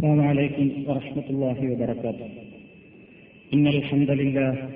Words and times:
السلام 0.00 0.20
عليكم 0.20 0.70
ورحمة 0.86 1.26
الله 1.30 1.72
وبركاته. 1.72 2.28
إن 3.54 3.66
الحمد 3.66 4.10
لله 4.10 4.68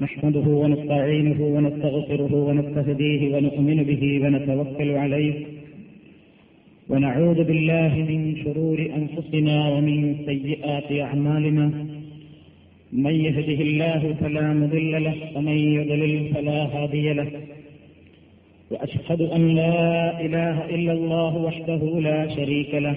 نحمده 0.00 0.46
ونستعينه 0.62 1.40
ونستغفره 1.42 2.34
ونستهديه 2.48 3.34
ونؤمن 3.34 3.78
به 3.90 4.02
ونتوكل 4.22 4.90
عليه 4.90 5.34
ونعوذ 6.88 7.44
بالله 7.44 7.92
من 8.10 8.20
شرور 8.44 8.78
أنفسنا 9.00 9.68
ومن 9.68 10.16
سيئات 10.26 10.92
أعمالنا. 10.92 11.66
من 12.92 13.14
يهده 13.26 13.60
الله 13.68 14.14
فلا 14.20 14.52
مضل 14.52 15.04
له 15.04 15.16
ومن 15.34 15.58
يضلل 15.78 16.34
فلا 16.34 16.60
هادي 16.74 17.12
له. 17.12 17.30
وأشهد 18.70 19.20
أن 19.22 19.42
لا 19.60 20.20
إله 20.20 20.56
إلا 20.76 20.92
الله 20.92 21.36
وحده 21.36 22.00
لا 22.00 22.28
شريك 22.36 22.74
له. 22.74 22.96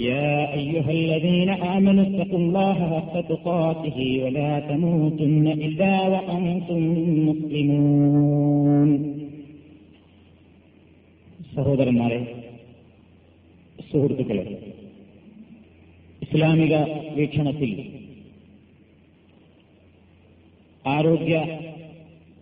يا 0.00 0.30
أيها 0.54 0.90
الذين 0.92 1.50
آمنوا 1.68 2.04
اتقوا 2.04 2.38
الله 2.38 2.76
حق 2.92 3.14
تقاته 3.28 3.98
ولا 4.24 4.52
تموتن 4.62 5.46
إلا 5.58 5.92
وأنتم 6.08 6.80
مسلمون 7.28 8.90
സഹോദരന്മാരെ 11.54 12.18
സുഹൃത്തുക്കളെ 13.88 14.44
ഇസ്ലാമിക 16.22 16.74
വീക്ഷണത്തിൽ 17.16 17.70
ആരോഗ്യ 20.84 21.36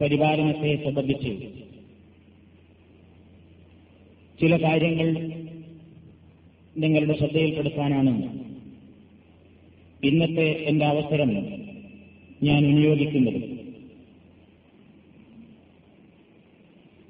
പരിപാലനത്തെ 0.01 0.73
സംബന്ധിച്ച് 0.85 1.33
ചില 4.41 4.57
കാര്യങ്ങൾ 4.57 5.09
നിങ്ങളുടെ 6.78 7.18
ശ്രദ്ധയിൽപ്പെടുത്താനാണ്. 7.18 8.40
ഇന്നത്തെ 10.04 10.52
എന്റെ 10.52 10.86
അവസരം 10.86 11.30
ഞാൻ 12.44 12.64
വിനിയോഗിക്കുന്നത്. 12.64 13.62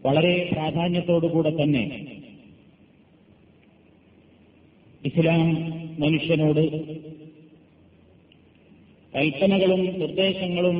വളരെ 0.05 0.49
പ്രാധാന്യത്തോടുകൂടെ 0.51 1.49
തന്നെ 1.49 2.07
ഇസ്ലാം 5.05 5.53
മനുഷ്യനോട് 6.01 6.61
കൽപ്പനകളും 9.15 9.99
നിർദ്ദേശങ്ങളും 9.99 10.77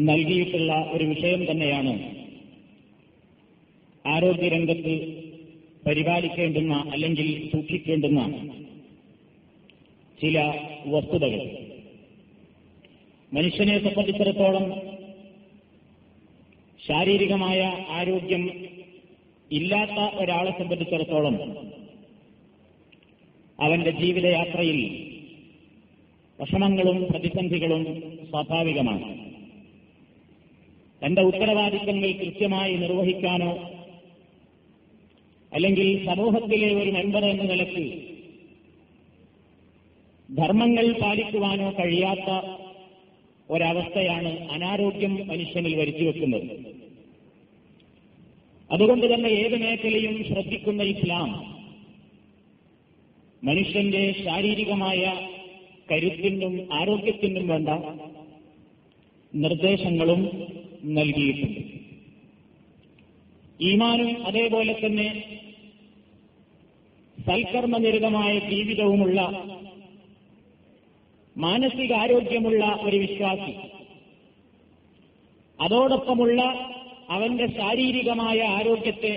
നൽകിയിട്ടുള്ള 0.00 0.72
ഒരു 0.92 1.04
വിഷയം 1.04 1.50
തന്നെയാണ് 1.50 2.14
ആരോഗ്യരംഗത്ത് 4.06 5.23
പരിപാലിക്കേണ്ടുന്ന 5.86 6.74
അല്ലെങ്കിൽ 6.92 7.50
സൂക്ഷിക്കേണ്ടുന്ന 7.52 8.20
ചില 10.22 10.54
വസ്തുതകൾ. 10.86 11.50
മനുഷ്യനെ 13.32 13.78
സംബന്ധിച്ചിടത്തോളം 13.78 14.80
ശാരീരികമായ 16.86 17.86
ആരോഗ്യം 17.88 18.66
ഇല്ലാത്ത 19.52 20.14
ഒരാളെ 20.14 20.50
സംബന്ധിച്ചിടത്തോളം 20.50 21.36
അവന്റെ 23.60 23.90
ജീവിതയാത്രയിൽ 23.90 25.04
വിഷമങ്ങളും 26.40 27.06
പ്രതിസന്ധികളും 27.12 27.84
സ്വാഭാവികമാണ്. 28.30 29.24
തന്റെ 31.06 31.22
ഉത്തരവാദിത്തങ്ങൾ 31.22 32.12
കൃത്യമായി 32.12 32.76
നിർവഹിക്കാനോ 32.76 33.73
അല്ലെങ്കിൽ 35.54 36.04
സമൂഹത്തിലെ 36.06 36.68
ഒരു 36.74 36.90
മെമ്പർ 36.90 37.24
എന്ന 37.24 37.42
നിലയ്ക്ക് 37.42 37.84
ധർമ്മങ്ങൾ 40.28 40.86
പാലിക്കുവാനോ 41.00 41.70
കഴിയാത്ത 41.70 42.30
ഒരവസ്ഥയാണ് 43.48 44.30
അനാരോഗ്യം 44.48 45.14
മനുഷ്യനിൽ 45.26 45.74
വരുത്തിവെക്കുന്നത് 45.74 46.48
അതുകൊണ്ട് 48.70 49.06
തന്നെ 49.14 49.30
ഏത് 49.42 49.56
മേഖലയും 49.56 50.14
ശ്രദ്ധിക്കുന്ന 50.24 50.82
ഇസ്ലാം 50.82 51.30
മനുഷ്യന്റെ 53.42 54.02
ശാരീരികമായ 54.24 55.02
കരുത്തിനും 55.90 56.54
ആരോഗ്യത്തിനും 56.72 57.46
വേണ്ട 57.48 57.68
നിർദ്ദേശങ്ങളും 59.32 60.20
നൽകിയിട്ടുണ്ട്. 60.96 61.60
ഈമാനും 63.60 64.26
അതേപോലെ 64.26 64.72
തന്നെ 64.72 65.38
സൽക്കർമ്മനിരതമായ 67.28 68.38
ജീവിതവുമുള്ള 68.38 69.20
മാനസികാരോഗ്യമുള്ള 71.36 72.78
ഒരു 72.82 72.96
വിശ്വാസി. 72.96 73.54
അതോടൊപ്പമുള്ള 75.60 76.42
അവന്റെ 77.10 77.46
ശാരീരികമായ 77.46 78.42
ആരോഗ്യത്തെ 78.42 79.14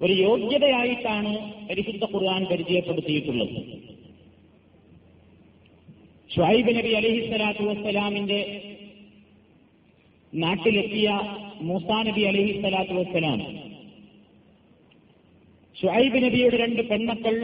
ഒരു 0.00 0.12
യോഗ്യതയായിട്ടാണ് 0.12 1.32
പരിശുദ്ധ 1.68 2.04
ഖുർആൻ 2.04 2.44
പരിചയപ്പെടുത്തിയിട്ടുള്ളത്. 2.44 3.58
ഷുഹൈബ് 6.34 6.76
നബി 6.76 6.88
അലഹിസ്വലാത്തു 6.88 7.62
വസ്സലാമിന്റെ 7.62 8.60
നാട്ടിലെത്തിയ 10.34 11.10
മൂസാ 11.60 11.98
നബി 12.02 12.22
അലഹി 12.22 12.52
സ്വലാത്തു 12.60 12.94
വസ്സലാം. 12.94 13.40
ഷുഹൈബ് 15.76 16.18
നബിയുടെ 16.24 16.56
രണ്ട് 16.56 16.82
പെൺമക്കൾ 16.90 17.34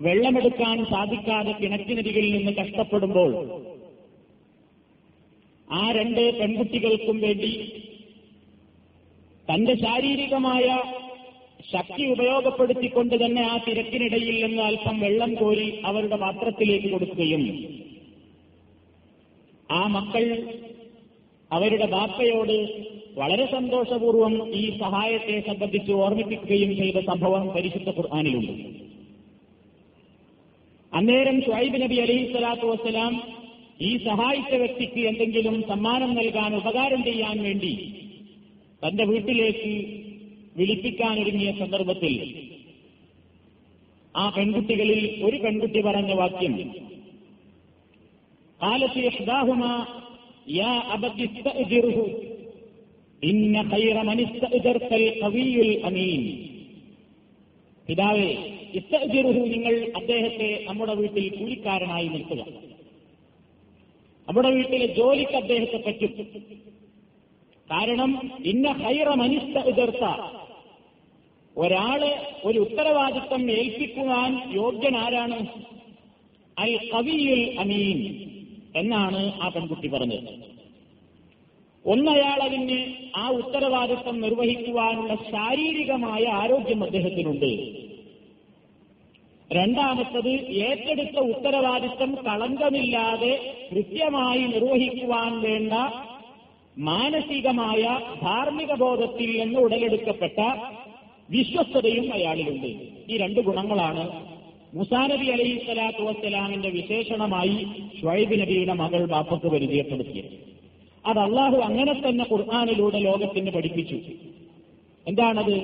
വെള്ളമെടുക്കാൻ 0.00 0.84
സാധിക്കാതെ 0.84 1.52
കിണറ്റിനരികിൽ 1.52 2.26
നിന്ന് 2.32 2.52
കഷ്ടപ്പെടുമ്പോൾ 2.52 3.30
ആ 5.68 5.84
രണ്ട് 5.92 6.20
പെൺകുട്ടികൾക്കും 6.38 7.18
വേണ്ടി 7.20 7.52
തന്റെ 9.48 9.74
ശാരീരികമായ 9.74 10.66
ശക്തി 11.72 12.02
ഉപയോഗപ്പെടുത്തിക്കൊണ്ട് 12.06 13.14
തന്നെ 13.24 13.42
ആ 13.42 13.56
തിരക്കിനിടയിൽ 13.66 14.36
നിന്ന് 14.44 14.62
അല്പം 14.62 15.00
വെള്ളം 15.00 15.34
കോരി 15.34 15.68
അവരുടെ 15.84 16.16
പാത്രത്തിലേക്ക് 16.16 16.88
കൊടുക്കുകയും 16.90 17.44
ആ 19.68 19.82
മക്കൾ 19.88 20.24
അവരുടെ 21.52 21.86
ബാപ്പയോട് 21.86 22.56
വളരെ 23.18 23.46
സന്തോഷപൂർവം 23.46 24.54
ഈ 24.54 24.78
സഹായത്തെ 24.78 25.40
സംബന്ധിച്ച് 25.46 25.92
ഓർമ്മിപ്പിക്കുകയും 25.92 26.76
ചെയ്ത 26.76 27.04
സംഭവം 27.04 27.48
പരിശുദ്ധ 27.48 27.88
ഖുർആാനിലുണ്ട്. 27.90 28.52
അന്നേരം 30.92 31.42
ഷുഹൈബ് 31.42 31.82
നബി 31.82 31.96
അലൈഹി 31.96 32.32
സ്വലാത്തു 32.32 32.66
വസ്സലാം 32.66 33.22
ഈ 33.80 33.96
സഹായിച്ച 33.96 34.54
വ്യക്തിക്ക് 34.54 35.00
എന്തെങ്കിലും 35.00 35.62
സമ്മാനം 35.68 36.14
നൽകാൻ 36.14 36.56
ഉപകാരം 36.56 37.04
ചെയ്യാൻ 37.04 37.42
വേണ്ടി 37.42 37.72
തന്റെ 38.82 39.04
വീട്ടിലേക്ക് 39.04 39.72
വിളിപ്പിക്കാനൊരുങ്ങിയ 40.56 41.52
സന്ദർഭത്തിൽ 41.52 42.14
ആ 44.16 44.30
പെൺകുട്ടികളിൽ 44.30 45.24
ഒരു 45.24 45.36
പെൺകുട്ടി 45.36 45.80
പറഞ്ഞ 45.80 46.12
വാക്യം 46.12 46.54
കാലത്ത് 48.60 49.00
യാ 50.46 50.72
അബദിസ്തഅ്ജിറുഹു 50.94 52.04
നിങ്ങൾ 59.54 59.74
അദ്ദേഹത്തെ 59.94 60.64
നമ്മുടെ 60.68 60.92
വീട്ടിൽ 60.92 61.36
കൂലിക്കാരനായി 61.38 62.08
നിർത്തുക. 62.08 62.42
നമ്മുടെ 64.28 64.50
വീട്ടിലെ 64.50 64.86
ജോലിക്ക് 64.86 65.36
അദ്ദേഹത്തെ 65.36 65.78
പറ്റും. 65.86 66.12
കാരണം 67.68 68.10
ഇന്ന 68.44 68.66
ഹൈറ 68.72 69.08
മനുഷ്യ 69.14 69.60
ഉതിർത്ത 69.72 70.04
ഒരാൾ 71.56 72.00
ഒരു 72.44 72.58
ഉത്തരവാദിത്വം 72.58 73.50
ഏൽപ്പിക്കുവാൻ 73.50 74.52
യോഗ്യനാരാണ് 74.52 75.38
അൽ 76.56 76.72
കവിയിൽ 76.92 77.58
അമീൻ. 77.58 78.31
എന്നാണ് 78.76 79.32
ആ 79.42 79.48
പെൺകുട്ടി 79.48 79.88
പറഞ്ഞത്. 79.88 80.52
ഒന്നയാൾ 81.86 82.42
അതിന് 82.42 82.92
ആ 83.16 83.28
ഉത്തരവാദിത്വം 83.28 84.20
നിർവഹിക്കുവാനുള്ള 84.20 85.14
ശാരീരികമായ 85.14 86.24
ആരോഗ്യം 86.24 86.82
അദ്ദേഹത്തിനുണ്ട്. 86.82 87.82
രണ്ടാമത്തത് 89.52 90.30
ഏറ്റെടുത്ത 90.50 91.18
ഉത്തരവാദിത്വം 91.18 92.14
കളങ്കമില്ലാതെ 92.14 93.40
കൃത്യമായി 93.70 94.40
നിർവഹിക്കുവാൻ 94.40 95.40
വേണ്ട 95.40 95.72
മാനസികമായ 96.78 98.00
ധാർമ്മിക 98.22 98.72
ബോധത്തിൽ 98.74 99.40
നിന്ന് 99.40 99.58
ഉടലെടുക്കപ്പെട്ട 99.58 100.40
വിശ്വസ്തതയും 101.30 102.12
അയാളിലുണ്ട്. 102.12 102.70
ഈ 103.08 103.16
രണ്ട് 103.16 103.40
ഗുണങ്ങളാണ് 103.40 104.31
മുസാനബി 104.74 105.26
അലൈഹി 105.26 105.64
സ്വലാത്തു 105.64 106.04
വസ്സലാമിന്റെ 106.04 106.68
വിശേഷണമായി 106.68 107.66
ഷൈബ് 108.02 108.40
നബിയുടെ 108.40 108.72
മകൾ 108.72 109.04
ബാപ്പക്ക് 109.04 109.46
പരിചയപ്പെടുത്തിയത്. 109.46 110.52
അത് 111.06 111.18
അള്ളാഹു 111.18 111.56
അങ്ങനെ 111.56 112.08
തന്നെ 112.08 112.26
ഖുർആാനിലൂടെ 112.32 112.98
ലോകത്തിന് 112.98 113.50
പഠിപ്പിച്ചു. 113.50 113.98
എന്താണത്? 115.08 115.54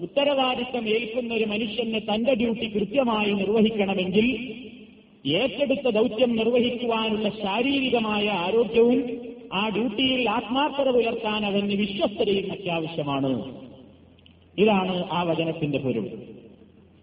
ഉത്തരവാദിത്തം 0.00 0.88
ഏൽക്കുന്ന 0.88 1.34
ഒരു 1.34 1.44
മനുഷ്യന് 1.44 2.00
തന്റെ 2.14 2.34
ഡ്യൂട്ടി 2.34 2.66
കൃത്യമായി 2.68 3.32
നിർവഹിക്കണമെങ്കിൽ 3.32 4.54
ഏറ്റെടുത്ത 5.26 5.88
ദൗത്യം 5.88 6.36
നിർവഹിക്കുവാനുള്ള 6.36 7.28
ശാരീരികമായ 7.28 8.28
ആരോഗ്യവും 8.28 9.20
ആ 9.52 9.68
ഡ്യൂട്ടിയിൽ 9.68 10.30
ആത്മാർത്ഥത 10.30 10.90
പുലർത്താൻ 10.90 11.46
അവന് 11.46 11.74
വിശ്വസ്തതയും 11.74 12.52
അത്യാവശ്യമാണ്. 12.52 13.56
ഇതാണ് 14.58 15.04
ആ 15.10 15.22
വചനത്തിന്റെ 15.22 15.78
പൊരുൾ. 15.78 16.08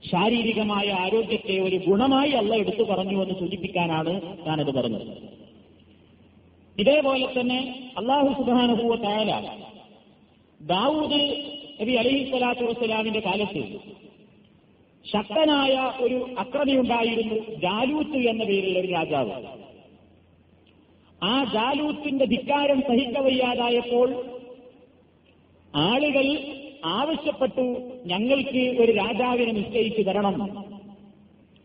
ശാരീരികമായ 0.04 0.88
ആരോഗ്യത്തെ 0.92 1.60
ഒരു 1.60 1.78
ഗുണമായി 1.88 2.32
അല്ല 2.32 2.56
എടുത്തു 2.56 2.84
പറഞ്ഞു 2.84 3.24
എന്ന് 3.24 3.36
സൂചിപ്പിക്കാനാണ് 3.40 4.22
ഞാനത് 4.48 4.72
പറഞ്ഞത്. 4.76 5.06
ഇതേപോലെ 6.78 7.28
തന്നെ 7.40 7.92
അള്ളാഹു 7.98 8.44
സുബാനുഭൂവ 8.44 8.96
തായാല 8.96 9.48
ദാവൂദ് 10.62 11.22
നബി 11.82 11.94
അലി 11.94 12.30
സ്വലാത്തു 12.30 12.64
വസ്സലാമിന്റെ 12.64 13.20
കാലത്ത് 13.20 13.64
ശക്തനായ 15.06 15.76
ഒരു 16.00 16.18
അക്രമിയുണ്ടായിരുന്നു 16.38 17.38
ജാലൂത്ത് 17.60 18.20
എന്ന 18.32 18.44
പേരിലുള്ള 18.44 18.80
ഒരു 18.80 18.88
രാജാവ്. 18.88 19.36
ആ 21.22 21.44
ജാലൂത്തിന്റെ 21.54 22.26
ധിക്കാരം 22.26 22.82
സഹിക്കവയ്യാതായപ്പോൾ 22.82 24.10
ആളുകൾ 25.74 26.26
ആവശ്യപ്പെട്ടു 26.95 27.67
ഞങ്ങൾക്ക് 28.07 28.63
ഒരു 28.83 28.93
രാജാവിനെ 28.93 29.53
നിശ്ചയിച്ചു 29.53 30.03
തരണം 30.03 30.37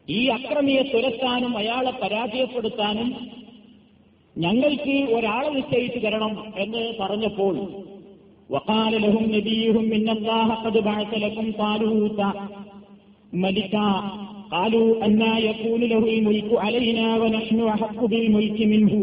ഈ 0.08 0.22
അക്രമിയെ 0.30 0.84
തുരത്താനും 0.86 1.54
അയാളെ 1.58 1.94
പരാജയപ്പെടുത്താനും 2.02 3.10
ഞങ്ങൾക്ക് 4.36 4.96
ഒരാളെ 5.18 5.52
നിശ്ചയിച്ചു 5.52 6.00
തരണം 6.00 6.34
എന്ന് 6.56 6.84
പറഞ്ഞപ്പോൾ 7.00 7.56
وقال 8.50 8.94
لهم 9.02 9.24
نبيهم 9.32 9.86
إن 9.94 10.10
الله 10.10 10.48
قد 10.56 10.76
بعث 10.80 11.12
لكم 11.16 11.46
طالوت 11.54 12.20
ملكا 13.34 13.92
قالوا 14.52 15.06
أنا 15.06 15.40
يكون 15.42 15.82
له 15.84 16.04
الملك 16.10 16.50
علينا 16.56 17.08
ونحن 17.16 17.60
أحق 17.66 18.00
بالملك 18.06 18.60
منه 18.64 18.94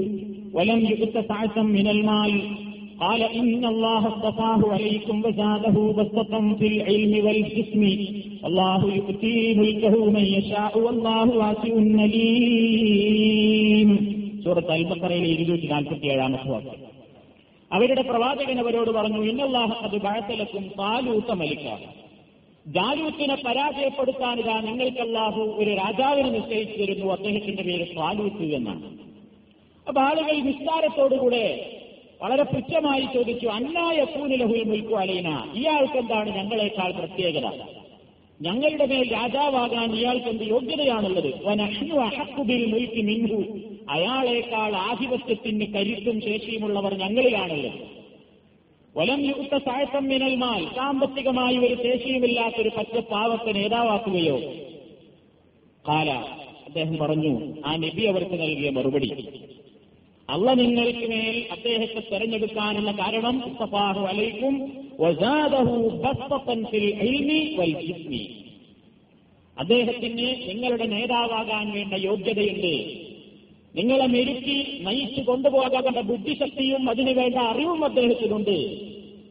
ولم 0.53 0.81
يؤت 0.82 1.14
سعة 1.23 1.56
من 1.69 1.87
المال 1.88 2.32
قال 3.00 3.23
إن 3.35 3.64
الله 3.64 4.03
اصطفاه 4.08 4.61
عليكم 4.69 5.17
وزاده 5.20 5.76
بسطة 5.93 6.32
في 6.55 6.67
العلم 6.69 7.12
والجسم 7.26 7.82
الله 8.44 8.81
يؤتي 8.94 9.37
ملكه 9.55 9.94
من 10.06 10.25
يشاء 10.31 10.73
والله 10.79 11.26
واسع 11.37 11.73
عليم 11.99 13.91
സൂറത്ത് 14.44 14.73
അൽബക്കറയിലെ 14.73 15.29
ഇരുന്നൂറ്റി 15.35 15.67
നാൽപ്പത്തി 15.67 16.06
ഏഴാമത്തെ 16.06 16.49
വാക്യം 16.49 16.82
അവരുടെ 17.70 18.03
പ്രവാചകൻ 18.03 18.56
അവരോട് 18.62 18.91
പറഞ്ഞു 18.91 19.20
ഇന്നല്ലാഹ 19.25 19.70
അത് 19.87 19.97
ബഴത്തലക്കും 20.05 20.64
താലൂത്ത 20.79 21.31
മലിക്ക 21.41 21.67
ജാലൂത്തിനെ 22.67 23.37
പരാജയപ്പെടുത്താൻ 23.43 24.37
ഇതാ 24.43 24.56
നിങ്ങൾക്കല്ലാഹു 24.61 25.43
ഒരു 25.61 25.73
രാജാവിനെ 25.82 26.31
നിശ്ചയിച്ചു 26.37 26.76
തരുന്നു 26.81 27.08
അദ്ദേഹത്തിന്റെ 27.17 27.64
പേര് 27.69 27.87
താലൂത്ത് 27.97 28.47
എന്നാണ് 28.58 28.87
അപ്പൊ 29.87 30.00
ആളുകൾ 30.00 30.37
വിസ്താരത്തോടുകൂടെ 30.47 31.44
വളരെ 32.21 32.44
പുച്ഛമായി 32.44 33.07
ചോദിച്ചു 33.13 33.47
അന്നായ 33.47 34.03
കൂനിലഹുൽ 34.03 34.63
മുൽക്കു 34.63 34.95
അലീന? 34.95 35.51
ഇയാൾക്ക് 35.56 35.94
എന്താണ് 35.94 36.29
ഞങ്ങളെക്കാൾ 36.29 36.91
പ്രത്യേകത? 36.91 37.50
ഞങ്ങളുടെ 38.41 38.85
മേൽ 38.85 39.13
രാജാവാകാൻ 39.13 39.95
ഇയാൾക്ക് 39.95 40.25
എന്ത് 40.25 40.44
യോഗ്യതയാണുള്ളത് 40.44 41.45
മുൽക്കി 42.65 43.01
മിൻഹു. 43.01 43.59
അയാളേക്കാൾ 43.89 44.75
ആധിപത്യത്തിന് 44.75 45.73
കരുത്തും 45.73 46.21
ശേഷിയുമുള്ളവർ 46.21 46.94
ഞങ്ങളിലാണുള്ളത്. 46.94 48.01
വലം 48.97 49.25
യുക്ത 49.25 49.57
സായത്തം 49.57 50.03
മിനൽമാൽ 50.03 50.65
സാമ്പത്തികമായി 50.75 51.57
ഒരു 51.57 51.75
ശേഷിയുമില്ലാത്തൊരു 51.83 52.69
പച്ച 52.77 52.97
പാവത്തെ 52.97 53.51
നേതാവാക്കുകയോ? 53.51 54.38
കാല. 55.88 56.09
അദ്ദേഹം 56.65 56.97
പറഞ്ഞു 56.97 57.53
ആ 57.65 57.75
നബി 57.75 58.01
അവർക്ക് 58.01 58.41
നൽകിയ 58.41 58.69
മറുപടി. 58.69 59.29
അല്ല 60.31 60.54
നിങ്ങൾക്ക് 60.54 61.10
മേൽ 61.10 61.45
അദ്ദേഹത്തെ 61.51 62.04
തെരഞ്ഞെടുക്കാനുള്ള 62.12 62.92
കാരണം 62.92 63.44
ഉസ്തഫാഹു 63.45 64.06
അലൈക്കും 64.06 64.72
അദ്ദേഹത്തിന് 69.57 70.50
നിങ്ങളുടെ 70.50 70.86
നേതാവാകാൻ 70.86 71.72
വേണ്ട 71.72 71.94
യോഗ്യതയുണ്ട്. 71.94 73.01
നിങ്ങളെ 73.75 74.06
മെരുക്കി 74.06 74.80
നയിച്ചു 74.81 75.22
കൊണ്ടുപോകാൻ 75.22 76.01
ബുദ്ധിശക്തിയും 76.01 76.89
അതിനുവേണ്ട 76.89 77.36
അറിവും 77.36 77.86
അദ്ദേഹത്തിനുണ്ട്. 77.86 78.75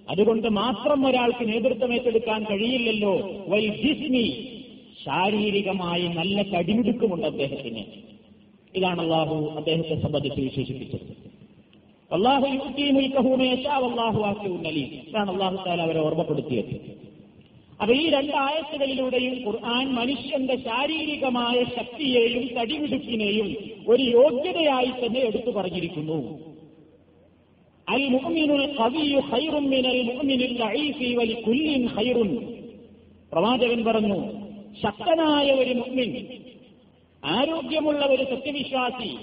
അതുകൊണ്ട് 0.09 0.49
മാത്രം 0.49 1.07
ഒരാൾക്ക് 1.07 1.49
നേതൃത്വം 1.49 1.95
ഏറ്റെടുക്കാൻ 1.95 2.45
കഴിയില്ലല്ലോ. 2.45 3.31
വൈ 3.49 3.69
ജിസ്മി. 3.69 4.57
ശാരീരികമായി 5.05 6.03
നല്ല 6.03 6.43
കടിമിടുക്കുമുണ്ട് 6.43 7.27
അദ്ദേഹത്തിന്. 7.27 8.10
ഇതാണ് 8.77 9.01
അള്ളാഹു 9.01 9.37
അദ്ദേഹത്തെ 9.59 9.95
സംബന്ധിച്ച് 10.03 10.41
വിശേഷിപ്പിച്ചത്. 10.41 11.07
അള്ളാഹു 12.11 12.47
അവരെ 15.87 16.01
ഓർമ്മപ്പെടുത്തിയത്. 16.01 16.75
അപ്പൊ 17.81 17.93
ഈ 17.95 18.05
രണ്ടായത്തുകളിലൂടെയും 18.11 19.35
ഖുർആൻ 19.45 19.87
മനുഷ്യന്റെ 19.99 20.57
ശാരീരികമായ 20.57 21.59
ശക്തിയെയും 21.77 22.45
തടിവിടുപ്പിനെയും 22.57 23.49
ഒരു 23.89 24.05
യോഗ്യതയായി 24.19 24.93
തന്നെ 25.01 25.21
എടുത്തു 25.21 25.51
പറഞ്ഞിരിക്കുന്നു. 25.51 26.19
അൽ 27.87 28.03
മുഅ്മിനുൽ 28.15 28.67
ഖവിയു 28.81 29.21
ഖൈറും 29.31 29.65
മിനൽ 29.71 30.01
മുഅ്മിനിൽ 30.11 30.53
വലി 31.21 31.37
കുല്ലിൻ 31.47 31.85
ഖൈറുൻ. 31.97 32.31
പ്രവാചകൻ 33.33 33.81
പറഞ്ഞു 33.85 34.19
ശക്തനായ 34.83 35.49
ഒരു 35.63 35.73
മുഅ്മിൻ 35.81 36.11
ആരോഗ്യമുള്ള 37.23 38.07
ഒരു 38.07 38.25
സത്യവിശ്വാസി 38.25 39.19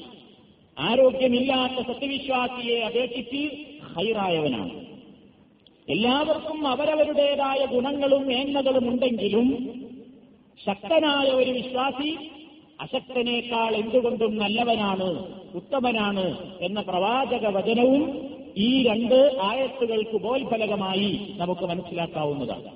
ആരോഗ്യമില്ലാത്ത 0.77 1.87
സത്യവിശ്വാസിയെ 1.87 2.79
അപേക്ഷിച്ച് 2.79 3.41
ഹൈറായവനാണ്. 3.95 4.73
എല്ലാവർക്കും 5.89 6.67
അവരവരുടേതായ 6.67 7.65
ഗുണങ്ങളും 7.65 8.27
മേന്മകളും 8.27 8.89
ഉണ്ടെങ്കിലും 8.89 9.47
ശക്തനായ 10.65 11.27
ഒരു 11.27 11.51
വിശ്വാസി 11.51 12.17
അശക്തനേക്കാൾ 12.79 13.75
എന്തുകൊണ്ടും 13.75 14.37
നല്ലവനാണ് 14.37 15.07
ഉത്തമനാണ് 15.55 16.25
എന്ന 16.61 16.81
പ്രവാചക 16.81 17.45
വചനവും 17.47 18.03
ഈ 18.57 18.83
രണ്ട് 18.83 19.39
ആയത്തുകൾക്ക് 19.41 20.15
ഉപോത്ഫലകമായി 20.15 21.35
നമുക്ക് 21.37 21.61
മനസ്സിലാക്കാവുന്നതാണ്. 21.61 22.69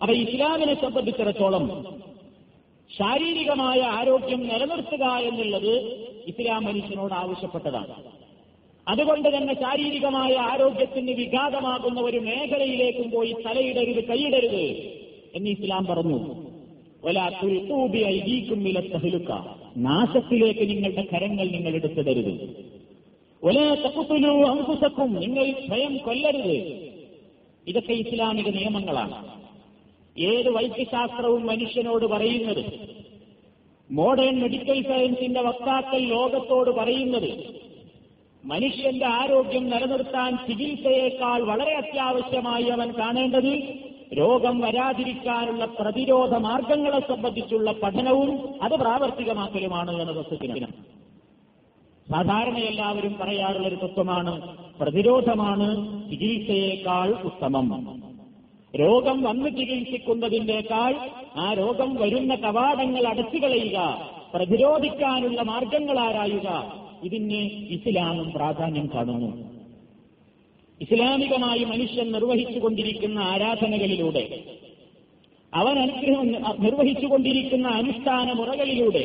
അപ്പൊ 0.00 0.14
ഇസ്ലാമിനെ 0.14 0.74
സംബന്ധിച്ചിടത്തോളം 0.74 1.64
ശാരീരികമായ 2.98 3.80
ആരോഗ്യം 3.80 4.40
നിലനിർത്തുക 4.40 5.04
എന്നുള്ളത് 5.04 5.74
ഇസ്ലാം 6.26 6.64
മനുഷ്യനോട് 6.64 7.14
ആവശ്യപ്പെട്ടതാണ്. 7.14 7.94
അതുകൊണ്ട് 8.88 9.36
തന്നെ 9.36 9.54
ശാരീരികമായ 9.54 10.36
ആരോഗ്യത്തിന് 10.36 11.10
വിഘാതമാകുന്ന 11.10 12.00
ഒരു 12.00 12.18
മേഖലയിലേക്കും 12.18 13.10
പോയി 13.10 13.32
തലയിടരുത് 13.32 14.04
കൈയിടരുത് 14.04 14.92
എന്ന് 15.34 15.50
ഇസ്ലാം 15.50 15.86
പറഞ്ഞു. 15.86 16.34
വിലത്തഹലുക്ക 18.56 19.30
നാശത്തിലേക്ക് 19.76 20.68
നിങ്ങളുടെ 20.70 21.06
കരങ്ങൾ 21.12 21.48
നിങ്ങൾ 21.48 21.74
എടുത്തിടരുത്. 21.74 22.64
ഒലേ 23.42 23.74
തക്കുത്തുലു 23.74 24.28
അങ്കുസക്കും 24.28 25.14
നിങ്ങൾ 25.14 25.52
സ്വയം 25.52 25.96
കൊല്ലരുത്. 25.96 26.90
ഇതൊക്കെ 27.66 27.92
ഇസ്ലാമിക 27.92 28.48
നിയമങ്ങളാണ്. 28.48 29.41
ഏത് 30.16 30.50
വൈദ്യശാസ്ത്രവും 30.50 31.46
മനുഷ്യനോട് 31.46 32.06
പറയുന്നത്? 32.06 32.64
മോഡേൺ 33.92 34.40
മെഡിക്കൽ 34.40 34.82
സയൻസിന്റെ 34.82 35.40
വക്താക്കൾ 35.40 35.98
ലോകത്തോട് 35.98 36.70
പറയുന്നത് 36.70 37.62
മനുഷ്യന്റെ 38.44 39.06
ആരോഗ്യം 39.06 39.70
നിലനിർത്താൻ 39.70 40.36
ചികിത്സയേക്കാൾ 40.36 41.42
വളരെ 41.42 41.74
അത്യാവശ്യമായി 41.74 42.64
അവൻ 42.64 42.92
കാണേണ്ടത് 42.92 43.82
രോഗം 44.18 44.60
വരാതിരിക്കാനുള്ള 44.60 45.64
പ്രതിരോധ 45.64 46.34
മാർഗങ്ങളെ 46.34 47.00
സംബന്ധിച്ചുള്ള 47.00 47.72
പഠനവും 47.72 48.62
അത് 48.62 48.72
പ്രാവർത്തികമാക്കലുമാണ് 48.72 50.00
എന്ന 50.00 50.12
തത്വത്തിന് 50.12 50.66
സാധാരണ 52.10 52.58
എല്ലാവരും 52.58 53.18
പറയാറുള്ള 53.20 53.68
ഒരു 53.68 53.74
തത്വമാണ് 53.74 54.56
പ്രതിരോധമാണ് 54.80 55.68
ചികിത്സയേക്കാൾ 56.10 57.10
ഉത്തമം. 57.10 58.01
രോഗം 58.74 59.22
വന്ന് 59.22 59.50
ചികിത്സിക്കുന്നതിനേക്കാൾ 59.50 60.92
ആ 61.36 61.54
രോഗം 61.54 61.94
വരുന്ന 61.94 62.34
കവാടങ്ങൾ 62.34 63.06
അടച്ചു 63.06 63.38
കളയുക 63.38 63.78
പ്രതിരോധിക്കാനുള്ള 64.34 65.42
മാർഗങ്ങൾ 65.42 65.98
ആരായുക 65.98 66.48
ഇതിന് 67.02 67.40
ഇസ്ലാമും 67.68 68.32
പ്രാധാന്യം 68.32 68.90
കാണുന്നു. 68.94 69.30
ഇസ്ലാമികമായി 70.80 71.64
മനുഷ്യൻ 71.64 72.12
നിർവഹിച്ചുകൊണ്ടിരിക്കുന്ന 72.12 73.18
ആരാധനകളിലൂടെ 73.18 74.24
അവൻ 75.52 75.78
അനുഗ്രഹം 75.78 76.28
നിർവഹിച്ചുകൊണ്ടിരിക്കുന്ന 76.62 77.68
അനുഷ്ഠാന 77.68 78.32
മുറകളിലൂടെ 78.32 79.04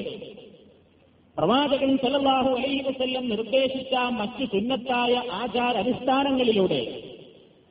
പ്രവാചകൻ 1.37 1.97
സല്ലല്ലാഹു 1.97 2.49
അലൈഹി 2.49 2.81
വസല്ലം 2.87 3.29
നിർദ്ദേശിച്ച 3.29 3.95
മറ്റു 3.95 4.45
സുന്നത്തായ 4.45 5.13
ആചാര 5.31 5.77
അനുഷ്ഠാനങ്ങളിലൂടെ 5.77 7.06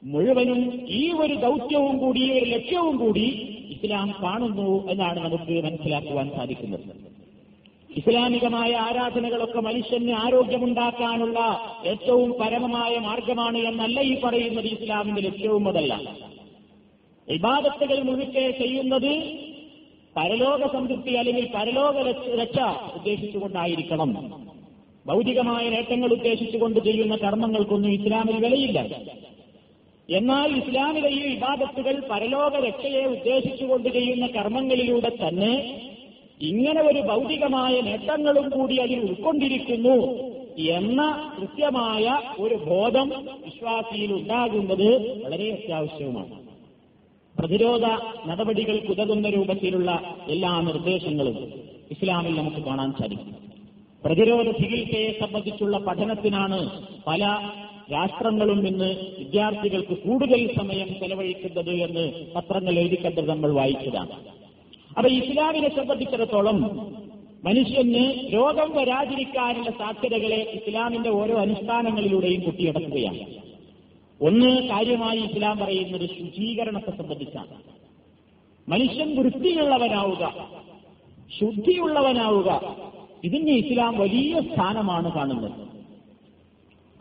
മുഴുവനും 0.07 0.87
ഈ 0.89 1.13
ഒരു 1.13 1.35
ദൗത്യവും 1.35 1.99
കൂടി 1.99 2.31
ഒരു 2.31 2.45
ലക്ഷ്യവും 2.45 2.97
കൂടി 2.97 3.27
ഇസ്ലാം 3.71 4.15
കാണുന്നു 4.23 4.91
എന്നാണ് 4.91 5.19
നമുക്ക് 5.25 5.65
മനസ്സിലാക്കുവാൻ 5.65 6.31
സാധിക്കുന്നത്. 6.37 6.85
ഇസ്ലാമികമായ 7.97 8.75
ആരാധനകളൊക്കെ 8.77 9.61
മനുഷ്യന് 9.61 10.11
ആരോഗ്യമുണ്ടാക്കാനുള്ള 10.11 11.39
ഏറ്റവും 11.87 12.35
പരമമായ 12.41 12.99
മാർഗമാണ് 12.99 13.59
എന്നല്ല 13.59 14.01
ഈ 14.01 14.21
പറയുന്നത് 14.21 14.67
ഇസ്ലാമിന്റെ 14.67 15.23
ലക്ഷ്യവും 15.23 15.69
അതല്ല. 15.69 15.95
വിവാദത്തുകൾ 17.29 18.03
മുഴുക്കെ 18.03 18.51
ചെയ്യുന്നത് 18.51 19.13
പരലോക 20.17 20.73
സംതൃപ്തി 20.73 21.11
അല്ലെങ്കിൽ 21.11 21.49
പരലോക 21.55 21.97
രക്ഷ 22.43 22.59
ഉദ്ദേശിച്ചുകൊണ്ടായിരിക്കണം. 22.97 24.11
ഭൗതികമായ 25.07 25.69
നേട്ടങ്ങൾ 25.69 26.13
ഉദ്ദേശിച്ചുകൊണ്ട് 26.13 26.81
ചെയ്യുന്ന 26.81 27.17
കർമ്മങ്ങൾക്കൊന്നും 27.17 27.93
ഇസ്ലാമിൽ 27.93 28.37
വിലയില്ല. 28.37 28.81
എന്നാൽ 30.09 30.57
ഇസ്ലാമിലെ 30.57 31.09
ഈ 31.09 31.35
വിവാദത്തുകൾ 31.35 32.03
പരലോക 32.11 32.55
രക്ഷയെ 32.57 33.05
ഉദ്ദേശിച്ചുകൊണ്ട് 33.05 33.89
ചെയ്യുന്ന 33.89 34.27
കർമ്മങ്ങളിലൂടെ 34.27 35.09
തന്നെ 35.09 35.53
ഇങ്ങനെ 36.41 36.81
ഒരു 36.83 37.01
ഭൗതികമായ 37.01 37.81
നേട്ടങ്ങളും 37.81 38.49
കൂടി 38.49 38.77
അതിൽ 38.77 39.01
ഉൾക്കൊണ്ടിരിക്കുന്നു 39.01 39.97
എന്ന 40.59 41.33
കൃത്യമായ 41.39 42.23
ഒരു 42.39 42.55
ബോധം 42.55 43.09
വിശ്വാസിയിൽ 43.45 44.13
ഉണ്ടാകുന്നത് 44.13 44.89
വളരെ 45.25 45.53
അത്യാവശ്യവുമാണ്. 45.53 46.37
പ്രതിരോധ 47.39 47.85
നടപടികൾ 48.27 48.77
ഉതകുന്ന 48.89 49.29
രൂപത്തിലുള്ള 49.29 49.91
എല്ലാ 50.29 50.61
നിർദ്ദേശങ്ങളും 50.61 51.37
ഇസ്ലാമിൽ 51.91 52.37
നമുക്ക് 52.37 52.57
കാണാൻ 52.57 52.93
സാധിക്കും. 52.93 53.35
പ്രതിരോധ 54.05 54.51
ചികിത്സയെ 54.51 55.19
സംബന്ധിച്ചുള്ള 55.21 55.79
പഠനത്തിനാണ് 55.79 56.71
പല 57.07 57.23
രാഷ്ട്രങ്ങളും 57.93 58.69
ഇന്ന് 58.69 58.97
വിദ്യാർത്ഥികൾക്ക് 59.19 59.99
കൂടുതൽ 59.99 60.51
സമയം 60.59 60.89
ചെലവഴിക്കുന്നത് 60.89 61.71
എന്ന് 61.71 62.35
പത്രങ്ങൾ 62.35 62.79
എഴുതിക്കണ്ടത് 62.79 63.29
നമ്മൾ 63.29 63.53
വായിച്ചതാണ്. 63.53 64.11
അപ്പൊ 64.99 65.11
ഇസ്ലാമിനെ 65.11 65.77
സംബന്ധിച്ചിടത്തോളം 65.77 66.63
മനുഷ്യന് 67.45 68.35
രോഗം 68.35 68.77
വരാതിരിക്കാനുള്ള 68.77 69.71
സാധ്യതകളെ 69.71 70.63
ഇസ്ലാമിന്റെ 70.67 71.11
ഓരോ 71.11 71.37
അനുഷ്ഠാനങ്ങളിലൂടെയും 71.37 72.41
കുട്ടിയടക്കുകയാണ്. 72.41 73.21
ഒന്ന് 74.23 74.69
കാര്യമായി 74.69 75.19
ഇസ്ലാം 75.19 75.59
പറയുന്നത് 75.59 76.09
ശുചീകരണത്തെ 76.09 76.91
സംബന്ധിച്ചാണ്. 76.91 77.63
മനുഷ്യൻ 78.69 79.17
വൃത്തിയുള്ളവനാവുക 79.17 80.49
ശുദ്ധിയുള്ളവനാവുക 81.41 82.77
ഇതിന് 83.25 83.51
ഇസ്ലാം 83.51 83.99
വലിയ 83.99 84.41
സ്ഥാനമാണ് 84.41 85.13
കാണുന്നത്. 85.13 85.66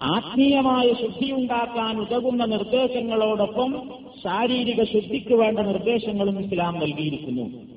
ആത്മീയമായ 0.02 0.94
ശുദ്ധിയുണ്ടാക്കാൻ 0.94 2.00
ഉതകുന്ന 2.00 2.46
നിർദ്ദേശങ്ങളോടൊപ്പം 2.46 3.90
ശാരീരിക 4.24 4.84
ശുദ്ധിക്ക് 4.84 5.34
വേണ്ട 5.34 5.60
നിർദ്ദേശങ്ങളും 5.60 6.40
ഇസ്ലാം 6.40 6.74
നൽകിയിരിക്കുന്നു. 6.74 7.76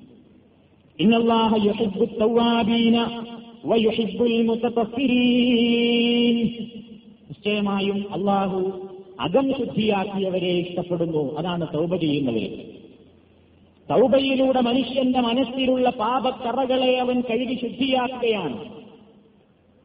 നിശ്ചയമായും 7.29 8.13
അള്ളാഹു 8.13 8.89
അകം 9.21 9.53
ശുദ്ധിയാക്കിയവരെ 9.59 10.53
ഇഷ്ടപ്പെടുന്നു. 10.53 11.39
അതാണ് 11.39 11.67
തൗബ 11.75 11.97
ചെയ്യുന്നവർ 11.97 12.49
തൗബയിലൂടെ 13.91 14.61
മനുഷ്യന്റെ 14.61 15.21
മനസ്സിലുള്ള 15.21 15.91
പാപക്കറകളെ 15.91 16.99
അവൻ 16.99 17.21
കഴുകി 17.21 17.55
ശുദ്ധിയാക്കുകയാണ്. 17.55 18.78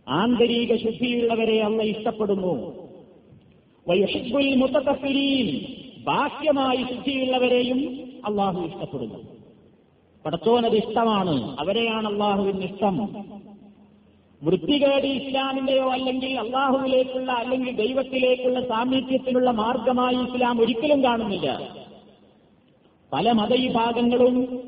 ആന്തരിക 0.08 0.76
ശുദ്ധിയുള്ളവരെ 0.76 1.64
അല്ല 1.64 1.84
ഇഷ്ടപ്പെടുന്നു. 1.84 2.84
വൈഷിബുൽ 3.88 4.56
മുത്തഫിരീൻ 4.56 5.62
ബാഹ്യമായി 6.04 6.78
ശുദ്ധിയുള്ളവരെയും 6.78 8.04
അള്ളാഹു 8.26 8.62
ഇഷ്ടപ്പെടുന്നു. 8.66 9.20
പടത്തോനത് 10.26 10.76
ഇഷ്ടമാണ്. 10.76 11.58
അവരെയാണ് 11.60 12.08
അള്ളാഹുവിന് 12.08 12.64
ഇഷ്ടം. 12.64 13.10
വൃത്തികേടി 14.44 15.08
ഇസ്ലാമിന്റെയോ 15.08 15.92
അല്ലെങ്കിൽ 15.92 16.40
അള്ളാഹുവിലേക്കുള്ള 16.40 17.32
അല്ലെങ്കിൽ 17.32 17.76
ദൈവത്തിലേക്കുള്ള 17.76 18.68
സാമീപ്യത്തിനുള്ള 18.68 19.52
മാർഗമായി 19.52 20.16
ഇസ്ലാം 20.16 20.62
ഒരിക്കലും 20.62 21.04
കാണുന്നില്ല. 21.04 21.76
പല 23.14 23.32
മതവിഭാഗങ്ങളും 23.32 24.64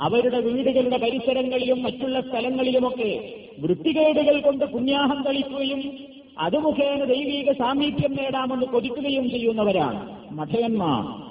അവരുടെ 0.00 0.40
വീടുകളുടെ 0.40 0.96
പരിസരങ്ങളിലും 0.96 1.82
മറ്റുള്ള 1.82 2.20
സ്ഥലങ്ങളിലുമൊക്കെ 2.20 3.34
വൃത്തികേടുകൾ 3.58 4.40
കൊണ്ട് 4.40 4.64
പുണ്യാഹം 4.64 5.22
കളിക്കുകയും 5.22 5.98
അത് 6.38 6.58
മുഖേന 6.58 7.04
ദൈവീക 7.04 7.52
സാമീപ്യം 7.52 8.12
നേടാമെന്ന് 8.12 8.66
കൊതിക്കുകയും 8.66 9.30
ചെയ്യുന്നവരാണ് 9.30 10.00
മഠയന്മാർ. 10.32 11.30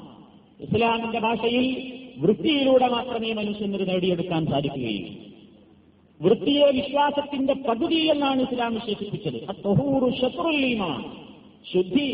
ഇസ്ലാമിന്റെ 0.64 1.20
ഭാഷയിൽ 1.20 1.94
വൃത്തിയിലൂടെ 2.18 2.88
മാത്രമേ 2.88 3.34
മനുഷ്യന് 3.34 3.90
നേടിയെടുക്കാൻ 3.90 4.46
സാധിക്കുകയുള്ളൂ. 4.46 5.30
വൃത്തിയെ 6.22 6.66
വിശ്വാസത്തിന്റെ 6.66 7.54
പകുതി 7.54 7.96
എന്നാണ് 7.96 8.42
ഇസ്ലാം 8.42 8.74
വിശേഷിപ്പിച്ചത്. 8.74 9.50
അത്തഹൂറു 9.50 10.12
ശത്രുല്ലീമാണ് 10.22 11.04
ശുദ്ധി 11.74 12.10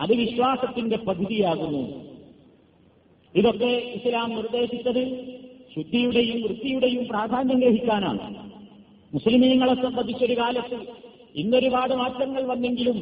അത് 0.00 0.12
വിശ്വാസത്തിന്റെ 0.12 0.96
പകുതിയാകുന്നു. 0.96 2.02
ഇതൊക്കെ 3.34 3.66
ഇസ്ലാം 3.66 4.30
നിർദ്ദേശിച്ചത് 4.30 5.32
ശുദ്ധിയുടെയും 5.74 6.42
വൃത്തിയുടെയും 6.42 7.08
പ്രാധാന്യം 7.08 7.60
ഗ്രഹിക്കാനാണ്. 7.60 8.22
മുസ്ലിമീങ്ങളെ 9.12 9.74
സംബന്ധിച്ചൊരു 9.74 10.34
കാലത്ത് 10.38 10.78
ഇന്നൊരുപാട് 11.36 11.94
മാറ്റങ്ങൾ 11.94 12.42
വന്നെങ്കിലും 12.42 12.98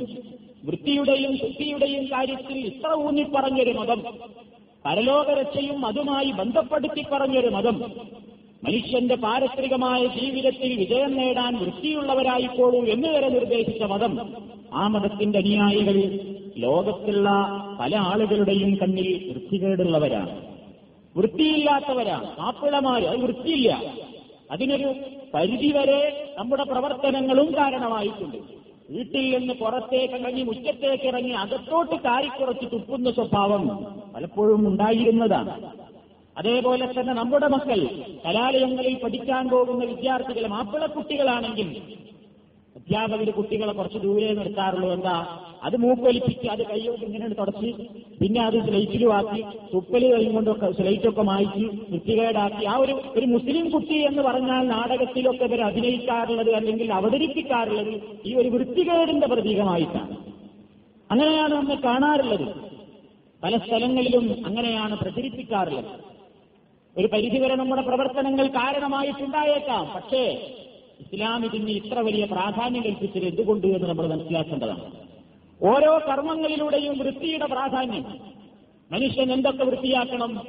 വൃത്തിയുടെയും 0.65 1.37
ശുദ്ധിയുടെയും 1.37 2.05
കാര്യത്തിൽ 2.05 2.59
ഇത്ര 2.67 2.93
ഊന്നി 2.93 3.25
പറഞ്ഞൊരു 3.35 3.71
മതം 3.71 4.01
പരലോകരക്ഷയും 4.85 5.87
അതുമായി 5.87 6.31
ബന്ധപ്പെടുത്തി 6.31 7.03
പറഞ്ഞൊരു 7.13 7.49
മതം 7.49 7.77
മനുഷ്യന്റെ 8.65 9.15
പാരസ്പരികമായ 9.15 10.07
ജീവിതത്തിൽ 10.07 10.77
വിജയം 10.79 11.17
നേടാൻ 11.17 11.53
വൃത്തിയുള്ളവരായിക്കോളൂ 11.59 12.81
എന്ന് 12.85 13.09
വരെ 13.09 13.29
നിർദ്ദേശിച്ച 13.29 13.83
മതം 13.83 14.13
ആ 14.75 14.89
മതത്തിന്റെ 14.89 15.39
അനുയായികൾ 15.39 15.97
ലോകത്തുള്ള 16.59 17.29
പല 17.81 17.97
ആളുകളുടെയും 17.97 18.75
കണ്ണിൽ 18.75 19.09
വൃത്തികേടുള്ളവരാണ്. 19.29 20.50
വൃത്തിയില്ലാത്തവരാണ്. 21.17 22.41
മാപ്പിളമാര് 22.41 23.03
അത് 23.03 23.19
വൃത്തിയില്ല. 23.19 23.95
അതിനൊരു 24.51 24.95
പരിധിവരെ 25.35 26.35
നമ്മുടെ 26.39 26.65
പ്രവർത്തനങ്ങളും 26.65 27.53
കാരണമായിട്ടുണ്ട്. 27.53 28.37
വീട്ടിൽ 28.91 29.39
നിന്ന് 29.39 29.55
പുറത്തേക്ക് 29.55 30.15
ഇറങ്ങി 30.15 30.43
മുറ്റത്തേക്ക് 30.43 31.05
ഇറങ്ങി 31.05 31.31
അകത്തോട്ട് 31.31 31.97
കാരിക്കുറച്ച് 31.97 32.73
തുപ്പുന്ന 32.73 33.11
സ്വഭാവം 33.11 33.87
പലപ്പോഴും 34.15 34.69
ഉണ്ടായിരുന്നതാണ്. 34.69 35.71
അതേപോലെ 36.39 36.87
തന്നെ 36.87 37.13
നമ്മുടെ 37.13 37.47
മക്കൾ 37.47 38.05
കലാലയങ്ങളിൽ 38.27 38.99
പഠിക്കാൻ 39.05 39.49
പോകുന്ന 39.49 39.85
വിദ്യാർത്ഥികൾ 39.85 40.47
മാപ്പിള 40.47 40.87
കുട്ടികളാണെങ്കിൽ 40.87 41.83
അധ്യാപകർ 42.77 43.31
കുട്ടികളെ 43.31 43.73
കുറച്ച് 43.73 43.99
ദൂരെ 43.99 44.35
നിർത്താറുള്ളൂ. 44.35 44.93
എന്താ? 44.93 45.39
അത് 45.63 45.77
മൂക്കൊലിപ്പിച്ച് 45.77 46.49
അത് 46.49 46.67
കൈകൊണ്ട് 46.67 47.05
ഇങ്ങനെ 47.05 47.29
തുടച്ച് 47.29 47.71
പിന്നെ 48.21 48.41
അത് 48.41 48.67
സ്ലൈറ്റിലുമാക്കി 48.67 49.43
തുപ്പൽ 49.75 50.13
കഴിഞ്ഞുകൊണ്ടൊക്കെ 50.13 50.73
സ്ലൈറ്റൊക്കെ 50.73 51.23
മായ്ച്ച് 51.23 51.65
വൃത്തികേടാക്കി. 51.93 52.65
ആ 52.65 52.77
ഒരു 52.77 53.01
ഒരു 53.17 53.27
മുസ്ലിം 53.27 53.71
കുട്ടി 53.71 53.95
എന്ന് 53.95 54.23
പറഞ്ഞാൽ 54.23 54.67
നാടകത്തിലൊക്കെ 54.67 55.45
ഇവർ 55.45 55.61
അഭിനയിക്കാറുള്ളത് 55.61 56.51
അല്ലെങ്കിൽ 56.51 56.93
അവതരിപ്പിക്കാറുള്ളത് 56.93 58.01
ഈ 58.27 58.35
ഒരു 58.35 58.49
വൃത്തികേടിന്റെ 58.49 59.27
പ്രതീകമായിട്ടാണ്. 59.27 60.17
അങ്ങനെയാണ് 61.11 61.55
നമ്മൾ 61.55 61.75
കാണാറുള്ളത്. 61.75 62.55
പല 63.43 63.57
സ്ഥലങ്ങളിലും 63.57 64.47
അങ്ങനെയാണ് 64.47 64.97
പ്രചരിപ്പിക്കാറുള്ളത്. 64.97 65.93
ഒരു 66.97 67.07
പരിധിവരെ 67.07 67.55
നമ്മുടെ 67.55 67.83
പ്രവർത്തനങ്ങൾ 67.83 68.47
കാരണമായിട്ടുണ്ടായേക്കാം. 68.47 69.87
പക്ഷേ 69.95 70.25
ഇസ്ലാം 71.01 71.45
ഇതിന് 71.45 71.71
ഇത്ര 71.71 71.99
വലിയ 71.99 72.25
പ്രാധാന്യം 72.25 72.85
കൽപ്പിച്ചത് 72.85 73.25
എന്തുകൊണ്ട് 73.25 73.67
എന്ന് 73.67 73.89
നമ്മൾ 73.89 74.07
മനസ്സിലാക്കേണ്ടതാണ്. 74.07 75.10
ഓരോ 75.63 75.99
കർമ്മങ്ങളിലൂടെയും 75.99 76.99
വൃത്തിയുടെ 76.99 77.47
പ്രാധാന്യം. 77.47 78.05
മനുഷ്യൻ 78.93 79.33
എന്തൊക്കെ 79.33 79.65
വൃത്തിയാക്കണം? 79.65 80.47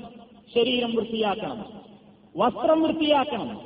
ശരീരം 0.56 0.92
വൃത്തിയാക്കണം. 0.96 1.66
വസ്ത്രം 2.38 2.82
വൃത്തിയാക്കണം. 2.82 3.62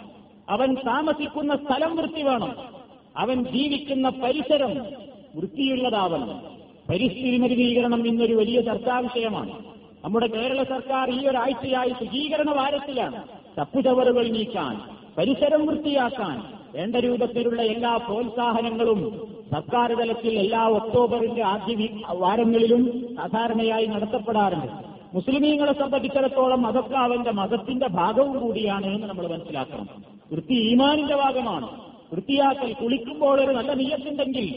അവൻ 0.49 0.73
താമസിക്കുന്ന 0.73 1.55
സ്ഥലം 1.55 1.95
വൃത്തി 1.95 2.21
വേണം. 2.21 2.55
അവൻ 3.17 3.43
ജീവിക്കുന്ന 3.43 4.09
പരിസരം 4.09 4.73
വൃത്തിയുള്ളതാവണം. 5.35 6.41
പരിസ്ഥിതി 6.89 7.37
മലിനീകരണം 7.37 8.07
ഇന്നൊരു 8.07 8.33
വലിയ 8.33 8.61
ചർച്ചാ 8.61 8.99
വിഷയമാണ്. 8.99 9.65
നമ്മുടെ 10.03 10.27
കേരള 10.27 10.63
സർക്കാർ 10.63 11.09
ഈ 11.09 11.27
ഒരാഴ്ചയായി 11.27 11.89
ശുചീകരണ 11.89 12.51
വാരത്തിലാണ് 12.51 13.27
തപ്പുചവറുകൾ 13.59 14.27
നീക്കാൻ 14.27 14.81
പരിസരം 15.17 15.65
വൃത്തിയാക്കാൻ 15.65 16.43
വേണ്ട 16.75 16.95
രൂപത്തിലുള്ള 16.95 17.61
എല്ലാ 17.61 17.97
പ്രോത്സാഹനങ്ങളും 17.97 19.34
സർക്കാർ 19.51 19.93
തലത്തിൽ 19.93 20.39
എല്ലാ 20.39 20.67
ഒക്ടോബറിന്റെ 20.67 21.41
ആദ്യ 21.41 21.87
വാരങ്ങളിലും 22.09 23.15
സാധാരണയായി 23.15 23.85
നടത്തപ്പെടാറുണ്ട്. 23.85 24.67
മുസ്ലിമീങ്ങളെ 25.15 25.73
സംബന്ധിച്ചിടത്തോളം 25.73 26.67
അതൊക്കെ 26.67 26.95
അവന്റെ 26.95 27.31
മതത്തിന്റെ 27.31 27.87
ഭാഗവും 27.87 28.39
കൂടിയാണ് 28.39 28.85
എന്ന് 28.85 29.07
നമ്മൾ 29.07 29.27
മനസ്സിലാക്കണം. 29.27 29.89
വൃത്തി 30.31 30.53
ഈമാനിന്റെ 30.53 31.15
ഭാഗമാണ്. 31.15 31.81
വൃത്തിയാക്കൽ 32.13 32.73
കുളിക്കുമ്പോൾ 32.73 33.41
ഒരു 33.41 33.51
നല്ല 33.51 33.73
നീയത്തുണ്ടെങ്കിൽ 33.73 34.47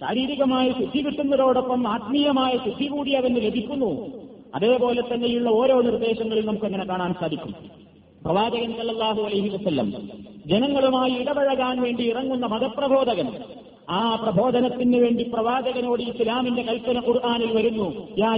ശാരീരികമായ 0.00 0.70
ശുദ്ധി 0.70 0.98
കിട്ടുന്നതോടൊപ്പം 0.98 1.88
ആത്മീയമായ 1.88 2.56
ശുദ്ധി 2.56 2.86
കൂടി 2.86 3.10
അവന് 3.10 3.36
ലഭിക്കുന്നു. 3.36 4.08
അതേപോലെ 4.54 5.02
തന്നെയുള്ള 5.14 5.50
ഓരോ 5.50 5.80
നിർദ്ദേശങ്ങളിൽ 5.80 6.46
നമുക്ക് 6.46 6.64
അങ്ങനെ 6.64 6.84
കാണാൻ 6.84 7.14
സാധിക്കും. 7.20 7.54
പ്രവാചകൻ 8.24 8.72
സല്ലല്ലാഹു 8.72 9.22
അലൈഹി 9.22 9.48
വസല്ലം 9.48 9.92
ജനങ്ങളുമായി 10.46 11.10
ഇടപഴകാൻ 11.10 11.82
വേണ്ടി 11.82 12.10
ഇറങ്ങുന്ന 12.10 12.46
മതപ്രബോധകൻ 12.46 13.28
ആ 13.90 14.14
പ്രബോധനത്തിന് 14.14 14.96
വേണ്ടി 14.96 15.22
പ്രവാചകനോട് 15.22 16.02
ഇസ്ലാമിന്റെ 16.02 16.62
കൽപ്പന 16.62 16.98
ഖുർആനിൽ 17.06 17.52
വരുന്നു. 17.52 17.88
യാ 18.18 18.36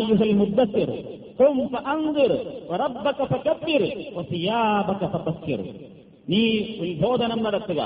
നീ 6.28 6.42
ഉത്ബോധനം 6.80 7.42
നടത്തുക 7.42 7.80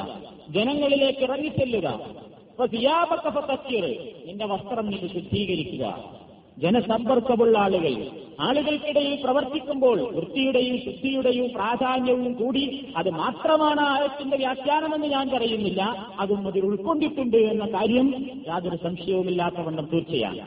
ജനങ്ങളിലേക്ക് 0.50 1.22
ഇറങ്ങിച്ചെല്ലുക. 1.22 1.88
നിന്റെ 4.26 4.46
വസ്ത്രം 4.46 4.86
നീ 4.86 4.96
ശുദ്ധീകരിക്കുക. 4.96 5.84
ജനസമ്പർക്കമുള്ള 6.58 7.58
ആളുകൾ. 7.58 8.06
ആളുകൾക്കിടയിൽ 8.40 9.24
പ്രവർത്തിക്കുമ്പോൾ 9.24 10.00
വൃത്തിയുടെയും 10.00 10.78
ശുദ്ധിയുടെയും 10.84 11.48
പ്രാധാന്യവും 11.54 12.32
കൂടി 12.32 12.92
അത് 12.96 13.10
മാത്രമാണ് 13.10 13.80
ആയത്തിന്റെ 13.80 14.36
വ്യാഖ്യാനമെന്ന് 14.36 15.06
ഞാൻ 15.06 15.28
പറയുന്നില്ല. 15.28 16.06
അതും 16.18 16.46
അതിൽ 16.46 16.60
ഉൾക്കൊണ്ടിട്ടുണ്ട് 16.60 17.36
എന്ന 17.36 17.66
കാര്യം 17.66 18.30
യാതൊരു 18.48 18.76
സംശയവുമില്ലാത്തവണ്ണം 18.76 19.88
തീർച്ചയാണ്. 19.92 20.40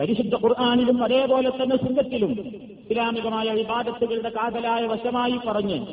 പരിശുദ്ധ 0.00 0.34
ഖുർആാനിലും 0.34 1.04
അതേപോലെ 1.04 1.50
തന്നെ 1.50 1.76
സുന്ദത്തിലും 1.76 2.30
ഇസ്ലാമികമായ 2.90 3.50
വിവാദത്തുകളുടെ 3.50 4.28
കാതലായ 4.28 4.86
വശമായി 4.86 5.38
പറഞ്ഞ് 5.46 5.86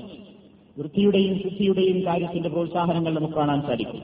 വൃത്തിയുടെയും 0.78 1.44
ശുദ്ധിയുടെയും 1.44 2.06
കാര്യത്തിന്റെ 2.06 2.50
പ്രോത്സാഹനങ്ങൾ 2.50 3.14
നമുക്ക് 3.14 3.34
കാണാൻ 3.34 3.62
സാധിക്കും. 3.62 4.04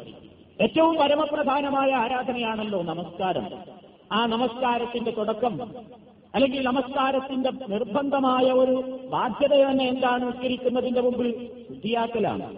ഏറ്റവും 0.62 0.96
പരമപ്രധാനമായ 0.96 1.92
ആരാധനയാണല്ലോ 1.92 2.82
നമസ്കാരം. 2.82 3.46
ആ 4.12 4.26
നമസ്കാരത്തിന്റെ 4.26 5.12
തുടക്കം 5.12 5.62
അല്ലെങ്കിൽ 6.36 6.66
നമസ്കാരത്തിന്റെ 6.66 7.52
നിർബന്ധമായ 7.68 8.52
ഒരു 8.52 9.00
ബാധ്യത 9.10 9.54
തന്നെ 9.54 9.86
എന്താണ് 9.86 10.28
നിസ്കരിക്കുന്നതിന്റെ 10.28 11.02
മുമ്പിൽ? 11.02 11.50
ശുദ്ധിയാക്കലാണ്. 11.68 12.58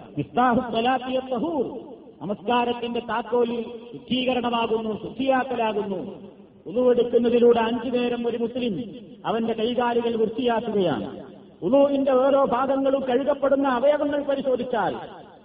നമസ്കാരത്തിന്റെ 2.21 2.99
താക്കോലിൽ 2.99 3.63
ശുദ്ധീകരണമാകുന്നു 3.93 5.03
ശുദ്ധിയാക്കലാകുന്നു. 5.03 6.29
ഉളുവെടുക്കുന്നതിലൂടെ 6.67 7.59
അഞ്ചു 7.59 7.89
നേരം 7.89 8.27
ഒരു 8.27 8.37
മുസ്ലിം 8.37 8.95
അവന്റെ 9.25 9.53
കൈകാലുകൾ 9.53 10.15
വൃത്തിയാക്കുകയാണ്. 10.15 11.23
ഉളുവിന്റെ 11.61 12.11
ഓരോ 12.11 12.45
ഭാഗങ്ങളും 12.45 13.03
കഴുകപ്പെടുന്ന 13.09 13.67
അവയവങ്ങൾ 13.67 14.23
പരിശോധിച്ചാൽ 14.23 14.95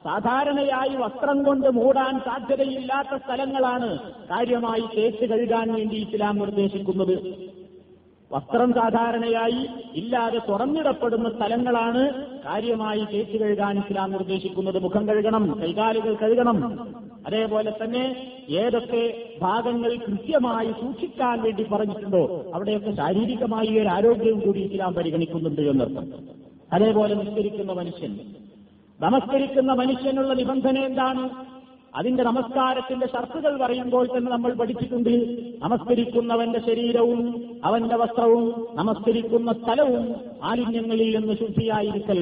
സാധാരണയായി 0.04 0.96
വസ്ത്രം 0.96 1.42
കൊണ്ട് 1.42 1.68
മൂടാൻ 1.68 2.18
സാധ്യതയില്ലാത്ത 2.18 3.16
സ്ഥലങ്ങളാണ് 3.16 3.98
കാര്യമായി 4.30 4.84
തേച്ച് 4.96 5.24
കഴുകാൻ 5.24 5.74
വേണ്ടി 5.74 5.96
ഇസ്ലാം 5.96 6.38
നിർദ്ദേശിക്കുന്നത്. 6.38 7.16
വസ്ത്രം 8.32 8.72
സാധാരണയായി 8.72 9.66
ഇല്ലാതെ 9.94 10.40
തുറന്നിടപ്പെടുന്ന 10.48 11.28
സ്ഥലങ്ങളാണ് 11.28 12.02
കാര്യമായി 12.44 13.04
തേച്ച് 13.12 13.36
കഴുകാൻ 13.36 13.78
ഇസ്ലാം 13.78 14.10
നിർദ്ദേശിക്കുന്നത്. 14.10 14.82
മുഖം 14.82 15.08
കഴുകണം 15.08 15.60
കൈകാലുകൾ 15.62 16.14
കഴുകണം. 16.14 16.58
അതേപോലെ 17.26 17.72
തന്നെ 17.84 18.04
ഏതൊക്കെ 18.50 19.02
ഭാഗങ്ങൾ 19.42 19.96
കൃത്യമായി 19.96 20.72
സൂക്ഷിക്കാൻ 20.72 21.42
വേണ്ടി 21.42 21.66
പറഞ്ഞിട്ടുണ്ടോ 21.72 22.22
അവിടെയൊക്കെ 22.54 22.90
ശാരീരികമായി 22.90 23.78
ഒരു 23.80 23.88
ആരോഗ്യവും 23.88 24.40
കൂടി 24.40 24.60
ഇസ്ലാം 24.60 24.94
പരിഗണിക്കുന്നുണ്ട് 24.94 25.60
എന്നർത്ഥം. 25.60 26.06
അതേപോലെ 26.72 27.14
നിസ്കരിക്കുന്ന 27.14 27.72
മനുഷ്യൻ 27.72 28.18
നമസ്കരിക്കുന്ന 29.02 29.72
മനുഷ്യനുള്ള 29.72 30.34
നിബന്ധന 30.34 30.78
എന്താണ്? 30.78 31.46
അതിന്റെ 31.94 32.22
നമസ്കാരത്തിന്റെ 32.22 33.06
ഷർത്തുകൾ 33.06 33.56
പറയുമ്പോൾ 33.56 34.06
തന്നെ 34.06 34.32
നമ്മൾ 34.32 34.54
പഠിച്ചിട്ടുണ്ട്. 34.54 35.36
നമസ്കരിക്കുന്നവന്റെ 35.64 36.60
ശരീരവും 36.60 37.50
അവന്റെ 37.64 37.96
വസ്ത്രവും 37.96 38.66
നമസ്കരിക്കുന്ന 38.74 39.52
സ്ഥലവും 39.52 40.14
മാലിന്യങ്ങളിൽ 40.42 41.18
നിന്ന് 41.18 41.34
ശുദ്ധിയായിരിക്കൽ. 41.34 42.18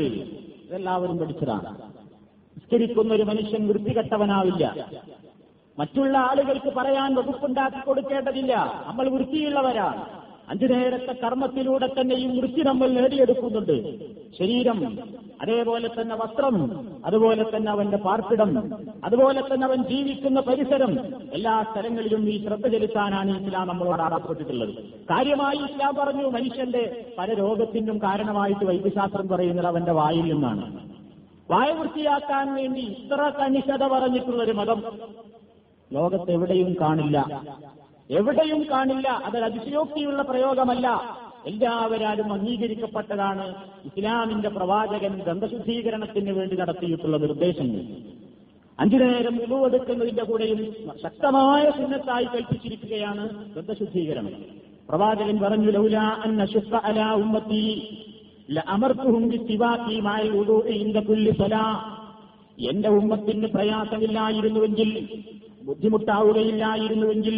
ഇതെല്ലാവരും 0.66 1.18
പഠിച്ചതാണ്. 1.18 1.82
നിസ്കരിക്കുന്ന 2.56 3.14
ഒരു 3.14 3.22
മനുഷ്യൻ 3.22 3.68
വൃത്തികെട്ടവനാവില്ല. 3.68 4.90
മറ്റുള്ള 5.78 6.18
ആളുകൾക്ക് 6.18 6.72
പറയാൻ 6.76 7.14
വകുപ്പുണ്ടാക്കി 7.14 7.86
കൊടുക്കേണ്ടതില്ല. 7.86 8.84
നമ്മൾ 8.86 9.08
വൃത്തിയുള്ളവരാണ്. 9.08 10.19
അഞ്ചു 10.50 10.66
നേരത്തെ 10.66 11.12
കർമ്മത്തിലൂടെ 11.24 11.88
തന്നെയും 11.98 12.30
വൃത്തി 12.38 12.62
നമ്മൾ 12.68 12.88
നേടിയെടുക്കുന്നുണ്ട്. 12.90 13.76
ശരീരം 14.38 14.78
അതേപോലെ 15.42 15.88
തന്നെ 15.88 16.14
വസ്ത്രം 16.14 16.56
അതുപോലെ 17.04 17.44
തന്നെ 17.52 17.70
അവന്റെ 17.72 17.96
പാർപ്പിടം 17.96 18.50
അതുപോലെ 19.04 19.40
തന്നെ 19.40 19.64
അവൻ 19.66 19.80
ജീവിക്കുന്ന 19.90 20.40
പരിസരം 20.48 20.92
എല്ലാ 21.32 21.54
സ്ഥലങ്ങളിലും 21.62 22.22
ഈ 22.32 22.34
ശ്രദ്ധ 22.46 22.66
ചെലുത്താനാണ് 22.68 23.30
ഇസ്ലാം 23.38 23.68
നമ്മളോട് 23.68 24.02
ആറാപ്പെട്ടിട്ടുള്ളത് 24.02 24.74
കാര്യമായി 25.10 25.60
ഇസ്ലാം 25.68 25.94
പറഞ്ഞു 26.00 26.26
മനുഷ്യന്റെ 26.36 26.84
പല 27.18 27.28
രോഗത്തിനും 27.42 27.98
കാരണമായിട്ട് 27.98 28.64
വൈദ്യശാസ്ത്രം 28.64 29.28
പറയുന്നത് 29.28 29.66
അവന്റെ 29.66 29.92
വായിൽ 30.00 30.26
നിന്നാണ്. 30.32 30.64
വായ 31.50 31.70
വൃത്തിയാക്കാൻ 31.72 32.46
വേണ്ടി 32.54 32.80
ഇത്ര 32.80 33.22
കണിശത 33.40 33.84
പറഞ്ഞിട്ടുള്ള 33.94 34.42
ഒരു 34.42 34.52
മതം 34.52 34.80
ലോകത്തെവിടെയും 35.90 36.70
കാണില്ല. 36.80 37.18
എവിടെയും 38.10 38.60
കാണില്ല. 38.70 39.08
അതൊരു 39.24 39.44
അതിശയോക്തിയുള്ള 39.44 40.22
പ്രയോഗമല്ല. 40.22 40.86
എല്ലാവരാലും 41.46 42.32
അംഗീകരിക്കപ്പെട്ടതാണ് 42.32 43.44
ഇസ്ലാമിന്റെ 43.84 44.48
പ്രവാചകൻ 44.48 45.12
ഗന്ധശുദ്ധീകരണത്തിന് 45.26 46.30
വേണ്ടി 46.30 46.56
നടത്തിയിട്ടുള്ള 46.56 47.16
നിർദ്ദേശങ്ങൾ. 47.16 47.82
അഞ്ചു 48.78 48.96
നേരം 48.96 49.34
ഉളുവെടുക്കുന്നതിന്റെ 49.42 50.22
കൂടെയും 50.22 50.60
ശക്തമായ 51.02 51.70
സുന്നത്തായി 51.70 52.24
കൽപ്പിച്ചിരിക്കുകയാണ് 52.24 53.24
ഗന്ധശുദ്ധീകരണം 53.56 54.34
പ്രവാചകൻ 54.88 55.36
പറഞ്ഞു 55.40 55.70
ലൗല 55.70 55.96
അന്ന 55.96 56.46
അല 56.84 57.00
ഉമ്മത്തി 57.22 57.64
എന്റെ 62.70 62.88
ഉമ്മത്തിന് 62.90 63.46
പ്രയാസമില്ലായിരുന്നുവെങ്കിൽ 63.46 64.88
ബുദ്ധിമുട്ടാവുകയില്ലായിരുന്നുവെങ്കിൽ 65.62 67.36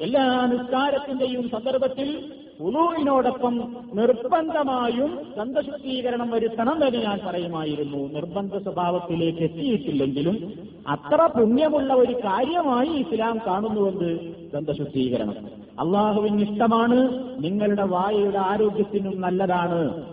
എല്ലാ 0.00 0.46
നിസ്കാരത്തിന്റെയും 0.46 1.48
സന്ദർഭത്തിൽ 1.48 2.32
ഉലൂവിനോടൊപ്പം 2.60 3.76
നിർബന്ധമായും 3.94 5.18
സന്തശുദ്ധീകരണം 5.36 6.30
വരുത്തണം 6.30 6.86
എന്ന് 6.86 6.98
ഞാൻ 6.98 7.20
പറയുമായിരുന്നു. 7.26 8.12
നിർബന്ധ 8.12 8.56
സ്വഭാവത്തിലേക്ക് 8.56 9.38
എത്തിയിട്ടില്ലെങ്കിലും 9.38 10.52
അത്ര 10.88 11.28
പുണ്യമുള്ള 11.38 11.94
ഒരു 11.94 12.12
കാര്യമായി 12.12 12.88
ഇസ്ലാം 12.88 13.40
കാണുന്നുവെന്ന് 13.46 14.18
ദന്തശുദ്ധീകരണം. 14.54 15.34
അള്ളാഹുവിന് 15.80 16.42
ഇഷ്ടമാണ് 16.42 16.98
നിങ്ങളുടെ 17.44 17.82
വായയുടെ 17.82 18.38
ആരോഗ്യത്തിനും 18.38 19.20
നല്ലതാണ് 19.20 20.04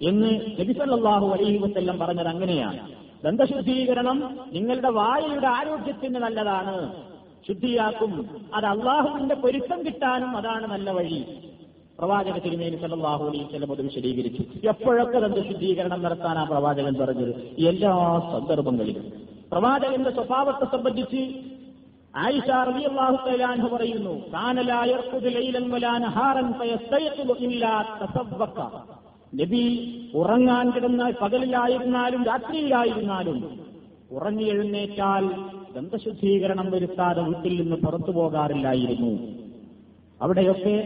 എന്ന് 0.00 0.40
നബിസല്ലാഹു 0.60 1.28
അലൈഹി 1.28 1.58
വസ്ല്ലം 1.58 1.98
പറഞ്ഞത് 1.98 2.26
അങ്ങനെയാണ്. 2.26 3.05
ദന്തശുദ്ധീകരണം 3.24 4.38
നിങ്ങളുടെ 4.52 4.88
വായയുടെ 4.88 5.46
ആരോഗ്യത്തിന് 5.46 6.14
നല്ലതാണ്. 6.14 6.92
ശുദ്ധിയാക്കും. 7.48 8.40
അത് 8.54 8.64
അള്ളാഹുവിന്റെ 8.64 9.34
പൊരുത്തം 9.34 9.86
കിട്ടാനും 9.86 10.36
അതാണ് 10.36 10.66
നല്ല 10.66 10.90
വഴി. 10.90 11.50
പ്രവാചക 11.98 12.38
തിരുമേനി 12.38 12.76
സല്ലാഹു 12.76 13.24
അലൈഹി 13.24 13.44
സ്വലം 13.44 13.72
അത് 13.72 13.82
വിശദീകരിച്ചു. 13.82 14.68
എപ്പോഴൊക്കെ 14.68 15.18
ദന്തശുദ്ധീകരണം 15.18 16.02
നടത്താൻ 16.02 16.38
ആ 16.38 16.44
പ്രവാചകൻ 16.44 16.94
പറഞ്ഞത്? 16.94 17.34
എല്ലാ 17.68 18.20
സന്ദർഭങ്ങളിലും. 18.32 19.12
പ്രവാചകന്റെ 19.52 20.10
സ്വഭാവത്തെ 20.10 20.76
സംബന്ധിച്ച് 20.76 21.40
ആയിഷ 22.16 22.50
റളിയല്ലാഹു 22.50 23.76
പറയുന്നു 23.76 24.22
ഇല്ലാ 27.50 28.95
നബി 29.40 29.64
ഉറങ്ങാൻ 30.14 30.70
കിടന്ന 30.70 31.12
പകലിലായിരുന്നാലും 31.22 32.24
രാത്രിയിലായിരുന്നാലും 32.24 33.38
ഉറങ്ങി 34.10 34.44
എഴുന്നേറ്റാൽ 34.44 35.24
ദന്തശുദ്ധീകരണം 35.76 36.70
വരുത്താതെ 36.70 37.22
വീട്ടിൽ 37.22 37.62
നിന്ന് 37.62 37.76
പുറത്തു 37.76 38.12
പോകാറില്ലായിരുന്നു. 38.12 39.12
അവിടെയൊക്കെ 40.20 40.76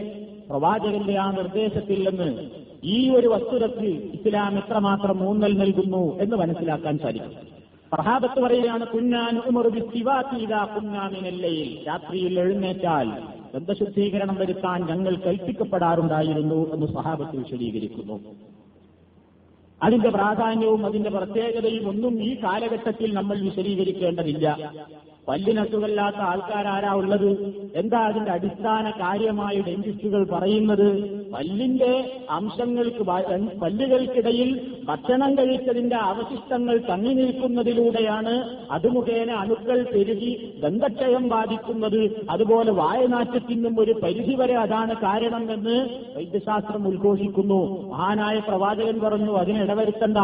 പ്രവാചകന്റെ 0.49 1.15
ആ 1.17 1.31
നിർദ്ദേശത്തിൽ 1.31 1.99
നിന്ന് 2.09 2.29
ഈ 2.83 3.09
ഒരു 3.09 3.27
വസ്തുതക്ക് 3.27 3.89
ഇസ്ലാം 4.17 4.57
എത്രമാത്രം 4.57 5.29
ഊന്നൽ 5.29 5.53
നൽകുന്നു 5.57 6.03
എന്ന് 6.21 6.35
മനസ്സിലാക്കാൻ 6.35 6.97
സാധിക്കും. 6.97 7.33
പ്രഹാബത്ത് 7.91 8.39
പറയുകയാണ് 8.41 8.87
കുഞ്ഞാൻ 8.87 9.39
കുഞ്ഞാമിനല്ലയിൽ 10.75 11.69
രാത്രിയിൽ 11.87 12.39
എഴുന്നേറ്റാൽ 12.39 13.09
ബന്ധശുദ്ധീകരണം 13.53 14.35
വരുത്താൻ 14.35 14.85
ഞങ്ങൾ 14.85 15.15
കൽപ്പിക്കപ്പെടാറുണ്ടായിരുന്നു 15.15 16.73
എന്ന് 16.73 16.85
സഹാബത്ത് 16.85 17.35
വിശദീകരിക്കുന്നു. 17.37 18.19
അതിന്റെ 19.83 20.09
പ്രാധാന്യവും 20.09 20.85
അതിന്റെ 20.85 21.09
പ്രത്യേകതയും 21.09 21.89
ഒന്നും 21.89 22.23
ഈ 22.23 22.35
കാലഘട്ടത്തിൽ 22.43 23.13
നമ്മൾ 23.13 23.39
വിശദീകരിക്കേണ്ടതില്ല. 23.39 24.73
പല്ലിനസുഖല്ലാത്ത 25.31 26.15
ആൾക്കാരാരാ 26.15 26.93
ഉള്ളത്? 26.93 27.29
എന്താ 27.75 27.99
അതിന്റെ 27.99 28.31
അടിസ്ഥാന 28.31 28.89
കാര്യമായ 28.89 29.61
ഡെന്റിസ്റ്റുകൾ 29.67 30.23
പറയുന്നത്? 30.23 30.87
പല്ലിന്റെ 31.33 31.91
അംശങ്ങൾക്ക് 32.29 33.03
പല്ലുകൾക്കിടയിൽ 33.59 34.49
ഭക്ഷണം 34.83 35.37
കഴിച്ചതിന്റെ 35.37 35.95
അവശിഷ്ടങ്ങൾ 35.95 36.77
തങ്ങി 36.89 37.13
നിൽക്കുന്നതിലൂടെയാണ് 37.13 38.33
അത് 38.71 38.87
മുഖേന 38.87 39.31
അണുക്കൾ 39.31 39.83
പെരുകി 39.83 40.59
ദന്തക്ഷയം 40.63 41.29
ബാധിക്കുന്നത്. 41.29 42.01
അതുപോലെ 42.29 42.71
വായനാറ്റത്തിനും 42.71 43.79
ഒരു 43.79 43.95
പരിധിവരെ 44.03 44.57
അതാണ് 44.57 44.95
കാരണം 44.95 45.53
എന്ന് 45.53 45.77
വൈദ്യശാസ്ത്രം 46.17 46.87
ഉദ്ഘോഷിക്കുന്നു. 46.87 47.61
മഹാനായ 47.91 48.39
പ്രവാചകൻ 48.39 48.99
പറഞ്ഞു 48.99 49.31
അതിനിടവരുത്തണ്ട 49.37 50.17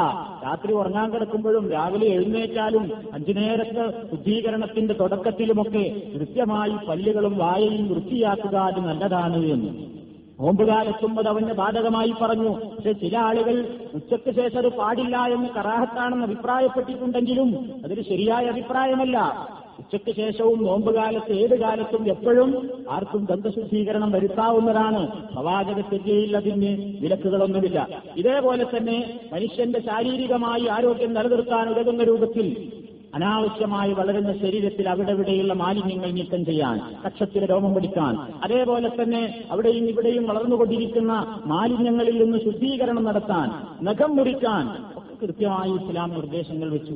രാത്രി 0.46 0.74
ഉറങ്ങാൻ 0.74 1.08
കിടക്കുമ്പോഴും 1.14 1.72
രാവിലെ 1.72 2.08
എഴുന്നേറ്റാലും 2.08 2.92
അഞ്ചു 3.14 3.32
നേരത്തെ 3.32 3.86
ശുദ്ധീകരണത്തിന്റെ 4.12 4.94
തുടക്കത്തിലുമൊക്കെ 5.00 6.02
കൃത്യമായി 6.16 6.86
പല്ലുകളും 6.90 7.38
വായയും 7.38 7.90
വൃത്തിയാക്കുക 7.90 8.56
അത് 8.56 8.80
നല്ലതാണ് 8.80 9.46
എന്ന്. 9.46 9.98
നോമ്പുകാലെത്തുമ്പോൾ 10.40 11.28
അവന് 11.28 11.54
ബാധകമായി 11.54 12.14
പറഞ്ഞു. 12.22 12.50
പക്ഷെ 12.50 12.92
ചില 12.92 13.18
ആളുകൾ 13.18 13.80
ഉച്ചയ്ക്ക് 13.94 14.36
ശേഷം 14.36 14.58
അത് 14.58 14.70
പാടില്ല 14.70 15.18
എന്ന് 15.18 15.50
കറാഹത്താണെന്ന് 15.50 16.26
അഭിപ്രായപ്പെട്ടിട്ടുണ്ടെങ്കിലും 16.26 17.70
അതൊരു 17.86 18.02
ശരിയായ 18.02 18.46
അഭിപ്രായമല്ല. 18.46 19.48
ഉച്ചയ്ക്ക് 19.80 20.16
ശേഷവും 20.16 20.64
നോമ്പുകാലത്ത് 20.64 21.34
ഏത് 21.34 21.60
കാലത്തും 21.60 22.08
എപ്പോഴും 22.08 22.70
ആർക്കും 22.90 23.26
ദന്തശുദ്ധീകരണം 23.26 24.12
വരുത്താവുന്നതാണ്. 24.12 25.32
പ്രവാചക 25.34 25.80
ചര്യയിൽ 25.80 26.38
അതിന് 26.38 26.98
വിലക്കുകളൊന്നുമില്ല. 27.02 28.04
ഇതേപോലെ 28.16 28.64
തന്നെ 28.64 29.20
മനുഷ്യന്റെ 29.34 29.80
ശാരീരികമായി 29.80 30.68
ആരോഗ്യം 30.68 31.14
നിലനിർത്താൻ 31.14 31.70
ഉതകുന്ന 31.70 32.04
രൂപത്തിൽ 32.04 32.72
അനാവശ്യമായി 33.14 33.94
വളരുന്ന 33.94 34.34
ശരീരത്തിൽ 34.38 34.90
അവിടെ 34.90 35.12
ഇവിടെയുള്ള 35.12 35.54
മാലിന്യങ്ങൾ 35.54 36.12
നീക്കം 36.12 36.46
ചെയ്യാൻ 36.46 36.82
കക്ഷത്തിൽ 37.06 37.50
രോമം 37.50 37.74
പിടിക്കാൻ. 37.74 38.18
അതേപോലെ 38.44 38.90
തന്നെ 38.90 39.42
അവിടെയും 39.52 39.86
ഇവിടെയും 39.86 40.28
വളർന്നുകൊണ്ടിരിക്കുന്ന 40.28 41.42
മാലിന്യങ്ങളിൽ 41.46 42.24
നിന്ന് 42.24 42.38
ശുദ്ധീകരണം 42.38 43.04
നടത്താൻ 43.04 43.50
നഖം 43.86 44.16
മുറിക്കാൻ 44.16 44.98
കൃത്യമായി 45.22 45.72
ഇസ്ലാം 45.72 46.10
നിർദ്ദേശങ്ങൾ 46.10 46.70
വെച്ചു. 46.70 46.94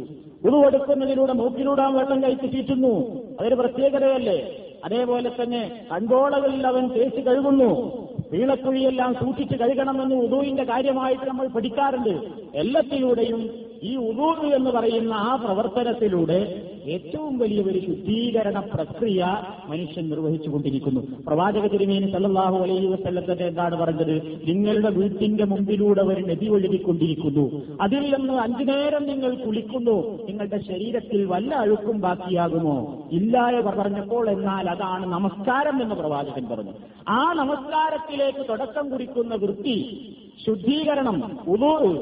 ഉരുവെടുക്കുന്നതിലൂടെ 0.47 1.33
മൂക്കിലൂടെ 1.33 1.81
വെള്ളം 1.81 2.23
കഴിച്ച് 2.23 2.51
ചീറ്റുന്നു 2.51 3.23
അതൊരു 3.39 3.55
പ്രത്യേകതയല്ലേ? 3.55 4.57
അതേപോലെ 4.85 5.31
തന്നെ 5.43 5.85
കൺപോളകളിൽ 5.91 6.67
അവൻ 6.67 6.87
തേച്ച് 6.87 7.21
കഴുകുന്നു. 7.21 8.01
വീണക്കുഴിയെല്ലാം 8.31 9.13
സൂക്ഷിച്ച് 9.13 9.55
കഴുകണമെന്ന് 9.55 10.15
ഉദുവിന്റെ 10.15 10.63
കാര്യമായിട്ട് 10.63 11.29
നമ്മൾ 11.29 11.47
പഠിക്കാറുണ്ട്. 11.47 12.13
എല്ലാത്തിലൂടെയും 12.55 13.70
ഈ 13.83 13.95
ഉദൂർ 13.95 14.53
എന്ന് 14.53 14.69
പറയുന്ന 14.69 15.13
ആ 15.13 15.35
പ്രവർത്തനത്തിലൂടെ 15.35 16.67
ഏറ്റവും 16.85 17.37
വലിയ 17.37 17.63
ഒരു 17.63 17.79
ശുദ്ധീകരണ 17.79 18.59
പ്രക്രിയ 18.59 19.37
മനുഷ്യൻ 19.67 20.09
നിർവഹിച്ചുകൊണ്ടിരിക്കുന്നു. 20.09 21.01
പ്രവാചക 21.27 21.67
തിരുമേനി 21.67 22.11
സല്ലാഹു 22.11 22.57
അലൈഹി 22.57 22.85
വസ്ല്ലത്തിന്റെ 22.85 23.45
എന്താണ് 23.45 23.75
പറഞ്ഞത്? 23.75 24.41
നിങ്ങളുടെ 24.47 24.89
വീട്ടിന്റെ 24.89 25.45
മുമ്പിലൂടെ 25.45 26.01
ഒരു 26.01 26.21
നദി 26.21 26.47
ഒഴുകിക്കൊണ്ടിരിക്കുന്നു. 26.47 27.61
അതിൽ 27.81 28.15
നിന്ന് 28.15 28.33
അഞ്ചു 28.33 28.63
നേരം 28.63 29.07
നിങ്ങൾ 29.07 29.35
കുളിക്കുന്നു. 29.35 30.25
നിങ്ങളുടെ 30.25 30.59
ശരീരത്തിൽ 30.67 31.25
വല്ല 31.25 31.55
അഴുക്കും 31.55 32.01
ബാക്കിയാകുമോ? 32.01 33.07
ഇല്ലായ 33.11 33.61
പറഞ്ഞപ്പോൾ 33.61 34.29
എന്നാൽ 34.29 34.69
അതാണ് 34.69 35.05
നമസ്കാരം 35.05 35.83
എന്ന് 35.83 35.95
പ്രവാചകൻ 35.95 36.49
പറഞ്ഞു. 36.49 36.71
ആ 37.09 37.33
നമസ്കാരത്തിലേക്ക് 37.33 38.49
തുടക്കം 38.49 38.89
കുറിക്കുന്ന 38.89 39.35
വൃത്തി 39.35 40.07
ശുദ്ധീകരണം 40.45 41.37
ഉദൂ 41.47 42.01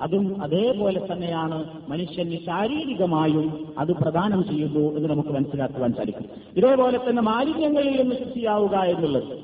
അതും 0.00 0.42
അതേപോലെ 0.42 1.06
തന്നെയാണ് 1.12 1.64
മനുഷ്യന് 1.88 2.36
ശാരീരികമായും 2.46 3.74
അത് 3.78 3.92
പ്രദാനം 3.92 4.44
ചെയ്യുന്നു 4.44 4.96
എന്ന് 4.96 5.08
നമുക്ക് 5.10 5.28
മനസ്സിലാക്കുവാൻ 5.28 5.92
സാധിക്കും. 5.92 6.24
ഇതേപോലെ 6.56 6.98
തന്നെ 6.98 7.22
മാലിന്യങ്ങളിൽ 7.22 8.02
നിന്ന് 8.02 8.16
ശുദ്ധിയാവുക 8.16 8.76
എന്നുള്ളത്. 8.76 9.38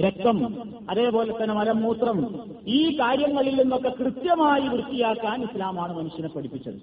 രക്തം 0.00 0.58
അതേപോലെ 0.90 1.32
തന്നെ 1.32 1.54
മലമൂത്രം 1.54 2.40
ഈ 2.66 3.00
കാര്യങ്ങളിൽ 3.00 3.62
നിന്നൊക്കെ 3.62 3.88
കൃത്യമായി 3.88 4.60
വൃത്തിയാക്കാൻ 4.60 5.42
ഇസ്ലാമാണ് 5.42 5.96
മനുഷ്യനെ 5.96 6.28
പഠിപ്പിച്ചത്. 6.28 6.74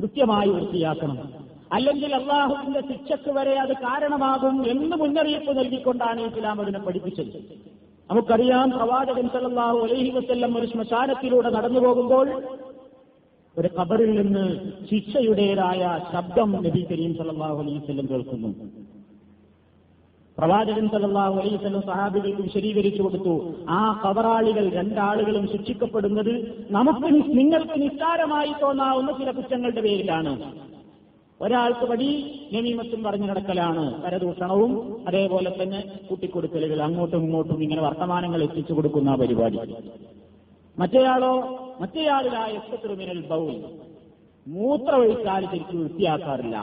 കൃത്യമായി 0.00 0.48
വൃത്തിയാക്കണം. 0.48 1.18
അല്ലെങ്കിൽ 1.72 2.14
അള്ളാഹുവിന്റെ 2.14 2.80
ശിക്ഷക്ക് 2.80 3.30
വരെ 3.30 3.60
അത് 3.60 3.72
കാരണമാകും 3.72 4.70
എന്ന് 4.70 4.96
മുന്നറിയിപ്പ് 4.96 5.58
നൽകിക്കൊണ്ടാണ് 5.58 6.20
ഇസ്ലാം 6.20 6.60
അതിനെ 6.60 6.78
പഠിപ്പിച്ചത്. 6.78 7.70
നമുക്കറിയാം 8.10 8.68
പ്രവാചകൻ 8.70 9.26
സല്ലല്ലാഹു 9.32 9.78
അലൈഹി 9.78 10.10
വസല്ലം 10.10 10.52
ഒരു 10.58 10.66
ശ്മശാനത്തിലൂടെ 10.66 11.50
നടന്നു 11.56 11.80
പോകുമ്പോൾ 11.80 12.28
ഒരു 13.56 13.68
കബറിൽ 13.78 14.10
നിന്ന് 14.20 14.44
ശിക്ഷയുടേതായ 14.90 15.82
ശബ്ദം 16.12 16.50
നബി 16.66 16.82
കരീം 16.90 17.12
സല്ലല്ലാഹു 17.18 17.58
അലൈഹി 17.62 17.78
വസല്ലം 17.78 18.06
കേൾക്കുന്നു. 18.12 18.50
പ്രവാചകൻ 20.38 20.86
സല്ലല്ലാഹു 20.88 21.34
അലൈഹി 21.40 21.56
വസല്ലം 21.56 21.82
സഹാബികൾക്ക് 21.90 22.42
വിശദീകരിച്ചു 22.42 23.02
കൊടുത്തു 23.02 23.34
ആ 23.78 23.80
കബറാളികൾ 24.04 24.66
രണ്ടാളുകളും 24.78 25.46
ശിക്ഷിക്കപ്പെടുന്നത് 25.52 26.34
നമുക്ക് 26.70 27.08
നിങ്ങൾക്ക് 27.40 27.76
നിസ്സാരമായി 27.84 28.54
തോന്നാവുന്ന 28.62 29.12
ചില 29.20 29.30
കുറ്റങ്ങളുടെ 29.30 29.80
പേരിലാണ്. 29.80 30.34
ഒരാൾക്ക് 31.42 31.84
വഴി 31.90 32.08
നമീമത്തും 32.52 33.02
പറഞ്ഞു 33.02 33.26
നടക്കലാണ്. 33.26 34.02
പരദൂഷണവും 34.02 34.72
അതേപോലെ 35.08 35.50
തന്നെ 35.62 35.80
കൂട്ടിക്കൊടുക്കലുകൾ 36.08 36.82
അങ്ങോട്ടും 36.82 37.22
ഇങ്ങോട്ടും 37.24 37.62
ഇങ്ങനെ 37.62 37.82
വർത്തമാനങ്ങൾ 37.82 38.42
എത്തിച്ചു 38.42 38.72
കൊടുക്കുന്ന 38.72 39.14
പരിപാടി. 39.14 39.60
മറ്റേയാളോ 40.78 41.32
മറ്റേയാളിലായ 41.80 42.52
എസ്തൃമിനൽ 42.52 43.20
ബൗൽ 43.20 43.56
മൂത്രമൊഴിച്ചാൽ 44.46 45.42
ശരിക്കും 45.46 45.80
വൃത്തിയാക്കാറില്ല. 45.82 46.56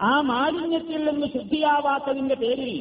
ആ 0.00 0.20
മാലിന്യത്തിൽ 0.20 1.10
നിന്ന് 1.10 1.26
ശുദ്ധിയാവാത്തതിന്റെ 1.26 2.34
പേരിൽ 2.34 2.72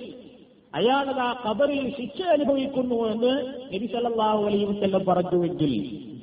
അയാളത് 0.78 1.20
ആ 1.20 1.30
കബറിൽ 1.46 1.94
ശിക്ഷ 1.98 2.22
അനുഭവിക്കുന്നു 2.22 2.98
എന്ന് 3.12 3.34
നബിസല്ലാഹു 3.74 4.44
വസല്ലം 4.44 5.06
പറഞ്ഞുവെങ്കിൽ 5.06 5.72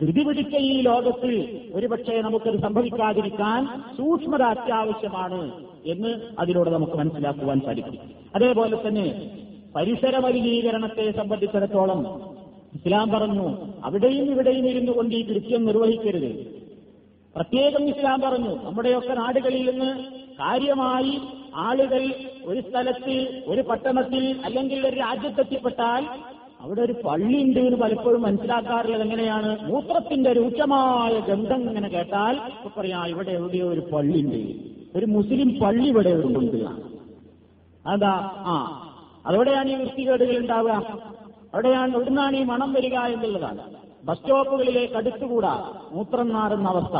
ധൃതി 0.00 0.22
പിടിച്ച 0.24 0.54
ഈ 0.56 0.80
ലോകത്ത് 0.80 1.32
ഒരുപക്ഷെ 1.74 2.22
നമുക്കത് 2.22 2.58
സംഭവിക്കാതിരിക്കാൻ 2.60 3.60
സൂക്ഷ്മത 3.96 4.42
അത്യാവശ്യമാണ് 4.42 5.40
എന്ന് 5.86 6.12
അതിലൂടെ 6.38 6.70
നമുക്ക് 6.70 6.92
മനസ്സിലാക്കുവാൻ 6.92 7.60
സാധിക്കും. 7.60 7.98
അതേപോലെ 8.34 8.76
തന്നെ 8.88 9.06
പരിസര 9.76 10.18
മലിനീകരണത്തെ 10.18 11.10
സംബന്ധിച്ചിടത്തോളം 11.10 12.00
ഇസ്ലാം 12.74 13.10
പറഞ്ഞു 13.10 13.48
അവിടെയും 13.84 14.30
ഇവിടെയും 14.30 14.68
ഇരുന്നു 14.68 14.92
കൊണ്ട് 14.92 15.14
ഈ 15.14 15.22
കൃത്യം 15.22 15.64
നിർവഹിക്കരുത്. 15.64 16.30
പ്രത്യേകം 17.36 17.88
ഇസ്ലാം 17.88 18.20
പറഞ്ഞു. 18.20 18.62
നമ്മുടെയൊക്കെ 18.62 19.14
നാടുകളിൽ 19.14 19.70
നിന്ന് 19.70 20.04
കാര്യമായി 20.40 21.20
ആളുകൾ 21.54 22.10
ഒരു 22.44 22.60
സ്ഥലത്തിൽ 22.60 23.42
ഒരു 23.46 23.60
പട്ടണത്തിൽ 23.60 24.40
അല്ലെങ്കിൽ 24.44 24.86
ഒരു 24.86 24.96
രാജ്യത്തെത്തിപ്പെട്ടാൽ 24.96 26.06
അവിടെ 26.60 26.80
ഒരു 26.82 26.92
പള്ളി 26.92 27.42
ഉണ്ട് 27.42 27.60
എന്ന് 27.60 27.76
പലപ്പോഴും 27.76 28.22
മനസ്സിലാക്കാറുള്ളത് 28.22 29.02
എങ്ങനെയാണ്? 29.02 29.68
മൂത്രത്തിന്റെ 29.68 30.32
രൂക്ഷമായ 30.32 31.20
ഗന്ധം 31.20 31.68
ഇങ്ങനെ 31.68 31.88
കേട്ടാൽ 31.88 32.40
പറയാ 32.78 33.06
ഇവിടെ 33.06 33.30
എവിടെയോ 33.30 33.68
ഒരു 33.68 33.80
പള്ളി 33.80 34.20
ഉണ്ട്. 34.20 34.58
ഒരു 34.98 35.06
മുസ്ലിം 35.06 35.58
പള്ളി 35.60 35.88
ഇവിടെ 35.88 36.10
ഉണ്ട്. 36.10 36.68
അതാ 37.88 38.30
ആ. 38.36 38.80
അതോടെയാണ് 39.26 39.70
ഈ 39.70 39.74
വൃത്തികേടുകൾ 39.74 40.38
ഉണ്ടാവുക. 40.38 40.98
അവിടെയാണ് 41.54 41.94
എവിടുന്നാണ് 41.94 42.36
ഈ 42.36 42.44
മണം 42.44 42.72
വരിക 42.72 42.98
എന്നുള്ളതാണ്. 42.98 43.83
ബസ് 44.04 44.18
സ്റ്റോപ്പുകളിലേക്ക് 44.18 44.94
അടുത്തുകൂടാ 44.94 45.72
മൂത്രം 45.92 46.28
നാറുന്ന 46.28 46.68
അവസ്ഥ. 46.68 46.96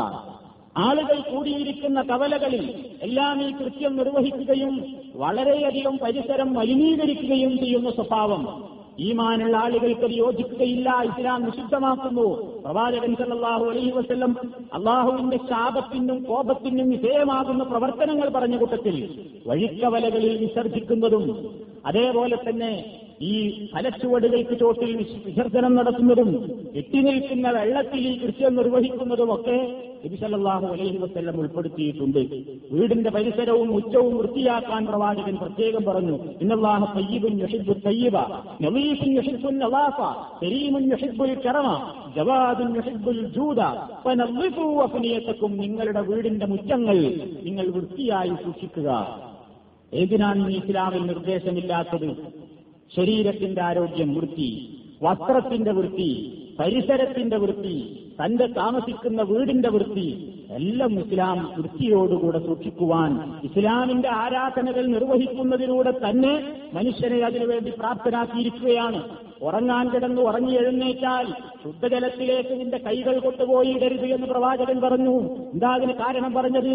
ആളുകൾ 0.77 1.19
കൂടിയിരിക്കുന്ന 1.19 2.01
കവലകളിൽ 2.01 2.85
എല്ലാം 3.01 3.41
ഈ 3.41 3.51
കൃത്യം 3.51 3.97
നിർവഹിക്കുകയും 3.97 4.95
വളരെയധികം 5.15 5.97
പരിസരം 5.97 6.53
മലിനീകരിക്കുകയും 6.53 7.57
ചെയ്യുന്ന 7.57 7.91
സ്വഭാവം. 7.91 8.69
ഈമാനുള്ള 8.99 9.57
ആളുകൾക്ക് 9.57 10.11
യോജിക്കുകയില്ല. 10.11 11.01
ഇസ്ലാം 11.03 11.43
നിഷിദ്ധമാക്കുന്നു. 11.43 12.59
പ്രവാചകൻ 12.61 13.15
സല്ലാഹു 13.15 13.65
അലൈഹി 13.65 13.91
വസല്ലം 13.91 14.37
അള്ളാഹുവിന്റെ 14.73 15.37
ശാപത്തിനും 15.37 16.23
കോപത്തിനും 16.23 16.89
വിധേയമാകുന്ന 16.89 17.63
പ്രവർത്തനങ്ങൾ 17.63 18.29
പറഞ്ഞ 18.29 18.57
കൂട്ടത്തിൽ 18.57 19.25
വഴിക്കവലകളിൽ 19.47 20.37
വിസർജിക്കുന്നതും 20.37 21.49
അതേപോലെ 21.85 22.37
തന്നെ 22.49 23.01
ഈ 23.21 23.67
ഫലച്ചുവടുകൾക്ക് 23.73 24.59
ചോട്ടിൽ 24.59 24.95
വിസ- 24.95 25.25
വിസർജനം 25.25 25.75
നടത്തുന്നതും 25.75 26.51
എത്തിനിൽക്കുന്ന 26.75 27.51
വെള്ളത്തിൽ 27.51 27.99
ഈ 27.99 28.17
കൃത്യം 28.17 28.55
നിർവഹിക്കുന്നതുമൊക്കെ 28.55 29.81
നബിസല്ലാഹു 30.05 30.67
അലൈഹി 30.67 30.97
വസ്ല്ലം 30.97 31.39
ഉൾപ്പെടുത്തിയിട്ടുണ്ട്. 31.39 32.19
വീടിന്റെ 32.71 33.09
പരിസരവും 33.09 33.75
ഉച്ചവും 33.75 34.17
വൃത്തിയാക്കാൻ 34.17 34.85
പ്രവാചകൻ 34.85 35.35
പ്രത്യേകം 35.35 35.83
പറഞ്ഞു 35.83 36.19
ഇന്നല്ലാഹു 36.41 36.99
കരീമുൻ 40.43 40.89
കറമ 41.45 41.93
ജവാദുൻ 42.15 42.73
നിങ്ങളുടെ 45.57 46.01
വീടിന്റെ 46.01 46.45
മുറ്റങ്ങൾ 46.45 46.97
നിങ്ങൾ 47.43 47.67
വൃത്തിയായി 47.67 48.29
സൂക്ഷിക്കുക. 48.29 49.19
ഏതിനാണ് 49.93 50.49
ഇസ്ലാമിൽ 50.49 51.05
നിർദ്ദേശമില്ലാത്തത്? 51.05 52.44
ശരീരത്തിന്റെ 52.91 53.61
ആരോഗ്യം 53.61 54.13
വൃത്തി 54.13 54.49
വസ്ത്രത്തിന്റെ 55.01 55.71
വൃത്തി 55.71 56.11
പരിസരത്തിന്റെ 56.59 57.37
വൃത്തി 57.37 57.77
തന്റെ 58.23 58.45
താമസിക്കുന്ന 58.47 59.21
വീടിന്റെ 59.21 59.69
വൃത്തി 59.69 60.35
എല്ലാം 60.51 60.99
ഇസ്ലാം 60.99 61.53
വൃത്തിയോടുകൂടെ 61.57 62.39
സൂക്ഷിക്കുവാൻ 62.39 63.11
ഇസ്ലാമിന്റെ 63.43 64.09
ആരാധനകൾ 64.09 64.85
നിർവഹിക്കുന്നതിലൂടെ 64.85 65.91
തന്നെ 65.91 66.33
മനുഷ്യനെ 66.73 67.25
അതിനുവേണ്ടി 67.25 67.71
പ്രാപ്തനാക്കിയിരിക്കുകയാണ്. 67.79 69.03
ഉറങ്ങാൻ 69.41 69.89
കിടന്ന് 69.89 70.21
ഉറങ്ങി 70.21 70.53
എഴുന്നേറ്റാൽ 70.55 71.25
ശുദ്ധജലത്തിലേക്ക് 71.63 72.59
നിന്റെ 72.59 72.77
കൈകൾ 72.77 73.19
കൊണ്ടുപോയി 73.19 73.67
ഇടരുത് 73.67 74.05
എന്ന് 74.05 74.27
പ്രവാചകൻ 74.27 74.81
പറഞ്ഞു. 74.81 75.15
എന്താ 75.53 75.69
അതിന് 75.69 75.93
കാരണം 75.93 76.33
പറഞ്ഞത്? 76.33 76.73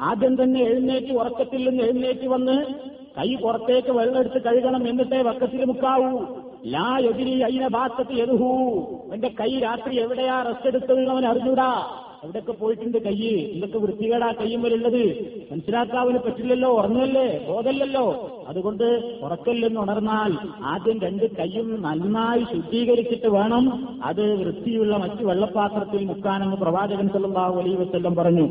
ആദ്യം 0.00 0.42
തന്നെ 0.42 0.60
എഴുന്നേറ്റ് 0.60 1.12
ഉറക്കത്തിൽ 1.12 1.70
നിന്ന് 1.70 1.82
എഴുന്നേറ്റ് 1.82 2.26
വന്ന് 2.26 2.56
കൈ 3.18 3.34
പുറത്തേക്ക് 3.34 3.92
വെള്ളമെടുത്ത് 3.92 4.42
കഴുകണം 4.42 4.88
എന്നിട്ടേ 4.88 5.22
വക്കത്തിൽ 5.22 5.64
മുക്കാവൂ. 5.64 6.12
ലാ 6.66 6.98
എതിരി 6.98 7.40
അയിന 7.40 7.66
ഭാഗത്ത് 7.68 8.14
എതുഹൂ 8.14 8.50
എന്റെ 9.14 9.28
കൈ 9.40 9.58
രാത്രി 9.58 9.94
എവിടെയാ 10.00 10.42
റെസ്റ്റ് 10.42 10.70
എടുത്തത് 10.82 11.08
അവൻ 11.08 11.26
അറിഞ്ഞൂടാ. 11.26 11.98
എവിടെയൊക്കെ 12.24 12.52
പോയിട്ടുണ്ട് 12.52 12.98
കയ്യ്. 13.04 13.52
എന്തൊക്കെ 13.52 13.78
വൃത്തികേടാ 13.78 14.32
കയ്യുമ്മലുള്ളത്. 14.40 15.02
മനസ്സിലാക്കാവിന് 15.52 16.18
പറ്റില്ലല്ലോ 16.18 16.68
ഉറങ്ങല്ലേ 16.68 17.46
ബോധല്ലല്ലോ 17.48 18.04
അതുകൊണ്ട് 18.48 18.84
ഉറക്കല്ലെന്ന് 19.22 19.80
ഉണർന്നാൽ 19.80 20.32
ആദ്യം 20.64 21.00
രണ്ട് 21.00 21.36
കൈയും 21.36 21.82
നന്നായി 21.82 22.44
ശുദ്ധീകരിച്ചിട്ട് 22.52 23.26
വേണം 23.26 23.64
അത് 24.04 24.34
വൃത്തിയുള്ള 24.34 24.96
മറ്റു 24.96 25.24
വെള്ളപ്പാത്രത്തിൽ 25.24 26.04
മുക്കാനെന്ന് 26.04 26.56
പ്രവാചകൻ 26.56 27.08
സല്ലല്ലാഹു 27.08 27.60
അലൈഹി 27.60 27.76
വസല്ലം 27.76 28.14
പറഞ്ഞു. 28.14 28.46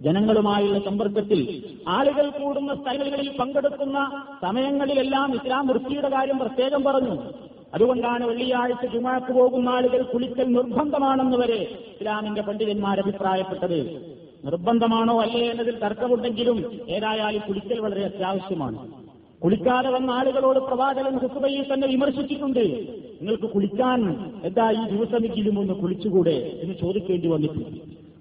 ജനങ്ങളുമായുള്ള 0.00 0.78
സമ്പർക്കത്തിൽ 0.78 1.40
ആളുകൾ 1.88 2.30
കൂടുന്ന 2.30 2.74
സ്ഥലങ്ങളിൽ 2.74 3.36
പങ്കെടുക്കുന്ന 3.40 4.22
സമയങ്ങളിലെല്ലാം 4.42 5.34
ഇസ്ലാം 5.34 5.66
വൃത്തിയുടെ 5.66 6.08
കാര്യം 6.08 6.38
പ്രത്യേകം 6.38 6.84
പറഞ്ഞു. 6.84 7.14
അതുകൊണ്ടാണ് 7.74 8.24
വെള്ളിയാഴ്ച 8.24 8.86
ജുമാക്ക് 8.92 9.32
പോകുന്ന 9.32 9.68
ആളുകൾ 9.68 10.00
കുളിക്കൽ 10.12 10.48
നിർബന്ധമാണെന്ന് 10.56 11.36
വരെ 11.36 11.60
ഇസ്ലാമിന്റെ 11.92 12.40
പണ്ഡിതന്മാർ 12.40 13.00
അഭിപ്രായപ്പെട്ടത്. 13.00 13.78
നിർബന്ധമാണോ 14.44 15.14
അല്ലേ 15.22 15.44
എന്നതിൽ 15.50 15.76
തർക്കമുണ്ടെങ്കിലും 15.84 16.58
ഏതായാലും 16.96 17.42
കുളിക്കൽ 17.48 17.78
വളരെ 17.78 18.04
അത്യാവശ്യമാണ്. 18.04 18.78
കുളിക്കാതെ 19.42 19.90
വന്ന 19.90 20.10
ആളുകളോട് 20.10 20.58
പ്രവാചകൻ 20.58 21.14
ഹുസുബയിൽ 21.18 21.64
തന്നെ 21.72 21.86
വിമർശിച്ചിട്ടുണ്ട്. 21.86 22.64
നിങ്ങൾക്ക് 23.20 23.48
കുളിക്കാൻ 23.54 24.00
എന്താ 24.44 24.66
ഈ 24.70 24.82
ദിവസമെങ്കിലും 24.90 25.58
ഒന്ന് 25.58 25.74
കുളിച്ചുകൂടെ 25.74 26.36
എന്ന് 26.62 26.74
ചോദിക്കേണ്ടി 26.82 27.28
വന്നിട്ടുണ്ട്. 27.28 27.78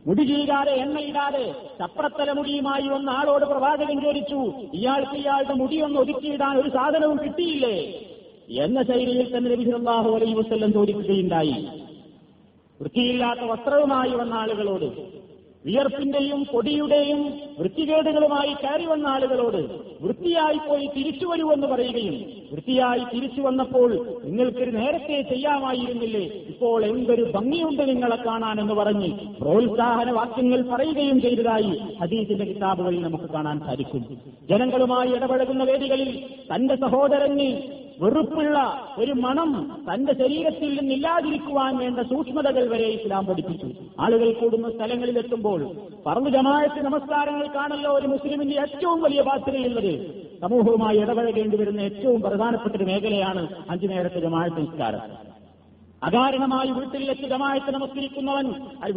മുടി 0.08 0.24
ചെയ്യാതെ 0.28 0.74
എണ്ണയിടാതെ 0.84 1.46
ചപ്രത്തല 1.80 2.30
മുടിയുമായി 2.32 2.88
വന്ന 2.88 3.10
ആളോട് 3.10 3.46
പ്രവാചകൻ 3.46 3.98
ചോദിച്ചു 4.06 4.40
ഇയാൾക്ക് 4.74 5.16
ഇയാളുടെ 5.16 5.54
മുടിയൊന്ന് 5.54 6.00
ഒതുക്കിയിടാൻ 6.00 6.54
ഒരു 6.62 6.70
സാധനവും 6.70 7.18
കിട്ടിയില്ലേ? 7.26 7.76
എന്ന 8.50 8.84
ശൈലിയിൽ 8.84 9.38
തന്നെ 9.38 9.52
നബി 9.52 9.64
അലൈ 10.16 10.34
വസല്ലം 10.34 10.74
ചോദിക്കുകയുണ്ടായി. 10.74 11.68
വൃത്തിയില്ലാത്ത 12.82 13.40
വസ്ത്രവുമായി 13.40 14.10
വന്ന 14.10 14.34
ആളുകളോട് 14.34 15.20
വിയർപ്പിന്റെയും 15.66 16.46
പൊടിയുടെയും 16.54 17.34
വൃത്തികേടുകളുമായി 17.60 18.54
കയറി 18.54 18.86
വന്ന 18.86 19.08
ആളുകളോട് 19.08 19.58
വൃത്തിയായി 20.02 20.58
പോയി 20.58 20.90
തിരിച്ചു 20.98 21.26
വരുമെന്ന് 21.26 21.68
പറയുകയും 21.68 22.14
വൃത്തിയായി 22.52 23.16
തിരിച്ചു 23.16 23.42
വന്നപ്പോൾ 23.42 24.20
നിങ്ങൾക്കൊരു 24.24 24.72
നേരത്തെ 24.72 25.22
ചെയ്യാമായിരുന്നില്ലേ? 25.22 26.22
ഇപ്പോൾ 26.22 26.86
എന്തൊരു 26.86 27.24
ഭംഗിയുണ്ട് 27.24 27.90
നിങ്ങളെ 27.90 28.16
കാണാൻ 28.16 28.62
എന്ന് 28.62 28.74
പറഞ്ഞ് 28.74 29.12
പ്രോത്സാഹന 29.42 30.12
വാക്യങ്ങൾ 30.12 30.62
പറയുകയും 30.62 31.22
ചെയ്തതായി 31.22 31.80
ഹദീസിന്റെ 32.02 32.46
കിതാബുകളിൽ 32.46 33.02
നമുക്ക് 33.02 33.24
കാണാൻ 33.24 33.60
സാധിക്കും. 33.60 34.18
ജനങ്ങളുമായി 34.50 35.10
ഇടപഴകുന്ന 35.10 35.64
വേദികളിൽ 35.64 36.26
തന്റെ 36.56 36.76
സഹോദരന് 36.76 37.62
വെറുപ്പുള്ള 38.02 38.58
ഒരു 38.98 39.12
മണം 39.12 39.50
തന്റെ 39.88 40.14
ശരീരത്തിൽ 40.14 40.70
നിന്നില്ലാതിരിക്കുവാൻ 40.80 41.78
വേണ്ട 41.78 42.00
സൂക്ഷ്മതകൾ 42.00 42.68
വരെ 42.70 42.88
ഇസ്ലാം 42.88 43.26
പഠിപ്പിച്ചു. 43.26 43.68
ആളുകൾ 44.00 44.32
കൂടുന്ന 44.32 44.70
സ്ഥലങ്ങളിലെത്തുമ്പോൾ 44.70 45.62
പറന്നു 46.06 46.30
ജമായത്ത് 46.30 46.86
നമസ്കാരങ്ങൾക്കാണല്ലോ 46.86 47.92
ഒരു 47.92 48.08
മുസ്ലിമിന്റെ 48.08 48.56
ഏറ്റവും 48.62 49.02
വലിയ 49.02 49.22
ബാധ്യതയുള്ളത് 49.22 49.94
സമൂഹവുമായി 50.42 50.98
ഇടപഴകേണ്ടി 50.98 51.58
വരുന്ന 51.58 51.82
ഏറ്റവും 51.82 52.22
പ്രധാനപ്പെട്ട 52.22 52.76
ഒരു 52.76 52.84
മേഖലയാണ് 52.84 53.48
അഞ്ചു 53.70 53.88
നേരത്തെ 53.88 54.20
ജമായത്ത് 54.20 54.60
നിസ്കാരം 54.60 55.04
അകാരണമായി 56.04 56.72
വീട്ടിൽ 56.72 57.10
വെച്ച് 57.10 57.28
ജമായത്ത് 57.28 57.72
നമസ്കരിക്കുന്നവൻ 57.74 58.46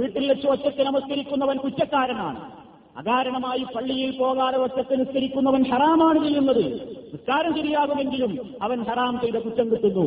വീട്ടിൽ 0.00 0.28
വെച്ച് 0.28 0.46
ഒറ്റയ്ക്ക് 0.46 0.82
നമസ്കരിക്കുന്നവൻ 0.82 1.56
കുറ്റക്കാരനാണ്. 1.56 2.61
അകാരണമായി 2.96 3.64
പള്ളിയിൽ 3.76 4.18
പോകാതെ 4.18 4.58
ഒറ്റയ്ക്ക് 4.58 5.00
നിസ്കരിക്കുന്നവൻ 5.00 5.62
ഹറാമാണ് 5.62 6.24
ചെയ്യുന്നത്. 6.24 6.64
നിസ്കാരം 7.12 7.54
ശരിയാകുമെങ്കിലും 7.54 8.38
അവൻ 8.62 8.82
ഹറാം 8.82 9.20
ചെയ്ത 9.20 9.34
കുറ്റം 9.34 9.70
കിട്ടുന്നു. 9.70 10.06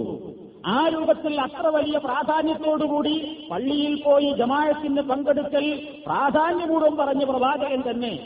ആ 0.66 0.88
രൂപത്തിൽ 0.88 1.42
അത്ര 1.42 1.68
വലിയ 1.68 1.98
പ്രാധാന്യത്തോടുകൂടി 1.98 3.38
പള്ളിയിൽ 3.52 4.02
പോയി 4.06 4.36
ജമായത്തിന് 4.38 5.02
പങ്കെടുക്കൽ 5.02 5.88
പ്രാധാന്യപൂർവം 6.06 6.96
പറഞ്ഞ 6.98 7.24
പ്രവാചകൻ 7.24 7.84
തന്നെ 7.92 8.20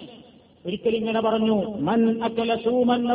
ഒരിക്കൽ 0.66 0.96
ഇങ്ങനെ 0.96 1.22
പറഞ്ഞു 1.22 1.58
മൻ 1.80 2.24
അക്കല 2.24 2.56
സൂമൻ 2.56 3.08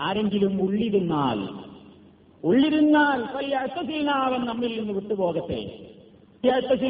ആരെങ്കിലും 0.00 0.62
ഉള്ളി 0.62 0.88
തിന്നാൽ 0.88 1.38
ഉള്ളിരുന്നാൽ 2.44 3.20
അവൻ 4.10 4.40
നമ്മിൽ 4.44 4.78
നിന്ന് 4.78 4.92
വിട്ടുപോകട്ടെ. 4.92 5.60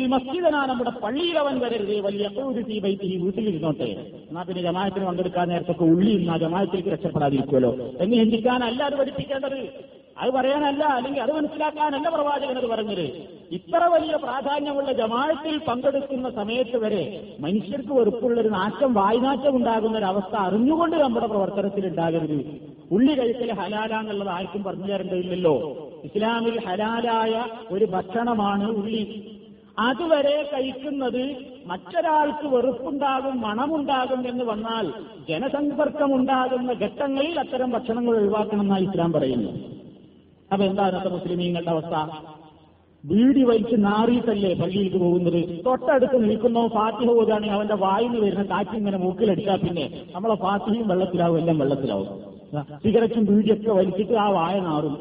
മസ്ജിദനാ 0.06 0.66
നമ്മുടെ 0.66 0.90
പള്ളിയിൽ 0.90 1.38
അവൻ 1.38 1.58
വരരുത്. 1.58 2.00
വലിയ 2.00 2.28
തീ 2.62 2.80
ഈ 3.06 3.16
വീട്ടിലിരുന്നോട്ടെ. 3.16 3.84
എന്നാ 4.28 4.42
പിന്നെ 4.42 4.62
ജമായത്തിന് 4.62 5.04
പങ്കെടുക്കാൻ 5.04 5.48
നേരത്തൊക്കെ 5.48 5.84
ഉള്ളി 5.84 6.10
ഇന്നാ 6.10 6.36
ജമായത്തിലേക്ക് 6.36 6.88
രക്ഷപ്പെടാതിരിക്കുമല്ലോ 6.88 7.72
എന്ന് 8.00 8.16
ചിന്തിക്കാനല്ല 8.16 8.82
അത് 8.82 8.96
പഠിപ്പിക്കേണ്ടത്. 8.98 9.93
അത് 10.20 10.30
പറയാനല്ല 10.30 10.84
അല്ലെങ്കിൽ 10.84 11.22
അത് 11.22 11.32
മനസ്സിലാക്കാനല്ല 11.32 12.08
പ്രവാചകൻ 12.08 12.58
അത് 12.58 12.66
പറഞ്ഞത്. 12.66 13.06
ഇത്ര 13.52 13.84
വലിയ 13.84 14.16
പ്രാധാന്യമുള്ള 14.16 14.92
ജമാഴത്തിൽ 14.92 15.58
പങ്കെടുക്കുന്ന 15.58 16.30
സമയത്ത് 16.30 16.76
വരെ 16.76 17.34
മനുഷ്യർക്ക് 17.40 17.92
വെറുപ്പുള്ളൊരു 17.92 18.48
നാശം 18.48 18.94
വായ്നാറ്റം 18.94 19.56
ഉണ്ടാകുന്ന 19.56 19.98
ഒരു 19.98 20.04
അവസ്ഥ 20.04 20.36
അറിഞ്ഞുകൊണ്ട് 20.36 20.96
നമ്മുടെ 20.96 21.26
പ്രവർത്തനത്തിൽ 21.26 21.86
ഉണ്ടാകരുത്. 21.86 22.38
ഉള്ളി 22.92 23.12
കഴിക്കൽ 23.12 23.52
ഹലാലാന്നുള്ളത് 23.52 24.28
ആർക്കും 24.28 24.64
പറഞ്ഞു 24.64 24.86
തരേണ്ടതില്ലല്ലോ. 24.86 25.54
ഇസ്ലാമിൽ 26.04 26.60
ഹലാലായ 26.66 27.44
ഒരു 27.70 27.84
ഭക്ഷണമാണ് 27.84 28.70
ഉള്ളി. 28.70 29.04
അതുവരെ 29.78 30.50
കഴിക്കുന്നത് 30.52 31.36
മറ്റൊരാൾക്ക് 31.66 32.46
വെറുപ്പുണ്ടാകും 32.46 33.40
മണമുണ്ടാകും 33.40 34.28
എന്ന് 34.28 34.44
വന്നാൽ 34.44 34.92
ജനസമ്പർക്കമുണ്ടാകുന്ന 35.28 36.72
ഘട്ടങ്ങളിൽ 36.72 37.38
അത്തരം 37.38 37.70
ഭക്ഷണങ്ങൾ 37.70 38.16
ഒഴിവാക്കണമെന്നാണ് 38.16 38.90
ഇസ്ലാം 38.90 39.12
പറയുന്നു 39.12 39.52
അപ്പൊ 40.52 40.64
എന്താ 40.64 41.10
മുസ്ലിമീങ്ങളുടെ 41.10 41.70
അവസ്ഥ? 41.70 41.94
വീടി 43.04 43.42
വലിച്ച് 43.42 43.76
നാറിയിട്ടല്ലേ 43.84 44.54
പള്ളിയിലേക്ക് 44.54 44.96
പോകുന്നത്? 44.96 45.64
തൊട്ടടുത്ത് 45.66 46.22
നിൽക്കുന്നോ 46.24 46.68
ഫാത്തിഹ 46.68 47.06
പോകുകയാണെങ്കിൽ 47.06 47.54
അവന്റെ 47.54 47.74
വായിന്ന് 47.74 48.18
വരുന്ന 48.18 48.42
കാറ്റ് 48.42 48.70
ഇങ്ങനെ 48.70 48.98
മൂക്കിലടിച്ചാൽ 48.98 49.56
പിന്നെ 49.56 50.06
നമ്മളെ 50.14 50.34
ഫാത്തിഹയും 50.34 50.88
വെള്ളത്തിലാവും 50.88 51.38
എല്ലാം 51.38 51.58
വെള്ളത്തിലാവും. 51.58 52.08
സിഗരറ്റും 52.84 53.24
വീടിയൊക്കെ 53.24 53.70
വലിച്ചിട്ട് 53.70 54.12
ആ 54.12 54.28
വായ 54.28 54.60
നാറും. 54.60 54.94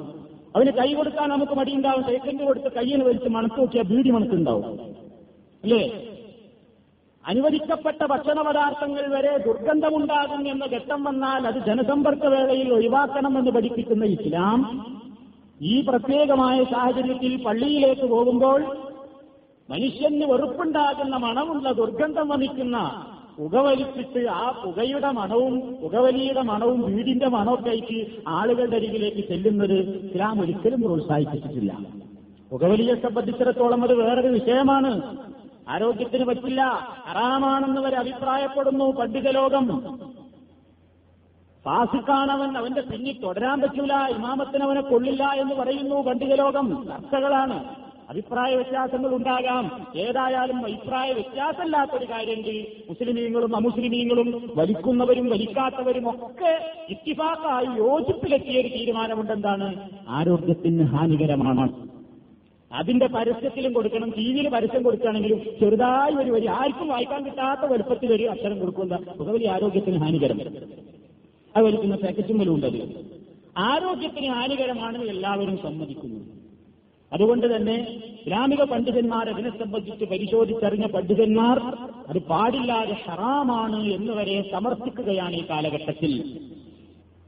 അവന് 0.56 0.70
കൈ 0.70 0.94
കൊടുക്കാൻ 0.94 1.30
നമുക്ക് 1.30 1.52
മടിയുണ്ടാവും. 1.52 2.04
സെക്കൻഡ് 2.04 2.44
കൊടുത്ത് 2.44 2.72
കയ്യിൽ 2.76 3.04
വലിച്ച് 3.04 3.30
മണത്ത് 3.30 3.60
നോക്കിയാൽ 3.60 3.86
ബീഡി 3.86 4.10
മണത്തുണ്ടാവും. 4.10 4.80
അല്ലേ? 5.64 5.84
അനുവദിക്കപ്പെട്ട 7.26 8.06
ഭക്ഷണ 8.06 8.42
പദാർത്ഥങ്ങൾ 8.42 9.08
വരെ 9.08 9.38
ദുർഗന്ധമുണ്ടാകും 9.38 10.48
എന്ന 10.48 10.66
ഘട്ടം 10.66 11.04
വന്നാൽ 11.04 11.48
അത് 11.48 11.66
ജനസമ്പർക്ക 11.66 12.26
വേളയിൽ 12.26 12.74
ഒഴിവാക്കണമെന്ന് 12.74 13.52
പഠിപ്പിക്കുന്ന 13.52 14.06
ഇസ്ലാം 14.06 14.60
ഈ 15.64 15.86
പ്രത്യേകമായ 15.88 16.64
സാഹചര്യത്തിൽ 16.64 17.44
പള്ളിയിലേക്ക് 17.44 18.06
പോകുമ്പോൾ 18.06 18.62
മനുഷ്യന് 19.70 20.26
വെറുപ്പുണ്ടാകുന്ന 20.26 21.16
മണമുള്ള 21.16 21.72
ദുർഗന്ധം 21.72 22.30
വമിക്കുന്ന 22.30 22.78
പുകവലിച്ചിട്ട് 23.38 24.28
ആ 24.28 24.62
പുകയുടെ 24.66 25.12
മണവും 25.12 25.76
പുകവലിയുടെ 25.82 26.42
മണവും 26.42 26.82
വീടിന്റെ 26.82 27.28
മണമൊക്കെ 27.28 28.06
ആളുകളുടെ 28.28 28.76
അരികിലേക്ക് 28.76 29.28
ചെല്ലുന്നത് 29.28 30.06
ഇസ്ലാം 30.06 30.42
ഒരിക്കലും 30.42 30.82
പ്രോത്സാഹിപ്പിച്ചിട്ടില്ല. 30.82 31.78
പുകവലിയെ 32.52 32.96
സംബന്ധിച്ചിടത്തോളം 32.96 33.84
അത് 33.84 33.94
വേറൊരു 33.94 34.28
വിഷയമാണ്. 34.28 35.18
ആരോഗ്യത്തിന് 35.70 36.26
പറ്റില്ല 36.26 36.62
ഹറാമാണെന്ന് 37.08 37.82
വരെ 37.82 37.98
അഭിപ്രായപ്പെടുന്നു 37.98 38.92
പണ്ഡിത 38.92 39.30
ലോകം 39.30 39.66
ഫാസിക്കാണവൻ 41.66 42.58
അവന്റെ 42.58 42.82
പിന്നിൽ 42.82 43.22
തുടരാൻ 43.22 43.62
പറ്റൂല 43.62 43.94
ഇമാമത്തിന് 43.94 44.64
അവനെ 44.64 44.82
കൊള്ളില്ല 44.82 45.24
എന്ന് 45.24 45.56
പറയുന്നു 45.56 46.02
പണ്ഡിത 46.02 46.34
ലോകം. 46.34 46.88
ചർച്ചകളാണ്. 46.88 47.76
അഭിപ്രായ 48.10 48.56
വ്യത്യാസങ്ങൾ 48.56 49.16
ഉണ്ടാകാം. 49.16 49.88
ഏതായാലും 49.96 50.58
അഭിപ്രായ 50.66 51.12
വ്യത്യാസമില്ലാത്തൊരു 51.12 52.06
കാര്യമെങ്കിൽ 52.06 52.68
മുസ്ലിമീങ്ങളും 52.90 53.56
അമുസ്ലിമീങ്ങളും 53.56 54.52
വലിക്കുന്നവരും 54.56 55.30
വലിക്കാത്തവരും 55.30 56.10
ഒക്കെ 56.10 56.76
ഇത്തിഫാക്കായി 56.90 57.78
യോജിപ്പിലെത്തിയ 57.78 58.62
ഒരു 58.62 58.68
തീരുമാനമുണ്ടെന്താണ്? 58.68 59.90
ആരോഗ്യത്തിന് 60.08 60.84
ഹാനികരമാണ്. 60.84 61.74
അതിന്റെ 62.74 63.08
പരസ്യത്തിലും 63.08 63.74
കൊടുക്കണം 63.74 64.10
ടി 64.18 64.32
വിയിൽ 64.34 64.50
പരസ്യം 64.50 64.84
കൊടുക്കുകയാണെങ്കിലും 64.84 65.42
ചെറുതായി 65.60 66.16
ഒരു 66.16 66.32
വരി 66.32 66.48
ആർക്കും 66.48 66.88
വായിക്കാൻ 66.88 67.26
കിട്ടാത്ത 67.26 67.72
വലുപ്പത്തിൽ 67.72 68.14
ഒരു 68.14 68.24
അക്ഷരം 68.24 68.60
കൊടുക്കുന്ന 68.60 68.96
പുകവലി 68.96 69.46
ആരോഗ്യത്തിന് 69.46 69.98
ഹാനികരം. 69.98 70.40
അത് 71.58 71.66
വലിക്കുന്ന 71.66 72.52
ഉണ്ടത്. 72.52 73.06
ആരോഗ്യത്തിന് 73.58 74.28
ഹാനികരമാണെന്ന് 74.28 75.08
എല്ലാവരും 75.08 75.58
സമ്മതിക്കുന്നു. 75.58 76.20
അതുകൊണ്ട് 77.14 77.56
തന്നെ 77.56 77.76
ഇസ്ലാമിക 78.22 78.64
പണ്ഡിതന്മാർ 78.64 79.30
അതിനെ 79.30 79.50
സംബന്ധിച്ച് 79.50 80.06
പരിശോധിച്ചറിഞ്ഞ 80.06 80.86
പണ്ഡിതന്മാർ 80.86 81.60
അത് 82.10 82.20
പാടില്ലാതെ 82.20 82.98
ഹറാമാണ് 83.08 83.84
എന്ന് 83.84 84.14
വരെ 84.14 84.50
സമർത്ഥിക്കുകയാണ് 84.52 85.36
ഈ 85.36 85.50
കാലഘട്ടത്തിൽ. 85.50 86.40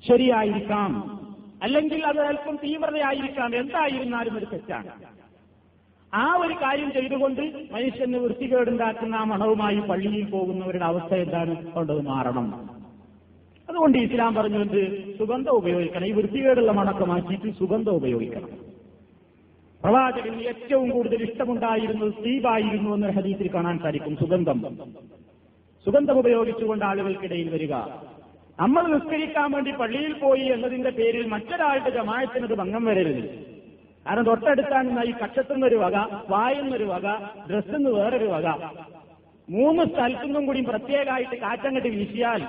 ശരിയായിരിക്കാം. 0.07 1.19
അല്ലെങ്കിൽ 1.63 2.05
അത് 2.05 2.19
അല്പം 2.19 2.55
തീവ്രതയായിരിക്കാം. 2.55 3.55
എന്തായിരുന്നാലും 3.55 4.37
ഒരു 4.37 4.45
തെറ്റാണ്. 4.45 4.87
ആ 6.13 6.33
ഒരു 6.33 6.53
കാര്യം 6.53 6.91
ചെയ്തുകൊണ്ട് 6.91 7.67
മനുഷ്യന് 7.71 8.17
വൃത്തികേടുണ്ടാക്കുന്ന 8.17 9.15
ആ 9.15 9.23
മണവുമായി 9.23 9.79
പള്ളിയിൽ 9.79 10.25
പോകുന്നവരുടെ 10.25 10.85
അവസ്ഥ 10.85 11.13
എന്താണ്? 11.13 11.71
കൊണ്ടത് 11.71 12.01
മാറണം. 12.01 12.74
അതുകൊണ്ട് 13.69 13.97
ഇസ്ലാം 13.97 14.35
പറഞ്ഞുകൊണ്ട് 14.35 15.17
സുഗന്ധം 15.17 15.51
ഉപയോഗിക്കണം. 15.51 16.05
ഈ 16.05 16.11
വൃത്തികേടുള്ള 16.11 16.71
മണക്കം 16.71 17.09
മാറ്റിയിട്ട് 17.09 17.57
സുഗന്ധം 17.59 17.91
ഉപയോഗിക്കണം. 17.91 18.49
പ്രവാചകന് 19.83 20.41
ഏറ്റവും 20.41 20.89
കൂടുതൽ 20.89 21.23
ഇഷ്ടമുണ്ടായിരുന്നത് 21.23 22.13
സ്ത്രീവായിരുന്നു 22.13 22.95
എന്നൊരു 22.95 23.13
ഹദീസിൽ 23.13 23.53
കാണാൻ 23.53 23.79
സാധിക്കും. 23.79 24.17
സുഗന്ധം. 24.17 24.61
സുഗന്ധം 25.85 26.19
ഉപയോഗിച്ചുകൊണ്ട് 26.19 26.85
ആളുകൾക്കിടയിൽ 26.85 27.49
വരിക. 27.49 27.73
നമ്മൾ 28.59 28.87
നിസ്കരിക്കാൻ 28.87 29.51
വേണ്ടി 29.51 29.71
പള്ളിയിൽ 29.71 30.13
പോയി 30.13 30.41
എന്നതിന്റെ 30.41 30.89
പേരിൽ 30.89 31.25
മറ്റൊരാളുടെ 31.25 31.89
ജമായത്തിനത് 31.89 32.53
ഭംഗം 32.53 32.85
വരരുത്. 32.85 33.23
കാരണം 34.07 34.23
തൊട്ടടുത്താണ് 34.23 35.03
ഈ 35.03 35.11
കക്ഷത്തുനിന്നൊരു 35.11 35.75
വക 35.75 35.95
വായുന്നൊരു 36.29 36.83
വക 36.83 37.05
ഡ്രസ്സെന്ന് 37.49 37.89
വേറൊരു 37.89 38.25
വക. 38.25 38.47
മൂന്ന് 39.49 39.83
സ്ഥലത്തുനിന്നും 39.85 40.45
കൂടി 40.45 40.61
പ്രത്യേകമായിട്ട് 40.61 41.35
കാറ്റങ്ങട്ട് 41.35 41.87
വീശിയാൽ 41.87 42.43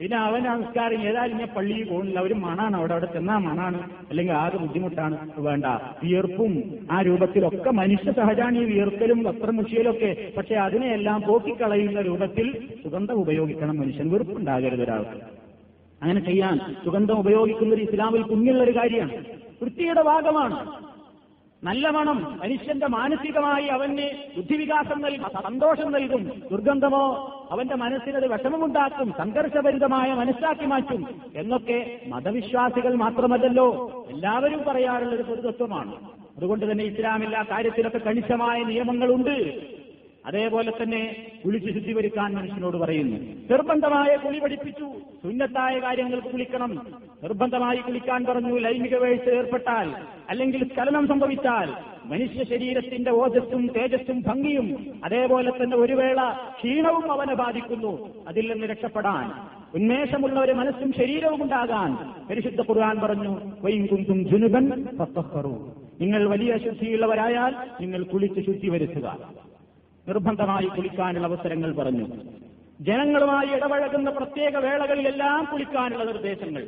പിന്നെ 0.00 0.16
അവൻ 0.16 0.42
നമസ്കാരം 0.42 1.00
ഏതായാലും 1.00 1.36
ഞാൻ 1.36 1.48
പള്ളിയിൽ 1.56 1.84
പോകുന്നില്ല. 1.84 2.20
ഒരു 2.20 2.34
മണാണ്. 2.34 2.76
അവിടെ 2.76 2.92
അവിടെ 2.92 3.06
ചെന്നാ 3.06 3.38
മണാണ്. 3.38 3.78
അല്ലെങ്കിൽ 4.10 4.32
ആകെ 4.32 4.56
ബുദ്ധിമുട്ടാണ്. 4.56 5.16
വേണ്ട. 5.38 5.64
വിയർപ്പും 6.02 6.52
ആ 6.90 7.00
രൂപത്തിലൊക്കെ 7.02 7.70
മനുഷ്യ 7.70 8.12
സഹജാണ് 8.12 8.58
ഈ 8.58 8.64
വിയർക്കലും 8.64 9.22
വസ്ത്രമുഷിയലൊക്കെ 9.22 10.16
പക്ഷെ 10.36 10.54
അതിനെയെല്ലാം 10.54 11.22
പോക്കിക്കളയുന്ന 11.26 12.00
രൂപത്തിൽ 12.00 12.46
സുഗന്ധം 12.82 13.14
ഉപയോഗിക്കണം 13.14 13.76
മനുഷ്യൻ. 13.76 14.10
വെറുപ്പുണ്ടാകരുത് 14.10 14.82
ഒരാൾക്ക്. 14.82 15.20
അങ്ങനെ 16.02 16.20
ചെയ്യാൻ 16.20 16.58
സുഗന്ധം 16.84 17.18
ഉപയോഗിക്കുന്നത് 17.18 17.80
ഇസ്ലാമിൽ 17.80 18.22
കുഞ്ഞുള്ള 18.22 18.62
ഒരു 18.62 18.70
കാര്യമാണ്. 18.70 19.12
വൃത്തിയുടെ 19.62 20.02
ഭാഗമാണ്. 20.02 20.56
നല്ല 21.64 21.90
മണം 21.90 22.18
മനുഷ്യന്റെ 22.42 22.86
മാനസികമായി 22.86 23.66
അവന് 23.66 24.06
ബുദ്ധിവികാസം 24.36 25.00
നൽകും 25.00 25.42
സന്തോഷം 25.46 25.90
നൽകും 25.92 26.22
ദുർഗന്ധമോ 26.50 27.02
അവന്റെ 27.50 27.74
മനസ്സിനത് 27.74 28.26
വിഷമമുണ്ടാക്കും 28.32 29.08
സംഘർഷഭരിതമായ 29.18 30.08
മനസ്സാക്കി 30.14 30.66
മാറ്റും 30.66 31.02
എന്നൊക്കെ 31.34 31.78
മതവിശ്വാസികൾ 32.06 32.94
മാത്രമല്ലല്ലോ 32.94 33.68
എല്ലാവരും 34.08 34.62
പറയാറുള്ള 34.68 35.14
ഒരു 35.14 35.22
പൊതുതത്വമാണ്. 35.22 35.92
അതുകൊണ്ട് 36.36 36.64
തന്നെ 36.70 36.84
ഇസ്ലാമില്ലാ 36.84 37.42
കാര്യത്തിലൊക്കെ 37.50 38.00
കണിശമായ 38.06 38.58
നിയമങ്ങളുണ്ട്. 38.62 39.36
അതേപോലെ 40.26 40.72
തന്നെ 40.82 41.32
കുളിച്ച് 41.44 41.72
ശുദ്ധി 41.72 41.92
വരുത്താൻ 41.92 42.34
മനുഷ്യനോട് 42.34 42.76
പറയുന്നു. 42.76 43.16
നിർബന്ധമായ 43.50 44.16
കുളി 44.16 44.38
പഠിപ്പിച്ചു. 44.38 44.92
സുന്നത്തായ 45.22 45.78
കാര്യങ്ങൾക്ക് 45.78 46.28
കുളിക്കണം. 46.28 46.86
നിർബന്ധമായി 47.22 47.76
കുളിക്കാൻ 47.76 48.24
പറഞ്ഞു. 48.24 48.58
ലൈംഗിക 48.58 48.96
വീഴ്ച 48.96 49.28
ഏർപ്പെട്ടാൽ 49.28 49.94
അല്ലെങ്കിൽ 50.30 50.64
സ്ഖലനം 50.64 51.08
സംഭവിച്ചാൽ 51.08 51.72
മനുഷ്യ 52.04 52.44
ശരീരത്തിന്റെ 52.44 53.10
ഓജസ്സും 53.10 53.66
തേജസ്സും 53.66 54.22
ഭംഗിയും 54.26 55.00
അതേപോലെ 55.04 55.50
തന്നെ 55.50 55.76
ഒരു 55.76 55.92
വേള 55.92 56.20
ക്ഷീണവും 56.58 57.12
അവനെ 57.12 57.34
ബാധിക്കുന്നു. 57.34 58.10
അതിൽ 58.28 58.52
നിന്ന് 58.52 58.66
രക്ഷപ്പെടാൻ 58.66 59.32
ഉന്മേഷമുള്ള 59.74 60.40
ഒരു 60.40 60.52
മനസ്സും 60.52 60.92
ശരീരവും 60.92 61.42
ഉണ്ടാകാൻ 61.42 62.12
പരിശുദ്ധ 62.30 62.60
ഖുർആൻ 62.60 63.00
പറഞ്ഞു 63.00 63.38
വൈകുന്തും 63.60 64.28
ജുനുബൻ. 64.28 64.86
നിങ്ങൾ 66.00 66.28
വലിയ 66.28 66.58
ശുദ്ധിയുള്ളവരായാൽ 66.58 67.54
നിങ്ങൾ 67.80 68.02
കുളിച്ച് 68.02 68.40
ശുദ്ധി 68.40 68.68
വരുത്തുക 68.68 69.18
നിർബന്ധമായി 70.10 70.66
കുളിക്കാനുള്ള 70.66 71.26
അവസരങ്ങൾ 71.26 71.74
പറഞ്ഞു. 71.74 72.06
ജനങ്ങളുമായി 72.80 73.48
ഇടപഴകുന്ന 73.56 74.10
പ്രത്യേക 74.10 74.56
വേളകളിലെല്ലാം 74.56 75.48
കുളിക്കാനുള്ള 75.52 76.04
നിർദ്ദേശങ്ങൾ. 76.04 76.66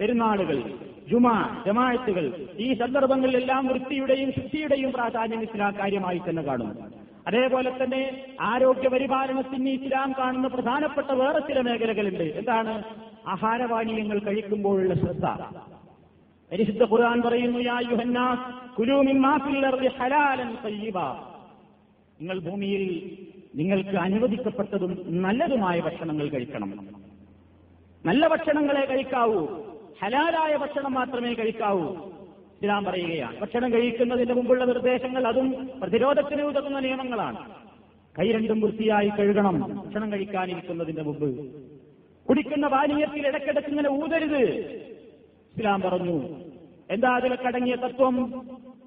പെരുന്നാളുകൾ 0.00 0.62
ജുമാ 1.08 1.62
ജമാഅത്തുകൾ 1.66 2.32
ഈ 2.58 2.74
സന്ദർഭങ്ങളിലെല്ലാം 2.74 3.66
വൃത്തിയുടെയും 3.66 4.30
ശുദ്ധിയുടെയും 4.32 4.92
പ്രാധാന്യം 4.92 5.42
ഇസ്ലാം 5.42 5.74
കാര്യമായി 5.78 6.20
തന്നെ 6.28 6.42
കാണുന്നു. 6.42 6.74
അതേപോലെ 7.26 7.84
തന്നെ 7.84 8.26
ആരോഗ്യ 8.40 8.88
പരിപാലനത്തിന് 8.88 9.68
ഇസ്ലാം 9.68 10.12
കാണുന്ന 10.18 10.46
പ്രധാനപ്പെട്ട 10.46 11.10
വേറെ 11.12 11.38
ചില 11.38 11.60
മേഖലകളുണ്ട്. 11.60 12.24
എന്താണ്? 12.24 12.82
ആഹാരപാനീയങ്ങൾ 13.28 14.18
കഴിക്കുമ്പോഴുള്ള 14.18 14.94
ശ്രദ്ധ. 14.94 15.26
പരിശുദ്ധ 16.52 16.82
ഖുർആൻ 16.82 17.22
പറയുന്നു 17.22 17.58
യാ 17.58 17.78
യുഹന്നാസ് 17.90 18.76
കുലൂമിൻ 18.76 19.06
മിമ്മാ 19.06 19.36
ഫിൽ 19.36 19.66
അർദി 19.66 19.86
ഹലാലൻ 19.86 20.50
നിങ്ങൾ 22.20 22.38
ഭൂമിയിൽ 22.38 23.16
നിങ്ങൾക്ക് 23.54 23.90
അനുവദിക്കപ്പെട്ടതും 23.90 25.22
നല്ലതുമായ 25.22 25.80
ഭക്ഷണങ്ങൾ 25.80 26.28
കഴിക്കണം. 26.28 26.86
നല്ല 28.06 28.28
ഭക്ഷണങ്ങളെ 28.28 28.86
കഴിക്കാവൂ. 28.86 29.46
ഹലാലായ 30.02 30.56
ഭക്ഷണം 30.56 30.94
മാത്രമേ 30.94 31.34
കഴിക്കാവൂ. 31.34 31.94
ഇസ്ലാം 32.56 32.84
പറയുകയാണ്. 32.84 33.40
ഭക്ഷണം 33.40 33.72
കഴിക്കുന്നതിന് 33.72 34.32
മുമ്പുള്ള 34.32 34.64
നിർദ്ദേശങ്ങൾ 34.64 35.26
അതും 35.26 35.70
പ്രതിരോധത്തിന് 35.82 36.42
ഉതകുന്ന 36.42 36.80
നിയമങ്ങളാണ്. 36.80 37.50
കൈ 38.18 38.32
രണ്ടും 38.32 38.60
വൃത്തിയായി 38.60 39.08
കഴുകണം. 39.08 39.82
ഭക്ഷണം 39.86 40.12
കഴിക്കാനിരിക്കുന്നതിന്റെ 40.12 41.02
മുമ്പ്. 41.02 41.46
കുടിക്കുന്ന 42.28 42.68
പാനീയത്തിൽ 42.68 43.26
ഇടയ്ക്കിടയ്ക്ക് 43.26 43.70
ഇങ്ങനെ 43.70 43.90
ഊതരുത്. 43.90 44.42
ഇസ്ലാം 45.56 45.80
പറഞ്ഞു. 45.80 46.28
എന്താ 46.90 47.08
അതിലൊക്കെ 47.08 47.46
അടങ്ങിയ 47.46 47.76
തത്വം? 47.76 48.46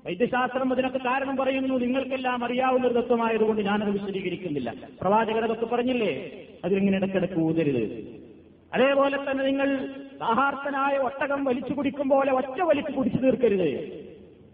വൈദ്യശാസ്ത്രം 0.09 0.73
അതിനൊക്കെ 0.73 0.97
കാരണം 0.97 1.37
പറയുന്നു. 1.37 1.75
നിങ്ങൾക്കെല്ലാം 1.75 2.43
അറിയാവുന്ന 2.43 2.87
ഒരു 2.87 2.93
തത്വമായതുകൊണ്ട് 2.93 3.61
ഞാനത് 3.61 3.89
വിശദീകരിക്കുന്നില്ല. 3.89 4.73
പ്രവാചകരതൊക്കെ 5.01 5.65
പറഞ്ഞില്ലേ? 5.65 6.31
അതിലിങ്ങനെ 6.65 6.97
ഇടയ്ക്കിടയ്ക്ക് 6.97 7.39
ഊതരുത്. 7.39 7.83
അതേപോലെ 8.73 9.17
തന്നെ 9.17 9.43
നിങ്ങൾ 9.45 9.87
ദാഹാർത്തനായ 10.19 10.97
ഒട്ടകം 10.97 11.43
വലിച്ചു 11.43 11.73
കുടിക്കും 11.73 12.09
പോലെ 12.09 12.31
ഒറ്റ 12.31 12.61
വലിച്ചു 12.61 12.91
കുടിച്ചു 12.91 13.19
തീർക്കരുത്. 13.19 13.69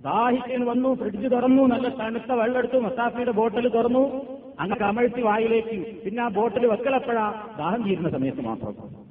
ദാഹിക്കാൻ 0.03 0.65
വന്നു 0.65 0.95
ഫ്രിഡ്ജ് 0.95 1.31
തുറന്നു 1.31 1.63
നല്ല 1.63 1.89
തണുത്ത 1.89 2.31
വെള്ളം 2.31 2.57
എടുത്തു 2.57 2.77
മസാഫിയുടെ 2.77 3.31
ബോട്ടിൽ 3.31 3.69
തുറന്നു 3.69 4.03
അങ്ങനെ 4.59 4.79
കമഴ്ത്തി 4.79 5.21
വായിലേക്ക്. 5.21 6.01
പിന്നെ 6.01 6.23
ആ 6.23 6.27
ബോട്ടിൽ 6.27 6.67
വെക്കലപ്പോഴാ 6.67 7.47
ദാഹം 7.57 7.89
തീരുന്ന 7.89 8.09
സമയത്ത് 8.09 8.41
മാത്രം. 8.41 9.04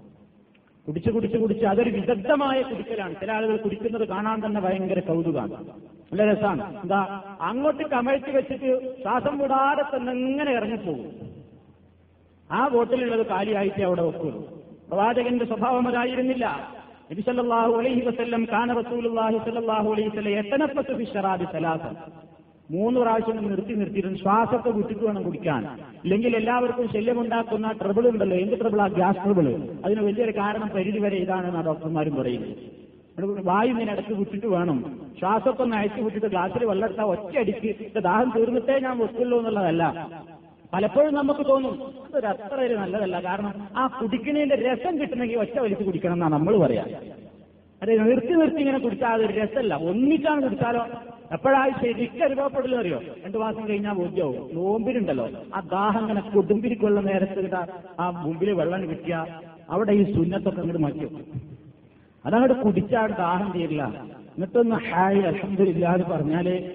കുടിച്ച് 0.86 1.10
കുടിച്ച് 1.10 1.38
കുടിച്ച് 1.42 1.64
അതൊരു 1.66 1.90
വിദഗ്ധമായ 1.90 2.58
കുടിക്കലാണ്. 2.62 3.14
ചില 3.20 3.30
ആളുകൾ 3.32 3.56
കുടിക്കുന്നത് 3.56 4.04
കാണാൻ 4.08 4.38
തന്നെ 4.46 4.60
ഭയങ്കര 4.60 5.00
കൗതുകമാണ് 5.08 5.52
നല്ല 6.10 6.24
രസമാണ് 6.30 6.62
എന്താ 6.82 7.00
അങ്ങോട്ട് 7.50 7.84
കമഴ്ത്തി 7.92 8.30
വെച്ചിട്ട് 8.30 8.70
ശ്വാസം 9.02 9.34
വിടാതെ 9.38 9.84
തന്നെ 9.94 10.12
ഇങ്ങനെ 10.12 10.52
ഇറങ്ങിപ്പോകും. 10.58 11.08
ആ 12.50 12.60
ബോട്ടിലുള്ളത് 12.68 13.24
കാലിയായിട്ട് 13.32 13.82
അവിടെ 13.88 14.02
വെക്കുള്ളൂ. 14.08 14.42
പ്രവാചകന്റെ 14.88 15.44
സ്വഭാവം 15.44 15.88
അതായിരുന്നില്ല. 15.88 16.46
നബി 17.10 17.22
സല്ലല്ലാഹു 17.28 17.72
അലൈഹി 17.80 18.02
വസല്ലം 18.08 18.44
കാന 18.52 18.72
റസൂലുള്ളാഹി 18.80 19.38
സല്ലല്ലാഹു 19.46 19.88
അലൈഹി 19.94 20.08
വസല്ലം 20.08 20.32
യതനഫസു 20.38 20.92
ഫി 21.00 21.06
ശറാബി 21.14 21.46
സലാസ. 21.54 21.84
മൂന്ന് 22.70 23.00
പ്രാവശ്യം 23.00 23.50
നിർത്തി 23.50 23.72
നിർത്തിയിരുന്നു 23.72 24.18
ശ്വാസത്തെ 24.18 24.70
വിട്ടിട്ട് 24.70 25.04
വേണം 25.04 25.22
കുടിക്കാൻ. 25.22 25.66
അല്ലെങ്കിൽ 26.04 26.36
എല്ലാവർക്കും 26.36 26.92
ശല്യമുണ്ടാക്കുന്ന 26.92 27.72
ട്രബിൾ 27.72 28.08
ഉണ്ടല്ലോ. 28.08 28.36
എന്ത് 28.36 28.60
ട്രബിൾ 28.60 28.80
ആ? 28.80 28.86
ഗ്യാസ് 28.88 29.24
ട്രബിൾ 29.24 29.54
അതിന് 29.84 30.00
വലിയൊരു 30.00 30.30
കാരണം 30.30 30.68
പരിധി 30.68 30.98
വരെ 30.98 31.16
ഇതാണെന്ന് 31.16 31.60
ഡോക്ടർമാരും 31.60 32.14
പറയുന്നത്. 32.16 32.84
വായു 33.44 33.70
ഇങ്ങനെ 33.70 33.92
ഇടയ്ക്ക് 33.92 34.12
വിട്ടിട്ട് 34.12 34.46
വേണം. 34.46 35.00
ശ്വാസത്തെ 35.18 35.62
ഒന്ന് 35.62 35.76
അയച്ചു 35.76 36.00
വിട്ടിട്ട് 36.00 36.26
ഗ്ലാസ്സിൽ 36.26 36.64
ഒറ്റ 36.64 37.00
ഒറ്റയടിക്ക് 37.00 38.00
ദാഹം 38.00 38.32
തീർന്നിട്ടേ 38.36 38.78
ഞാൻ 38.78 38.98
വെക്കുള്ളൂ 38.98 39.38
എന്നുള്ളതല്ല. 39.38 40.08
പലപ്പോഴും 40.72 41.14
നമുക്ക് 41.14 41.46
തോന്നും 41.48 41.82
അതൊരു 42.04 42.26
അത്ര 42.26 42.60
ഒരു 42.60 42.74
നല്ലതല്ല. 42.74 43.24
കാരണം 43.24 43.68
ആ 43.76 43.86
കുടിക്കുന്നതിന്റെ 43.86 44.54
രസം 44.54 45.00
കിട്ടണമെങ്കിൽ 45.00 45.38
ഒറ്റ 45.38 45.58
വലിച്ച് 45.58 45.84
കുടിക്കണം 45.84 46.12
എന്നാണ് 46.12 46.32
നമ്മൾ 46.32 46.56
പറയാ. 46.56 46.84
അതെ 47.82 47.96
നിർത്തി 47.96 48.32
നിർത്തി 48.32 48.56
ഇങ്ങനെ 48.56 48.78
കുടിച്ചാൽ 48.78 49.08
അതൊരു 49.08 49.32
രസമല്ല. 49.32 49.74
ഒന്നിച്ചാണ് 49.74 50.42
കുടിച്ചാലോ? 50.42 50.84
എപ്പോഴായി 51.32 51.70
ശരിക്കും 51.70 52.24
അനുഭവപ്പെടില്ല 52.24 52.76
അറിയോ? 52.76 53.02
രണ്ടു 53.24 53.38
മാസം 53.38 53.68
കഴിഞ്ഞാൽ 53.68 53.92
ബോധ്യവും 53.92 54.54
നോമ്പിനുണ്ടല്ലോ. 54.54 55.28
ആ 55.54 55.60
ദാഹം 55.60 56.00
ഇങ്ങനെ 56.00 56.20
കൊടുമ്പിരിക്കുള്ള 56.20 57.00
നേരത്ത് 57.00 57.44
കിട്ടാ 57.44 57.66
ആ 58.00 58.10
മുമ്പിൽ 58.10 58.50
വെള്ളം 58.50 58.90
കിട്ടിയ 58.90 59.26
അവിടെ 59.70 59.92
ഈ 59.92 60.12
സുന്നത്തൊക്കെ 60.12 60.60
അങ്ങോട്ട് 60.60 60.82
മാറ്റി. 60.82 61.08
അതങ്ങോട്ട് 62.26 62.62
കുടിച്ചാൽ 62.62 63.06
ദാഹം 63.06 63.52
തീരില്ല. 63.52 63.82
എന്നിട്ടൊന്ന് 64.36 64.76
ഹായ് 64.76 65.22
അലഹമില്ല 65.22 65.94
എന്ന് 65.94 66.06
പറഞ്ഞാലേ 66.06 66.72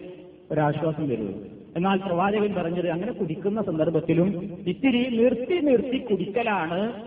ഒരാശ്വാസം 0.51 1.09
വരുള്ളൂ 1.09 1.39
എന്നാൽ 1.75 1.97
പ്രവാചകൻ 1.97 2.53
പറഞ്ഞത് 2.53 2.89
അങ്ങനെ 2.89 3.11
കുടിക്കുന്ന 3.11 3.61
സന്ദർഭത്തിലും 3.61 4.57
ഇത്തിരി 4.67 5.17
നിർത്തി 5.17 5.65
നിർത്തി 5.65 5.97
കുടിക്കലാണ്. 5.97 7.03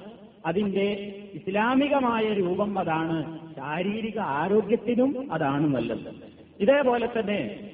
അതിന്റെ 0.47 1.14
ഇസ്ലാമികമായ 1.34 2.32
രൂപം 2.32 2.78
അതാണ്. 2.78 3.38
ശാരീരിക 3.57 4.18
ആരോഗ്യത്തിനും 4.18 5.32
അതാണ് 5.32 5.74
നല്ലത്. 5.74 6.32
ഇതേപോലെ 6.63 7.07
തന്നെ 7.07 7.71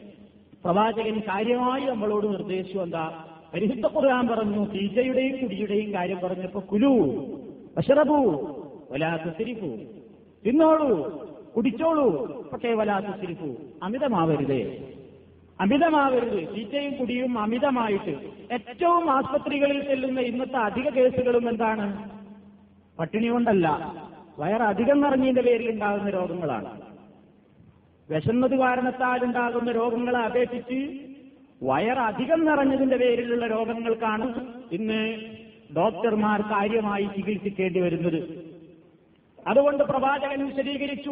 പ്രവാചകൻ 0.64 1.20
കാര്യമായി 1.20 1.84
നമ്മളോട് 1.84 2.26
നിർദ്ദേശിച്ചു 2.26 2.78
എന്താ? 2.78 3.24
പരിശുദ്ധ 3.54 3.86
ഖുർആൻ 3.86 4.28
പറഞ്ഞു 4.28 4.64
തീറ്റയുടെയും 4.64 5.36
കുടിയുടെയും 5.36 5.92
കാര്യം 5.92 6.20
പറഞ്ഞപ്പോ 6.22 6.62
കുലു 6.72 6.98
വശറബു 7.78 8.16
വലാത്തുസിരിപ്പു 8.90 9.66
തിന്നോളൂ 10.46 11.20
കുടിച്ചോളൂ 11.56 12.26
പക്ഷേ 12.50 12.72
വലാത്തുസിരിപ്പു 12.72 13.46
അമിതമാവരുതേ. 13.82 14.88
അമിതമാവരുത്. 15.60 16.56
തീറ്റയും 16.56 16.96
കുടിയും 16.96 17.38
അമിതമായിട്ട്. 17.38 18.10
ഏറ്റവും 18.52 19.10
ആസ്പത്രികളിൽ 19.10 19.86
ചെല്ലുന്ന 19.86 20.20
ഇന്നത്തെ 20.20 20.56
അധിക 20.56 20.88
കേസുകളും 20.88 21.48
എന്താണ്? 21.48 22.10
പട്ടിണി 22.98 23.26
കൊണ്ടല്ല. 23.26 23.94
വയറധികം 24.38 25.00
നിറഞ്ഞതിന്റെ 25.00 25.42
പേരിൽ 25.42 25.70
ഉണ്ടാകുന്ന 25.70 26.10
രോഗങ്ങളാണ്. 26.10 26.87
വിശന്നത് 28.10 28.58
കാരണത്താൽ 28.58 29.24
ഉണ്ടാകുന്ന 29.24 29.70
രോഗങ്ങളെ 29.72 30.18
അപേക്ഷിച്ച് 30.18 30.98
വയറധികം 31.62 32.44
നിറഞ്ഞതിന്റെ 32.44 32.96
പേരിലുള്ള 32.96 33.46
രോഗങ്ങൾക്കാണ് 33.46 34.34
ഇന്ന് 34.72 35.14
ഡോക്ടർമാർ 35.76 36.40
കാര്യമായി 36.40 37.04
ചികിത്സിക്കേണ്ടി 37.04 37.80
വരുന്നത്. 37.80 38.48
അതുകൊണ്ട് 39.48 39.84
പ്രവാചകൻ 39.84 40.46
വിശദീകരിച്ചു 40.46 41.10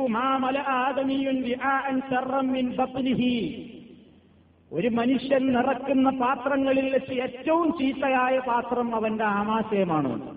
ഒരു 4.72 4.88
മനുഷ്യൻ 4.88 5.52
നിറക്കുന്ന 5.52 6.10
പാത്രങ്ങളിൽ 6.10 6.92
വെച്ച് 6.92 7.12
ഏറ്റവും 7.12 7.72
ചീത്തയായ 7.72 8.38
പാത്രം 8.38 8.94
അവന്റെ 8.94 9.24
ആമാശയമാണ്. 9.24 10.36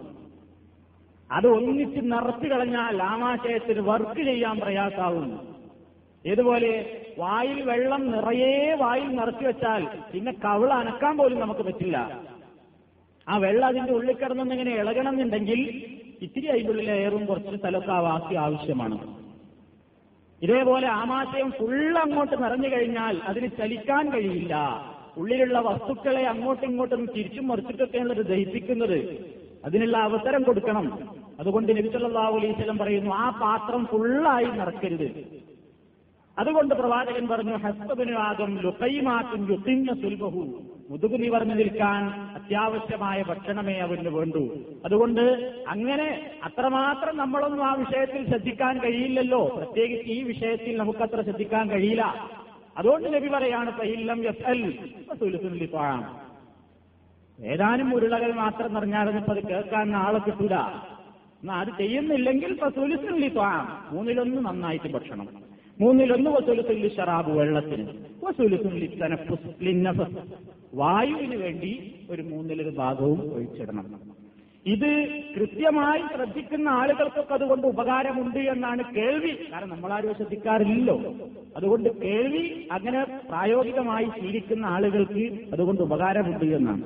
അത് 1.31 1.47
ഒന്നിച്ച് 1.47 2.01
നിറച്ചു 2.03 2.47
കളഞ്ഞാൽ 2.47 3.03
ആമാശയത്തിന് 3.03 3.79
വർക്ക് 3.79 4.21
ചെയ്യാൻ 4.25 4.59
പ്രയാസാവും 4.59 5.48
ഇതുപോലെ 6.25 6.71
വായിൽ 7.17 7.61
വെള്ളം 7.61 8.11
നിറയെ 8.11 8.75
വായിൽ 8.75 9.07
നിറച്ചു 9.07 9.45
വെച്ചാൽ 9.45 9.87
പിന്നെ 10.13 10.31
കവിള 10.31 10.73
അനക്കാൻ 10.73 11.17
പോലും 11.17 11.39
നമുക്ക് 11.39 11.61
പറ്റില്ല. 11.61 11.97
ആ 13.27 13.37
വെള്ളം 13.37 13.67
അതിന്റെ 13.67 13.93
ഉള്ളിൽ 13.93 14.15
കിടന്നൊന്ന് 14.17 14.55
ഇളകണം 14.55 15.13
എന്നുണ്ടെങ്കിൽ 15.13 15.59
ഇത്തിരി 16.21 16.47
അതിന്റെ 16.47 16.71
ഉള്ളിൽ 16.71 16.91
ഏറും 16.91 17.25
കുറച്ച് 17.25 17.55
സ്ഥലമൊക്കെ 17.55 17.91
ആ 17.91 17.99
വാക്കി 17.99 18.35
ആവശ്യമാണ്. 18.35 18.97
ഇതേപോലെ 20.41 20.87
ആമാശയം 20.87 21.51
ഫുള്ള് 21.51 21.99
അങ്ങോട്ട് 21.99 22.43
നിറഞ്ഞു 22.43 22.69
കഴിഞ്ഞാൽ 22.69 23.21
അതിന് 23.27 23.47
ചലിക്കാൻ 23.57 24.13
കഴിയില്ല. 24.13 24.55
ഉള്ളിലുള്ള 25.17 25.59
വസ്തുക്കളെ 25.59 26.23
അങ്ങോട്ടും 26.23 26.69
ഇങ്ങോട്ടും 26.69 27.05
തിരിച്ചും 27.15 27.47
മറിച്ചിട്ടൊക്കെയാണ് 27.47 28.11
ഇത് 28.11 28.25
ദഹിപ്പിക്കുന്നത് 28.27 28.99
അതിനുള്ള 29.65 29.97
അവസരം 29.97 30.43
കൊടുക്കണം. 30.43 30.99
അതുകൊണ്ട് 31.39 31.71
നബിസല്ലാഹു 31.71 32.37
അലൈവലം 32.37 32.77
പറയുന്നു 32.77 33.11
ആ 33.11 33.29
പാത്രം 33.29 33.85
ഫുള്ളായി 33.85 34.45
നിറക്കരുത്. 34.45 35.38
അതുകൊണ്ട് 36.37 36.75
പ്രവാചകൻ 36.75 37.27
പറഞ്ഞു 37.27 37.55
ഹസ്തബിനു 37.55 38.15
ആകം 38.15 38.59
ലുക്കൈമാക്കും 38.59 39.51
യുത്തിന്ന 39.51 39.93
സുൽബഹു. 39.93 40.61
മുതുകു 40.89 41.17
നിവർന്നു 41.17 41.55
നിൽക്കാൻ 41.55 42.03
അത്യാവശ്യമായ 42.35 43.23
ഭക്ഷണമേ 43.23 43.73
അവന് 43.73 44.07
വേണ്ടു. 44.07 44.57
അതുകൊണ്ട് 44.85 45.21
അങ്ങനെ 45.67 46.31
അത്രമാത്രം 46.43 47.17
നമ്മളൊന്നും 47.17 47.65
ആ 47.65 47.73
വിഷയത്തിൽ 47.73 48.29
ശ്രദ്ധിക്കാൻ 48.29 48.79
കഴിയില്ലല്ലോ. 48.79 49.47
പ്രത്യേകിച്ച് 49.47 50.11
ഈ 50.11 50.23
വിഷയത്തിൽ 50.23 50.77
നമുക്കത്ര 50.77 51.21
ശ്രദ്ധിക്കാൻ 51.21 51.69
കഴിയില്ല. 51.69 52.29
അതുകൊണ്ട് 52.77 53.13
നബി 53.13 53.27
പറയാണ് 53.27 53.81
തൈല്ലം 53.81 54.27
എസ് 54.27 54.47
എൽ 54.47 54.79
ഫസുലുസുലിഫാം. 55.09 56.29
ഏതാനും 57.45 57.95
ഉരുളകൾ 57.95 58.31
മാത്രം 58.31 58.73
നിറഞ്ഞാലും 58.73 59.31
അത് 59.31 59.47
കേൾക്കാൻ 59.47 59.95
ആളെ 59.95 60.19
കിട്ടൂല. 60.19 60.55
എന്നാ 60.55 61.59
അത് 61.59 61.67
ചെയ്യുന്നില്ലെങ്കിൽ 61.77 62.57
ഫസുലുസുലിഫാം. 62.57 63.95
മൂന്നിലൊന്ന് 63.95 64.45
നന്നായിട്ട് 64.45 64.93
ഭക്ഷണം. 64.93 65.27
മൂന്നിലൊന്ന് 65.81 66.29
വസുലുസുല്ലി 66.29 66.87
ഷറാബ് 66.87 67.29
വെള്ളത്തിന്. 67.29 67.85
ലിന്നഫസ്. 69.63 70.17
വായുവിന് 70.73 71.35
വേണ്ടി 71.35 71.83
ഒരു 72.09 72.21
മൂന്നിലൊരു 72.21 72.69
ഭാഗവും 72.69 73.21
ഒഴിച്ചിടണം. 73.33 73.85
ഇത് 74.65 75.09
കൃത്യമായി 75.35 76.03
ശ്രദ്ധിക്കുന്ന 76.15 76.69
ആളുകൾക്കൊക്കെ 76.69 77.33
അതുകൊണ്ട് 77.33 77.67
ഉപകാരമുണ്ട് 77.67 78.39
എന്നാണ് 78.39 78.83
കേൾവി. 78.95 79.39
കാരണം 79.51 79.69
നമ്മളാരും 79.69 80.15
ശ്രദ്ധിക്കാറില്ലല്ലോ. 80.15 80.97
അതുകൊണ്ട് 81.55 81.89
കേൾവി 82.03 82.45
അങ്ങനെ 82.71 83.03
പ്രായോഗികമായി 83.29 84.07
ശീലിക്കുന്ന 84.09 84.65
ആളുകൾക്ക് 84.65 85.31
അതുകൊണ്ട് 85.53 85.83
ഉപകാരമുണ്ട് 85.83 86.45
എന്നാണ്. 86.45 86.83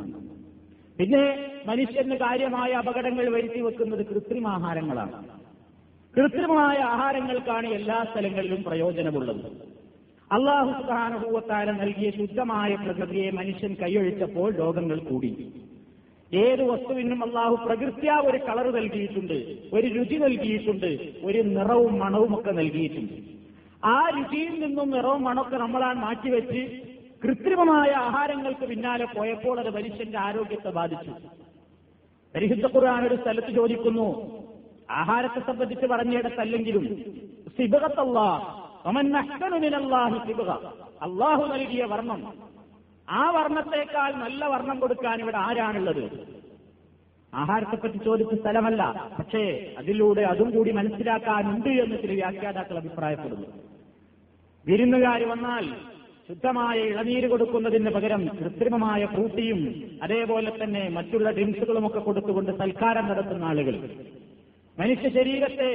പിന്നെ 1.00 1.24
മനുഷ്യന് 1.66 2.16
കാര്യമായ 2.16 2.72
അപകടങ്ങൾ 2.72 3.30
വരുത്തി 3.32 3.60
വെക്കുന്നത് 3.60 4.06
കൃത്രിമാഹാരങ്ങളാണ്. 4.06 5.14
കൃത്രിമമായ 6.16 6.78
ആഹാരങ്ങൾക്കാണ് 6.78 7.68
എല്ലാ 7.68 8.04
സ്ഥലങ്ങളിലും 8.12 8.64
പ്രയോജനമുള്ളത്. 8.64 9.46
അള്ളാഹു 10.32 10.82
സുബാനുഭൂവത്താല 10.82 11.72
നൽകിയ 11.72 12.10
ശുദ്ധമായ 12.10 12.76
പ്രകൃതിയെ 12.76 13.32
മനുഷ്യൻ 13.32 13.74
കൈയൊഴിച്ചപ്പോൾ 13.82 14.56
രോഗങ്ങൾ 14.56 15.00
കൂടി. 15.00 15.32
ഏത് 16.32 16.64
വസ്തുവിനും 16.64 17.24
അള്ളാഹു 17.24 17.56
പ്രകൃത്യാ 17.66 18.20
ഒരു 18.20 18.38
കളർ 18.38 18.72
നൽകിയിട്ടുണ്ട് 18.76 19.34
ഒരു 19.74 19.88
രുചി 19.88 20.16
നൽകിയിട്ടുണ്ട് 20.16 20.92
ഒരു 21.24 21.40
നിറവും 21.40 22.00
മണവും 22.00 22.40
ഒക്കെ 22.40 22.52
നൽകിയിട്ടുണ്ട്. 22.52 23.14
ആ 23.86 24.10
രുചിയിൽ 24.18 24.54
നിന്നും 24.66 24.90
നിറവും 24.90 25.24
മണമൊക്കെ 25.24 25.58
നമ്മളാൻ 25.58 25.96
മാറ്റിവെച്ച് 25.96 26.62
കൃത്രിമമായ 27.24 27.90
ആഹാരങ്ങൾക്ക് 27.90 28.66
പിന്നാലെ 28.66 29.06
പോയപ്പോൾ 29.06 29.60
അത് 29.60 29.70
മനുഷ്യന്റെ 29.76 30.20
ആരോഗ്യത്തെ 30.20 30.70
ബാധിച്ചു. 30.70 31.12
പരിശുദ്ധ 32.36 32.66
ഖുർആൻ 32.78 33.08
ഒരു 33.08 33.16
സ്ഥലത്ത് 33.16 33.52
ചോദിക്കുന്നു 33.56 34.08
ആഹാരത്തെ 34.94 35.40
സംബന്ധിച്ച് 35.40 35.86
പറഞ്ഞിടത്തല്ലെങ്കിലും 35.86 36.86
സിബകത്തല്ല 37.58 38.20
അള്ളാഹു 41.02 41.44
നൽകിയ 41.54 41.84
വർണം. 41.84 42.34
ആ 43.10 43.30
വർണത്തെക്കാൾ 43.30 44.12
നല്ല 44.14 44.46
വർണം 44.46 44.80
കൊടുക്കാൻ 44.80 45.20
ഇവിടെ 45.20 45.38
ആരാണുള്ളത്? 45.38 46.04
ആഹാരത്തെപ്പറ്റി 47.34 47.98
ചോദിച്ച 47.98 48.34
സ്ഥലമല്ല. 48.42 49.12
പക്ഷേ 49.20 49.74
അതിലൂടെ 49.78 50.22
അതും 50.22 50.50
കൂടി 50.52 50.72
മനസ്സിലാക്കാനുണ്ട് 50.72 51.70
എന്ന് 51.70 51.96
ചില 52.02 52.12
വ്യാഖ്യാതാക്കൾ 52.12 52.78
അഭിപ്രായപ്പെടുന്നു. 52.78 53.48
വിരുന്നുകാർ 54.66 55.24
വന്നാൽ 55.24 55.66
ശുദ്ധമായ 56.28 56.78
ഇളനീര് 56.80 57.28
കൊടുക്കുന്നതിന് 57.30 57.90
പകരം 57.90 58.22
കൃത്രിമമായ 58.40 59.06
ഫ്രൂട്ടിയും 59.06 59.62
അതേപോലെ 60.04 60.52
തന്നെ 60.64 60.90
മറ്റുള്ള 60.90 61.30
ഡ്രിങ്ക്സുകളും 61.32 61.88
ഒക്കെ 61.88 62.00
കൊടുത്തുകൊണ്ട് 62.00 62.52
സൽക്കാരം 62.58 63.08
നടത്തുന്ന 63.08 63.44
ആളുകൾ. 63.44 63.76
മനുഷ്യ 64.80 65.10
ശരീരത്തെ 65.10 65.72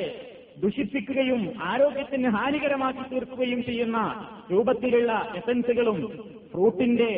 ദുഷിപ്പിക്കുകയും 0.62 1.42
ആരോഗ്യത്തിന് 1.62 2.28
ഹാനികരമാക്കി 2.28 3.04
തീർക്കുകയും 3.10 3.60
ചെയ്യുന്ന 3.64 3.98
രൂപത്തിലുള്ള 4.52 5.12
എസൻസുകളും 5.36 5.98
ഫ്രൂട്ടിന്റെ 6.52 7.10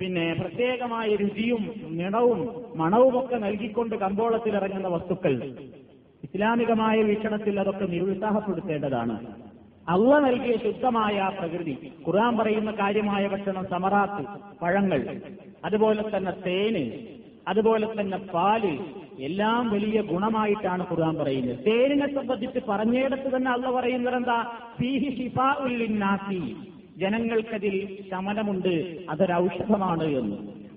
പിന്നെ 0.00 0.34
പ്രത്യേകമായ 0.40 1.08
രുചിയും 1.14 1.62
നിണവും 1.98 2.40
മണവുമൊക്കെ 2.76 3.36
നൽകിക്കൊണ്ട് 3.36 3.96
കമ്പോളത്തിലിറങ്ങുന്ന 3.96 4.88
വസ്തുക്കൾ. 4.88 5.34
ഇസ്ലാമികമായ 6.24 7.02
വീക്ഷണത്തിൽ 7.02 7.60
അതൊക്കെ 7.60 7.84
നിരുത്സാഹപ്പെടുത്തേണ്ടതാണ്. 7.84 9.16
അള്ള 9.88 10.18
നൽകിയ 10.18 10.54
ശുദ്ധമായ 10.56 11.30
പ്രകൃതി 11.38 11.74
ഖുർആൻ 12.06 12.36
പറയുന്ന 12.36 12.70
കാര്യമായ 12.70 13.28
ഭക്ഷണം 13.28 13.64
സമറാത്ത് 13.70 14.22
പഴങ്ങൾ 14.62 15.00
അതുപോലെ 15.64 16.02
തന്നെ 16.16 16.32
തേന് 16.46 16.82
അതുപോലെ 17.48 17.86
തന്നെ 18.00 18.18
പാൽ 18.34 18.64
എല്ലാം 19.18 19.70
വലിയ 19.70 20.02
ഗുണമായിട്ടാണ് 20.02 20.82
ഖുർആൻ 20.90 21.14
പറയുന്നത്. 21.16 21.58
പേരിനെ 21.64 22.06
സംബന്ധിച്ച് 22.14 22.60
പറഞ്ഞിടത്ത് 22.68 23.36
തന്നെ 23.36 23.50
അള്ള 23.50 23.70
പറയുന്നത് 23.70 24.14
എന്താ? 24.14 24.38
ഫീഹി 24.78 25.10
ഉല്ലിന്നാസി 25.64 26.42
ജനങ്ങൾക്കതിൽ 26.98 27.74
ശമനമുണ്ട് 28.10 28.74
അതൊരു 29.10 29.32
ഔഷധമാണ് 29.32 30.04
എന്ന്. 30.20 30.36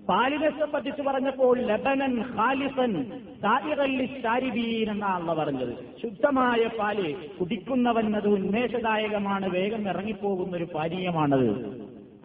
പാലിനെ 0.09 0.49
സംബന്ധിച്ച് 0.59 1.01
പറഞ്ഞപ്പോൾ 1.01 1.55
ലബനൻ 1.59 2.13
ഖാലിസൻ 2.35 2.93
എന്നാണ് 4.91 5.15
അള്ള 5.17 5.33
പറഞ്ഞത്. 5.33 5.73
ശുദ്ധമായ 6.01 6.61
പാൽ 6.79 7.15
കുടിക്കുന്നവൻ 7.39 8.15
അത് 8.15 8.27
ഉന്മേഷദായകമാണ് 8.27 9.49
വേഗം 9.49 9.83
ഇറങ്ങിപ്പോകുന്ന 9.89 10.55
ഒരു 10.57 10.67
പാനീയമാണത്. 10.75 11.49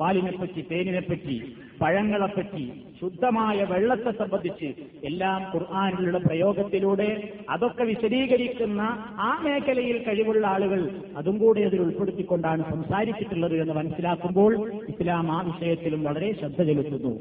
പാലിനെ 0.01 0.33
പറ്റി 0.41 0.63
തേനിനെ 0.71 1.01
പറ്റി 1.01 1.37
പഴങ്ങളെപ്പറ്റി 1.85 2.83
ശുദ്ധമായ 3.01 3.65
വെള്ളത്തെ 3.65 4.11
സംബന്ധിച്ച് 4.11 4.69
എല്ലാം 5.05 5.53
ഖുർആാനിലുള്ള 5.55 6.19
പ്രയോഗത്തിലൂടെ 6.19 7.29
അതൊക്കെ 7.51 7.85
വിശദീകരിക്കുന്ന 7.85 8.81
ആ 9.21 9.41
മേഖലയിൽ 9.43 9.99
കഴിവുള്ള 9.99 10.47
ആളുകൾ 10.47 11.01
അതും 11.17 11.39
കൂടി 11.39 11.63
അതിൽ 11.63 11.81
ഉൾപ്പെടുത്തിക്കൊണ്ടാണ് 11.81 12.71
സംസാരിച്ചിട്ടുള്ളത് 12.71 13.61
എന്ന് 13.61 13.75
മനസ്സിലാക്കുമ്പോൾ 13.75 14.73
ഇസ്ലാം 14.89 15.33
ആ 15.33 15.41
വിഷയത്തിലും 15.41 16.05
വളരെ 16.05 16.33
ശ്രദ്ധ 16.33 16.63
ചെലുത്തുന്നു. 16.63 17.13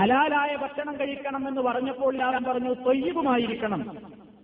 ഹലാലായ 0.00 0.56
ഭക്ഷണം 0.56 0.94
കഴിക്കണം 1.00 1.48
എന്ന് 1.48 1.60
പറഞ്ഞപ്പോൾ 1.60 2.16
ഞാൻ 2.16 2.44
പറഞ്ഞു 2.44 2.74
തൊയ്യവുമായിരിക്കണം 2.74 3.96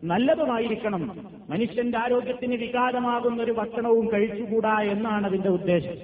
നല്ലതുമായിരിക്കണം. 0.04 1.16
മനുഷ്യന്റെ 1.50 1.98
ആരോഗ്യത്തിന് 1.98 2.56
വികാരമാകുന്ന 2.56 3.42
ഒരു 3.42 3.52
ഭക്ഷണവും 3.52 4.08
കഴിച്ചുകൂടാ 4.12 4.80
എന്നാണ് 4.80 5.26
അതിന്റെ 5.26 5.48
ഉദ്ദേശം. 5.48 5.96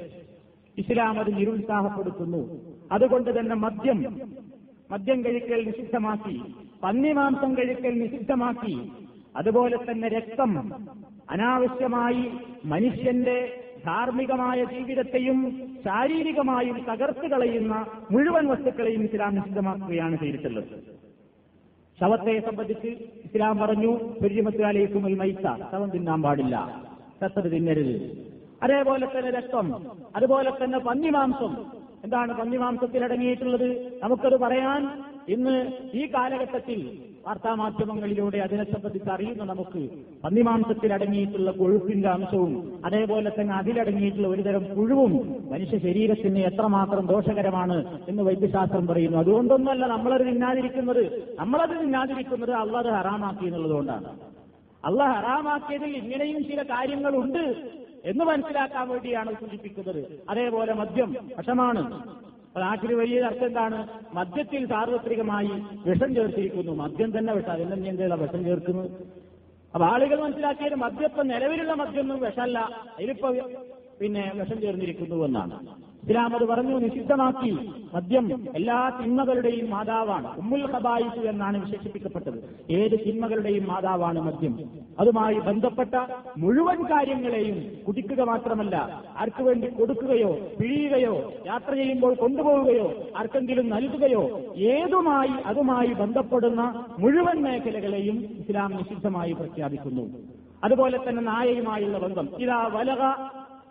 ഇസ്ലാം 0.78 1.20
അത് 1.20 1.36
നിരുത്സാഹപ്പെടുത്തുന്നു. 1.36 2.73
അതുകൊണ്ട് 2.92 3.40
തന്നെ 3.40 3.54
മദ്യം 3.54 4.16
മദ്യം 4.90 5.24
കഴിക്കൽ 5.24 5.66
നിഷിദ്ധമാക്കി 5.66 6.42
പന്നിമാംസം 6.82 7.56
കഴിക്കൽ 7.56 7.94
നിഷിദ്ധമാക്കി 8.02 8.92
അതുപോലെ 9.36 9.76
തന്നെ 9.76 10.08
രക്തം 10.08 10.72
അനാവശ്യമായി 11.30 12.30
മനുഷ്യന്റെ 12.64 13.60
ധാർമ്മികമായ 13.86 14.64
ജീവിതത്തെയും 14.64 15.38
ശാരീരികമായും 15.84 16.78
തകർത്ത് 16.78 17.26
കളയുന്ന 17.30 17.86
മുഴുവൻ 18.10 18.46
വസ്തുക്കളെയും 18.46 19.02
ഇസ്ലാം 19.04 19.34
നിഷിദ്ധമാക്കുകയാണ് 19.34 20.16
ചെയ്തിട്ടുള്ളത്. 20.16 20.74
ശവത്തെ 22.00 22.40
സംബന്ധിച്ച് 22.40 22.88
ഇസ്ലാം 23.24 23.58
പറഞ്ഞു 23.58 23.90
പെരുമത്തുകാലേക്കും 24.22 25.06
ഒരു 25.06 25.14
മൈത്ത. 25.14 25.46
ശവം 25.72 25.90
തിന്നാൻ 25.90 26.22
പാടില്ല 26.22 26.82
ശത്രു 27.20 27.48
തിന്നരുത്. 27.48 27.96
അതേപോലെ 28.62 29.06
തന്നെ 29.06 29.30
രക്തം 29.30 29.74
അതുപോലെ 30.16 30.50
തന്നെ 30.50 30.78
പന്നിമാംസം 30.78 31.83
എന്താണ് 32.04 32.38
പന്നിമാംസത്തിൽ 32.38 33.04
അടങ്ങിയിട്ടുള്ളത് 33.04 34.00
നമുക്കത് 34.02 34.40
പറയാൻ 34.40 34.82
ഇന്ന് 35.28 35.72
ഈ 35.94 36.06
കാലഘട്ടത്തിൽ 36.06 36.98
വാർത്താമാധ്യമങ്ങളിലൂടെ 37.26 38.38
അതിനെ 38.38 38.64
സംബന്ധിച്ച് 38.64 39.10
അറിയുന്ന 39.10 39.44
നമുക്ക് 39.44 39.82
പന്നിമാംസത്തിൽ 40.24 40.92
അടങ്ങിയിട്ടുള്ള 40.92 41.50
കൊഴുപ്പിന്റെ 41.50 42.08
അംശവും 42.08 42.82
അതേപോലെ 42.84 43.32
തന്നെ 43.40 43.54
അതിലടങ്ങിയിട്ടുള്ള 43.54 44.28
ഒരുതരം 44.28 44.64
പുഴുവും 44.76 45.12
മനുഷ്യ 45.52 45.78
ശരീരത്തിന് 45.78 46.38
എത്രമാത്രം 46.38 47.06
ദോഷകരമാണ് 47.06 47.98
എന്ന് 48.08 48.22
വൈദ്യശാസ്ത്രം 48.22 48.86
പറയുന്നു. 48.86 49.18
അതുകൊണ്ടൊന്നുമല്ല 49.18 49.86
നമ്മളത് 49.86 50.26
തിന്നാതിരിക്കുന്നത്. 50.26 51.34
നമ്മളത് 51.38 51.82
തിന്നാതിരിക്കുന്നത് 51.82 52.50
അള്ളത് 52.50 52.86
ഹറാമാക്കി 52.86 53.46
എന്നുള്ളതുകൊണ്ടാണ്. 53.46 54.10
അള്ള 54.84 55.04
ഹറാമാക്കിയതിൽ 55.04 55.96
ഇങ്ങനെയും 55.96 56.44
ചില 56.44 56.62
കാര്യങ്ങളുണ്ട്. 56.62 57.44
എന്ന് 58.04 58.24
മനസ്സിലാക്കാൻ 58.24 58.88
വേണ്ടിയാണ് 58.88 59.32
സൂചിപ്പിക്കുന്നത്. 59.40 60.18
അതേപോലെ 60.30 60.72
മദ്യം 60.72 61.10
വിഷമാണ് 61.38 62.02
ആക്കിന് 62.62 62.94
വലിയ 62.94 63.20
അർത്ഥം 63.20 63.46
എന്താണ്? 63.46 63.78
മദ്യത്തിൽ 64.14 64.68
സാർവത്രികമായി 64.68 65.54
വിഷം 65.86 66.14
ചേർത്തിരിക്കുന്നു. 66.14 66.72
മദ്യം 66.72 67.18
തന്നെ 67.18 67.32
വിഷം 67.32 67.52
അതിനെ 67.52 67.88
എന്തെല്ലാം 67.88 68.20
വിഷം 68.20 68.44
ചേർക്കുന്നു. 68.44 68.84
അപ്പൊ 69.74 69.86
ആളുകൾ 69.86 70.20
മനസ്സിലാക്കിയത് 70.20 70.74
മദ്യപ്പം 70.74 71.26
നിലവിലുള്ള 71.28 71.74
മദ്യമൊന്നും 71.74 72.20
വിഷമല്ല. 72.20 72.58
അതിലിപ്പോ 72.94 73.30
പിന്നെ 74.00 74.32
വിഷം 74.34 74.60
ചേർന്നിരിക്കുന്നു 74.60 75.24
എന്നാണ്. 75.24 75.58
ഇസ്ലാം 76.04 76.34
അത് 76.36 76.44
പറഞ്ഞു 76.48 76.78
നിഷിദ്ധമാക്കി. 76.78 77.50
മദ്യം 77.94 78.44
എല്ലാ 78.56 78.92
തിന്മകളുടെയും 79.02 79.70
മാതാവാണ്. 79.70 80.38
ഉമ്മുൽ 80.38 80.76
ഖബായിസ് 80.76 81.26
എന്നാണ് 81.26 81.64
വിശേഷിപ്പിക്കപ്പെട്ടത്. 81.64 82.38
ഏത് 82.70 83.06
തിന്മകളുടെയും 83.06 83.68
മാതാവാണ് 83.68 84.20
മദ്യം. 84.20 84.58
അതുമായി 85.00 85.34
ബന്ധപ്പെട്ട 85.34 85.94
മുഴുവൻ 86.38 86.84
കാര്യങ്ങളെയും 86.84 87.84
കുടിക്കുക 87.86 88.20
മാത്രമല്ല 88.20 89.02
ആർക്കു 89.18 89.42
വേണ്ടി 89.42 89.66
കൊടുക്കുകയോ 89.68 90.36
പിഴിയുകയോ 90.60 91.32
യാത്ര 91.46 91.74
ചെയ്യുമ്പോൾ 91.74 92.14
കൊണ്ടുപോവുകയോ 92.14 92.94
ആർക്കെങ്കിലും 93.16 93.70
നൽകുകയോ 93.70 94.40
ഏതുമായി 94.56 95.42
അതുമായി 95.46 95.86
ബന്ധപ്പെടുന്ന 95.86 96.84
മുഴുവൻ 96.98 97.42
മേഖലകളെയും 97.42 98.16
ഇസ്ലാം 98.16 98.70
നിഷിദ്ധമായി 98.76 99.32
പ്രഖ്യാപിക്കുന്നു. 99.32 100.10
അതുപോലെ 100.64 100.98
തന്നെ 101.08 101.22
നായയുമായുള്ള 101.22 101.98
ബന്ധം. 101.98 102.28
ഇതാ 102.38 102.70
വലക 102.72 103.02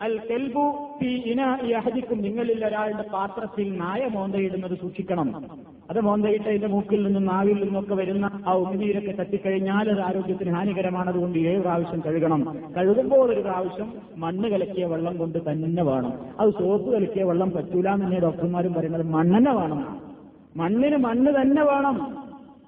അൽ 0.04 0.22
കെൽബു 0.30 0.64
ഫി 1.00 1.06
ഇന 1.06 1.42
യഹദിക്കും 1.66 2.22
നിങ്ങളിൽ 2.22 2.66
ഒരാളുടെ 2.66 3.06
പാത്രത്തിൽ 3.14 3.78
നായ 3.78 4.08
മോന്തയിടുന്നത് 4.08 4.78
സൂക്ഷിക്കണം. 4.78 5.50
അത് 5.90 6.00
മോന്തയിട്ട് 6.00 6.46
അതിന്റെ 6.46 6.68
മൂക്കിൽ 6.68 7.04
നിന്നും 7.04 7.26
നാവിൽ 7.26 7.64
നിന്നൊക്കെ 7.64 7.96
വരുന്ന 7.96 8.30
ആ 8.48 8.54
ഉമിനീരൊക്കെ 8.54 9.12
തട്ടിക്കഴിഞ്ഞാൽ 9.12 9.90
അത് 9.90 10.02
ആരോഗ്യത്തിന് 10.02 10.52
ഹാനികരമാണ്. 10.52 11.10
അതുകൊണ്ട് 11.10 11.38
ഏഴ് 11.40 11.62
പ്രാവശ്യം 11.62 12.02
കഴുകണം. 12.06 12.58
കഴുകുമ്പോൾ 12.78 13.34
ഒരു 13.34 13.42
പ്രാവശ്യം 13.42 13.94
മണ്ണ് 14.18 14.50
കലക്കിയ 14.50 14.86
വെള്ളം 14.86 15.18
കൊണ്ട് 15.18 15.52
തന്നെ 15.52 15.84
വേണം. 15.84 16.14
അത് 16.40 16.50
സോപ്പ് 16.50 16.94
കലക്കിയ 16.94 17.24
വെള്ളം 17.24 17.52
പറ്റൂല 17.52 17.90
എന്നേ 17.90 18.20
ഡോക്ടർമാരും 18.20 18.74
പറയുന്നത്. 18.74 19.06
മണ്ണെന്നെ 19.06 19.54
വേണം. 19.54 20.02
മണ്ണിന് 20.58 20.98
മണ്ണ് 20.98 21.42
തന്നെ 21.42 21.64
വേണം. 21.64 22.18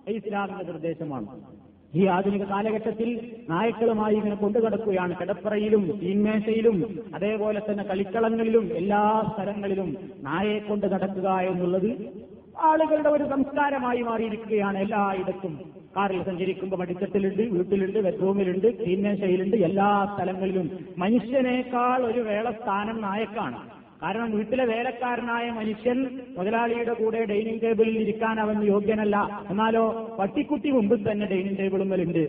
ഇസ്ലാമിന്റെ 0.08 0.64
നിർദ്ദേശമാണ്. 0.64 1.28
ഈ 1.96 2.06
ആധുനിക 2.16 2.44
കാലഘട്ടത്തിൽ 2.44 3.10
നായ്ക്കളുമായി 3.48 4.16
ഇങ്ങനെ 4.20 4.36
കൊണ്ടുകിടക്കുകയാണ് 4.36 5.14
കിടപ്പറയിലും 5.20 5.84
തീന്മേശയിലും 6.02 6.78
അതേപോലെ 7.14 7.60
തന്നെ 7.62 7.84
കളിക്കളങ്ങളിലും 7.90 8.66
എല്ലാ 8.80 9.02
സ്ഥലങ്ങളിലും 9.30 9.90
നായയെ 10.22 10.60
കൊണ്ട് 10.60 10.88
നടക്കുക 10.94 11.28
എന്നുള്ളത് 11.52 11.90
ആളുകളുടെ 12.56 13.10
ഒരു 13.10 13.26
സംസ്കാരമായി 13.32 14.02
മാറിയിരിക്കുകയാണ് 14.02 14.78
എല്ലായിടത്തും. 14.78 15.54
കാറിൽ 15.94 16.20
സഞ്ചരിക്കുമ്പോൾ 16.24 16.82
അടിത്തട്ടിലുണ്ട് 16.82 17.44
വീട്ടിലുണ്ട് 17.54 18.00
ബെഡ്റൂമിലുണ്ട് 18.06 18.68
തീന്മേശയിലുണ്ട് 18.84 19.56
എല്ലാ 19.68 19.90
സ്ഥലങ്ങളിലും 20.12 20.66
മനുഷ്യനേക്കാൾ 20.98 22.00
ഒരു 22.10 22.22
വേള 22.30 22.48
സ്ഥാനം 22.60 22.98
നായക്കാണ്. 23.02 23.58
കാരണം 24.06 24.32
വീട്ടിലെ 24.32 24.66
വേലക്കാരനായ 24.66 25.46
മനുഷ്യൻ 25.52 26.00
മുതലാളിയുടെ 26.38 26.94
കൂടെ 26.94 27.26
ഡൈനിങ് 27.26 27.62
ടേബിളിൽ 27.62 27.96
ഇരിക്കാൻ 28.00 28.40
അവൻ 28.40 28.58
യോഗ്യനല്ല. 28.64 29.16
എന്നാലോ 29.50 29.84
പട്ടിക്കുട്ടി 30.20 30.70
മുമ്പിൽ 30.72 31.00
തന്നെ 31.12 31.26
ഡൈനിങ് 31.26 31.58
ടേബിളുമ്മലുണ്ട് 31.60 32.24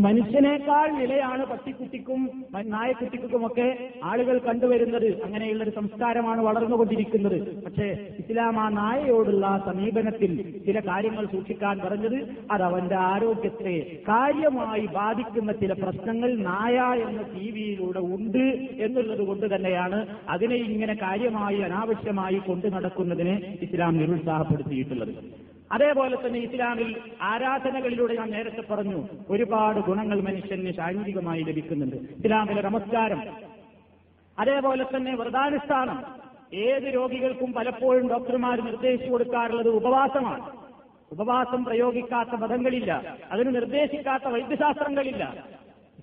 മനുഷ്യനേക്കാൾ 0.00 0.90
വിലയാണ് 1.00 1.46
പട്ടിക്കുട്ടിക്കും 1.46 2.30
നായക്കുട്ടിക്കുമൊക്കെ 2.66 3.90
ആളുകൾ 4.04 4.38
കണ്ടുവരുന്നത്. 4.38 5.22
അങ്ങനെയുള്ള 5.22 5.62
ഒരു 5.62 5.70
സംസ്കാരമാണ് 5.70 6.40
വളർന്നുകൊണ്ടിരിക്കുന്നത്. 6.40 7.64
പക്ഷേ 7.64 7.88
ഇസ്ലാം 8.18 8.60
ആ 8.60 8.68
നായയോടുള്ള 8.68 9.62
സമീപനത്തിൽ 9.66 10.62
ചില 10.66 10.80
കാര്യങ്ങൾ 10.80 11.26
സൂക്ഷിക്കാൻ 11.26 11.78
പറഞ്ഞത് 11.78 12.18
അത് 12.50 12.62
അവന്റെ 12.62 12.96
ആരോഗ്യത്തെ 12.96 13.76
കാര്യമായി 14.08 14.86
ബാധിക്കുന്ന 14.86 15.52
ചില 15.52 15.72
പ്രശ്നങ്ങൾ 15.72 16.36
നായ 16.36 16.78
എന്ന 16.78 17.22
ടി 17.22 17.50
വിയിലൂടെ 17.50 17.98
ഉണ്ട് 17.98 18.44
എന്നുള്ളത് 18.82 19.20
കൊണ്ട് 19.20 19.56
തന്നെയാണ് 19.56 20.06
അതിനെ 20.28 20.54
ഇങ്ങനെ 20.54 20.94
കാര്യമായി 20.94 21.60
അനാവശ്യമായി 21.60 22.38
കൊണ്ടു 22.38 22.66
നടക്കുന്നതിനെ 22.66 23.58
ഇസ്ലാം 23.62 23.96
നിരുത്സാഹപ്പെടുത്തിയിട്ടുള്ളത്. 23.96 25.42
അതേപോലെ 25.72 26.16
തന്നെ 26.16 26.38
ഇസ്ലാമിൽ 26.38 26.96
ആരാധനകളിലൂടെ 27.22 28.14
ഞാൻ 28.14 28.30
നേരത്തെ 28.30 28.62
പറഞ്ഞു 28.72 29.08
ഒരുപാട് 29.30 29.80
ഗുണങ്ങൾ 29.80 30.20
മനുഷ്യന് 30.20 30.72
ശാരീരികമായി 30.72 31.42
ലഭിക്കുന്നുണ്ട്. 31.42 31.96
ഇസ്ലാമിലെ 31.96 32.62
നമസ്കാരം 32.62 33.22
അതേപോലെ 34.38 34.84
തന്നെ 34.84 35.14
വ്രതാനുഷ്ഠാനം. 35.16 35.98
ഏത് 36.54 36.94
രോഗികൾക്കും 36.94 37.52
പലപ്പോഴും 37.52 38.08
ഡോക്ടർമാർ 38.08 38.60
നിർദ്ദേശിച്ചു 38.60 39.10
കൊടുക്കാറുള്ളത് 39.12 39.68
ഉപവാസമാണ്. 39.68 40.44
ഉപവാസം 41.12 41.64
പ്രയോഗിക്കാത്ത 41.64 42.28
മതങ്ങളില്ല 42.28 43.16
അതിന് 43.32 43.54
നിർദ്ദേശിക്കാത്ത 43.54 44.24
വൈദ്യശാസ്ത്രങ്ങളില്ല. 44.24 45.24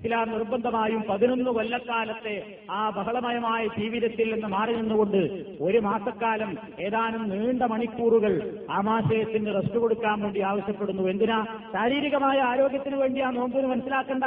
ഇസ്ലാം 0.06 0.32
നിർബന്ധമായും 0.32 1.04
പതിനൊന്ന് 1.10 1.52
കൊല്ലക്കാലത്തെ 1.52 2.58
ആ 2.72 2.90
ബഹളമയമായ 2.90 3.68
ജീവിതത്തിൽ 3.68 4.34
നിന്ന് 4.34 4.48
മാറി 4.48 4.74
നിന്നുകൊണ്ട് 4.74 5.46
ഒരു 5.62 5.78
മാസക്കാലം 5.78 6.58
ഏതാനും 6.80 7.30
നീണ്ട 7.30 7.64
മണിക്കൂറുകൾ 7.64 8.58
ആമാശയത്തിന് 8.70 9.56
റെസ്റ്റ് 9.56 9.78
കൊടുക്കാൻ 9.78 10.22
വേണ്ടി 10.22 10.40
ആവശ്യപ്പെടുന്നു. 10.40 11.10
എന്തിനാ? 11.10 11.46
ശാരീരികമായ 11.74 12.38
ആരോഗ്യത്തിന് 12.38 12.96
വേണ്ടി 12.96 13.22
ആ 13.22 13.30
നോമ്പിന് 13.30 13.68
മനസ്സിലാക്കണ്ട. 13.68 14.24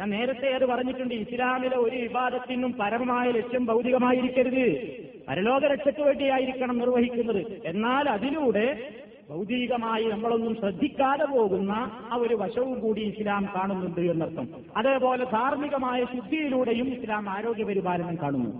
ഞാൻ 0.00 0.10
നേരത്തെ 0.10 0.48
അത് 0.48 0.66
പറഞ്ഞിട്ടുണ്ട്. 0.66 1.14
ഇസ്ലാമിലെ 1.14 1.76
ഒരു 1.76 1.96
വിവാദത്തിനും 1.96 2.72
പരമമായ 2.80 3.30
ലക്ഷ്യം 3.30 3.66
ഭൗതികമായിരിക്കരുത്. 3.66 4.90
പരലോക 5.28 5.66
രക്ഷയ്ക്ക് 5.66 6.00
വേണ്ടിയായിരിക്കണം 6.00 6.78
നിർവഹിക്കുന്നത്. 6.78 7.62
എന്നാൽ 7.64 8.08
അതിലൂടെ 8.08 8.90
ഭൗതികമായി 9.30 10.04
നമ്മളൊന്നും 10.04 10.54
ശ്രദ്ധിക്കാതെ 10.60 11.24
പോകുന്ന 11.24 11.72
ആ 12.12 12.16
ഒരു 12.16 12.34
വശവും 12.34 12.80
കൂടി 12.80 13.00
ഇസ്ലാം 13.00 13.42
കാണുന്നുണ്ട് 13.56 14.00
എന്നർത്ഥം. 14.00 14.48
അതേപോലെ 14.76 15.24
ധാർമ്മികമായ 15.24 16.00
ശുദ്ധിയിലൂടെയും 16.14 16.88
ഇസ്ലാം 16.94 17.30
ആരോഗ്യ 17.30 17.64
പരിപാലനം 17.64 18.16
കാണുന്നു. 18.22 18.50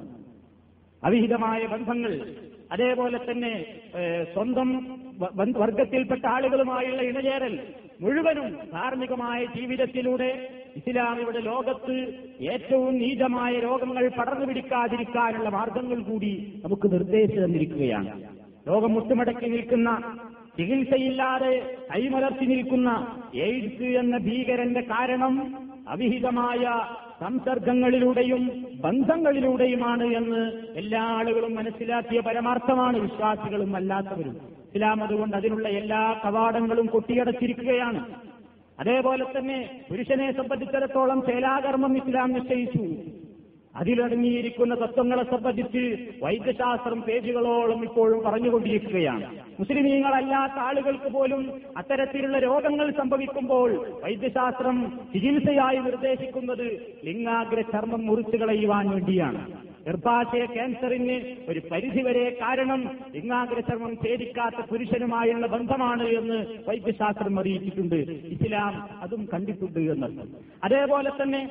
അവിഹിതമായ 1.02 1.60
ബന്ധങ്ങൾ 1.66 2.14
അതേപോലെ 2.72 3.18
തന്നെ 3.18 3.52
സ്വന്തം 4.32 4.68
വർഗത്തിൽപ്പെട്ട 5.62 6.24
ആളുകളുമായുള്ള 6.26 7.02
ഇണചേരൽ 7.02 7.54
മുഴുവനും 8.00 8.48
ധാർമ്മികമായ 8.72 9.40
ജീവിതത്തിലൂടെ 9.56 10.30
ഇസ്ലാം 10.76 11.16
ഇവിടെ 11.20 11.40
ലോകത്ത് 11.40 11.96
ഏറ്റവും 12.52 12.92
നീചമായ 12.98 13.52
രോഗങ്ങൾ 13.58 14.04
പടർന്നു 14.18 14.46
പിടിക്കാതിരിക്കാനുള്ള 14.46 15.48
മാർഗങ്ങൾ 15.48 15.98
കൂടി 16.02 16.32
നമുക്ക് 16.64 16.92
നിർദ്ദേശിച്ചു 16.92 17.40
തന്നിരിക്കുകയാണ്. 17.40 18.12
ലോകം 18.68 18.92
മുട്ടുമടക്കി 18.94 19.46
നിൽക്കുന്ന 19.46 19.90
ചികിത്സയില്ലാതെ 20.56 21.76
കൈമലർത്തി 21.94 22.46
നിൽക്കുന്ന 22.46 23.18
എയ്ഡ്സ് 23.34 23.82
എന്ന 23.82 24.18
ഭീകരന്റെ 24.18 24.80
കാരണം 24.80 25.34
അവിഹിതമായ 25.88 26.84
സംസർഗങ്ങളിലൂടെയും 27.20 28.66
ബന്ധങ്ങളിലൂടെയുമാണ് 28.80 30.04
എന്ന് 30.04 30.52
എല്ലാ 30.76 31.02
ആളുകളും 31.02 31.54
മനസ്സിലാക്കിയ 31.54 32.20
പരമാർത്ഥമാണ് 32.20 32.98
വിശ്വാസികളും 32.98 33.76
അല്ലാത്തവരും. 33.76 34.36
ഇസ്ലാം 34.74 35.02
അതുകൊണ്ട് 35.02 35.36
അതിനുള്ള 35.36 35.68
എല്ലാ 35.68 36.20
കവാടങ്ങളും 36.24 36.86
കൊട്ടിയടച്ചിരിക്കുകയാണ്. 36.86 38.04
അതേപോലെ 38.80 39.24
തന്നെ 39.24 39.80
പുരുഷനെ 39.90 40.32
സംബന്ധിച്ചിടത്തോളം 40.32 41.22
ശേലാകർമ്മം 41.26 41.96
ഇസ്ലാം 41.96 42.32
നിശ്ചയിച്ചു. 42.32 42.84
അതിലടങ്ങിയിരിക്കുന്ന 43.74 44.74
തത്വങ്ങളെ 44.74 45.22
സംബന്ധിച്ച് 45.22 45.82
വൈദ്യശാസ്ത്രം 46.22 47.00
പേജുകളോളം 47.00 47.84
ഇപ്പോഴും 47.84 48.20
പറഞ്ഞുകൊണ്ടിരിക്കുകയാണ്. 48.24 49.26
മുസ്ലിമീങ്ങളല്ലാത്ത 49.60 50.58
ആളുകൾക്ക് 50.68 51.10
പോലും 51.12 51.42
അത്തരത്തിലുള്ള 51.76 52.38
രോഗങ്ങൾ 52.38 52.90
സംഭവിക്കുമ്പോൾ 52.90 53.70
വൈദ്യശാസ്ത്രം 54.04 54.76
ചികിത്സയായി 55.12 55.78
നിർദ്ദേശിക്കുന്നത് 55.78 56.66
ലിംഗാഗ്ര 57.04 57.60
ചർമ്മം 57.72 58.06
മുറിച്ചു 58.06 58.36
കളയുവാൻ 58.36 58.90
വേണ്ടിയാണ്. 58.90 59.42
ഗർഭാശയ 59.86 60.46
ക്യാൻസറിന് 60.46 61.14
ഒരു 61.50 61.60
പരിധിവരെ 61.72 62.24
കാരണം 62.42 62.80
ലിംഗാഗ്രചർമ്മം 63.14 63.92
ഛേദിക്കാത്ത 64.02 64.66
പുരുഷനുമായുള്ള 64.70 65.46
ബന്ധമാണ് 65.46 66.06
എന്ന് 66.18 66.38
വൈദ്യശാസ്ത്രം 66.68 67.38
അറിയിച്ചിട്ടുണ്ട്. 67.40 68.00
ഇസ്ലാം 68.34 68.74
അതും 69.02 69.28
കണ്ടിട്ടുണ്ട് 69.32 69.80
എന്നർത്ഥം 69.94 70.28
അതേപോലെ 70.64 71.12
തന്നെ 71.22 71.42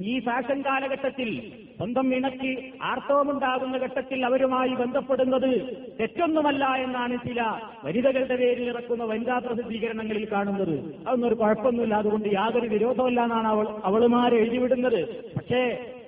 ഈ 0.00 0.20
ഫാഷൻ 0.20 0.62
കാലഘട്ടത്തിൽ 0.62 1.52
സ്വന്തം 1.76 2.14
ഇണക്ക് 2.14 2.50
ആർത്തവമുണ്ടാകുന്ന 2.82 3.76
ഘട്ടത്തിൽ 3.76 4.24
അവരുമായി 4.26 4.68
ബന്ധപ്പെടുന്നത് 4.68 5.78
തെറ്റൊന്നുമല്ല 6.00 6.64
എന്നാണ് 6.64 7.18
ചില 7.28 7.40
വനിതകളുടെ 7.84 8.36
പേരിൽ 8.36 8.68
ഇറക്കുന്ന 8.68 9.04
വനിതാ 9.04 9.38
പ്രസിദ്ധീകരണങ്ങളിൽ 9.38 10.28
കാണുന്നത്. 10.32 10.74
അതൊന്നും 11.06 11.28
ഒരു 11.28 11.34
കുഴപ്പമൊന്നുമില്ല. 11.34 11.94
അതുകൊണ്ട് 11.94 12.28
യാതൊരു 12.32 12.68
വിരോധമല്ല 12.68 13.22
എന്നാണ് 13.22 13.48
അവൾ 13.48 13.68
അവളുമാരെ 13.84 14.36
എഴുതിവിടുന്നത്. 14.36 15.00
പക്ഷേ 15.36 15.62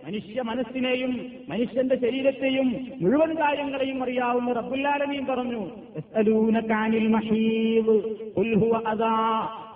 മനുഷ്യ 0.07 0.43
മനസ്സിനെയും 0.43 1.33
മനുഷ്യന്റെ 1.49 1.97
ശരീരത്തെയും 1.97 2.69
മുഴുവൻ 3.01 3.35
കാര്യങ്ങളെയും 3.35 4.03
അറിയാവുന്ന 4.03 4.53
റബ്ബുല്ലാലമീൻ 4.53 5.27
പറഞ്ഞു 5.27 5.63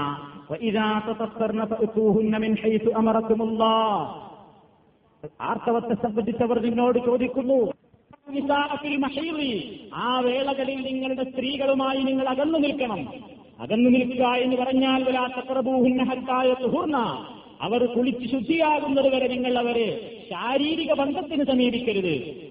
وإذا 0.51 0.87
تطهرن 1.07 1.61
فأتوهن 1.65 2.33
من 2.43 2.51
حيث 2.57 2.85
أمركم 3.01 3.39
الله 3.41 3.91
ആർത്തവത്തെ 5.41 5.95
സംബന്ധിച്ചവർ 6.03 6.57
നിന്നോട് 6.65 6.97
ചോദിക്കുന്നു 7.07 7.59
നിസാഅത്തിൽ 8.29 8.93
മഹീളി. 9.03 9.51
ആ 9.97 10.09
വേളകളിൽ 10.25 10.79
നിങ്ങളുടെ 10.87 11.23
സ്ത്രീകളുമായി 11.29 12.01
നിങ്ങൾ 12.03 12.25
അകന്നു 12.33 12.59
നിൽക്കണം 12.65 13.01
അകന്നു 13.59 13.89
നിൽക്കുക 13.95 14.23
എന്ന് 14.43 14.57
പറഞ്ഞാൽ 14.61 14.99
വലാത്തക്രബൂഹിന്നഹത്തായ 15.07 16.49
തുഹുർണ 16.63 16.95
അവർ 17.65 17.81
കുളിച്ച് 17.93 18.25
ശുദ്ധിയാകുന്നത് 18.33 19.09
വരെ 19.13 19.27
നിങ്ങൾ 19.27 19.53
അവരെ 19.61 19.87
ശാരീരിക 20.31 20.91
ബന്ധത്തിന് 20.93 21.43
സമീപിക്കരുത് 21.51 22.15
ഫൈദാ 22.15 22.50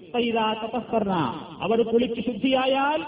അവർ 1.62 1.82
കുളിച്ച് 1.82 2.20
ശുദ്ധിയായാൽ 2.20 3.04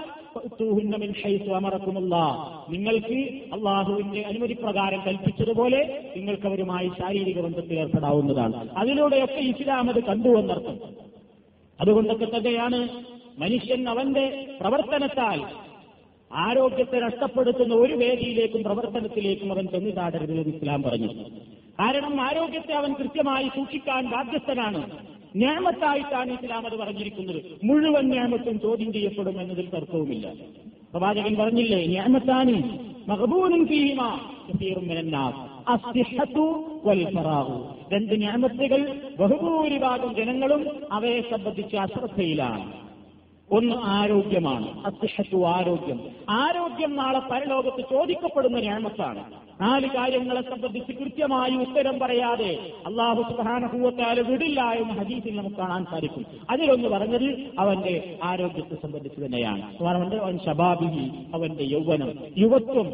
നിങ്ങൾക്ക് 2.69 3.19
അള്ളാഹുവിന്റെ 3.53 4.23
അനുമതി 4.23 4.53
പ്രകാരം 4.53 5.03
കൽപ്പിച്ചതുപോലെ 5.07 6.13
നിങ്ങൾക്ക് 6.17 6.47
അവരുമായി 6.47 6.89
ശാരീരിക 6.89 7.41
ബന്ധത്തിൽ 7.41 7.79
ഏർപ്പെടാവുന്നതാണ്. 7.79 8.71
അതിലൂടെയൊക്കെ 8.79 9.41
ഇസ്ലാം 9.41 9.89
അത് 9.89 10.05
കണ്ടുവന്നർത്ഥം 10.05 10.81
അതുകൊണ്ടൊക്കെ 11.81 12.25
തന്നെയാണ് 12.25 12.89
മനുഷ്യൻ 13.39 13.89
അവന്റെ 13.89 14.57
പ്രവർത്തനത്താൽ 14.61 15.45
ആരോഗ്യത്തെ 16.33 17.01
നഷ്ടപ്പെടുത്തുന്ന 17.01 17.75
ഒരു 17.75 17.93
വേദിയിലേക്കും 17.93 18.63
പ്രവർത്തനത്തിലേക്കും 18.63 19.53
അവൻ 19.53 19.67
ചെന്നിട്ടാടരുത് 19.67 20.33
എന്ന് 20.33 20.57
ഇസ്ലാം 20.57 20.83
പറഞ്ഞു. 20.83 21.09
കാരണം 21.81 22.21
ആരോഗ്യത്തെ 22.21 22.73
അവൻ 22.73 22.93
കൃത്യമായി 22.93 23.49
സൂക്ഷിക്കാൻ 23.49 24.11
ബാധ്യസ്ഥനാണ്. 24.11 25.14
ഞാമത്തായിട്ടാണ് 25.37 26.31
ഇസ്ലാം 26.31 26.67
അത് 26.67 26.77
പറഞ്ഞിരിക്കുന്നത്. 26.77 27.41
മുഴുവൻ 27.65 28.11
ഞാമത്തും 28.11 28.61
ചോദ്യം 28.61 28.93
ചെയ്യപ്പെടും 28.93 29.41
എന്നതിൽ 29.41 29.69
തർക്കവുമില്ല. 29.69 30.27
പ്രവാചകൻ 30.93 31.37
പറഞ്ഞില്ലേ 31.37 31.87
ഞാമത്താനി 31.87 32.59
മഹബൂനും 33.09 33.69
രണ്ട് 37.93 38.15
ഞാമത്തുകൾ 38.15 38.81
ബഹുഭൂരിഭാഗം 39.19 40.15
ജനങ്ങളും 40.15 40.63
അവയെ 40.93 41.21
സംബന്ധിച്ച് 41.21 41.77
അശ്രദ്ധയിലാണ്. 41.77 42.84
ഒന്ന് 43.51 43.77
ആരോഗ്യമാണ് 43.77 44.85
അസിഹത്തു 44.87 45.45
ആരോഗ്യം. 45.47 46.01
ആരോഗ്യം 46.29 46.97
നാളെ 46.97 47.19
പരലോകത്ത് 47.19 47.85
ചോദിക്കപ്പെടുന്ന 47.91 48.61
ഞാമത്താണ്. 48.61 49.25
നാല് 49.61 49.89
കാര്യങ്ങളെ 49.89 50.43
സംബന്ധിച്ച് 50.43 50.93
കൃത്യമായി 50.93 51.57
ഉത്തരം 51.57 51.99
പറയാതെ 51.99 52.73
അള്ളാഹു 52.87 53.23
സുബാനഹൂവത്താൽ 53.23 54.21
വിടില്ല 54.21 54.63
എന്ന് 54.63 54.95
ഹദീസിൽ 54.95 55.37
നമുക്ക് 55.37 55.57
കാണാൻ 55.57 55.85
സാധിക്കും. 55.85 56.27
അതിലൊന്ന് 56.51 56.89
പറഞ്ഞത് 56.89 57.51
അവന്റെ 57.59 58.19
ആരോഗ്യത്തെ 58.23 58.75
സംബന്ധിച്ച് 58.75 59.27
തന്നെയാണ്. 59.27 59.85
അവൻ 60.23 60.39
ശബാബിഹി 60.39 61.11
അവന്റെ 61.35 61.65
യൗവനം 61.65 62.13
യുവത്വം 62.39 62.91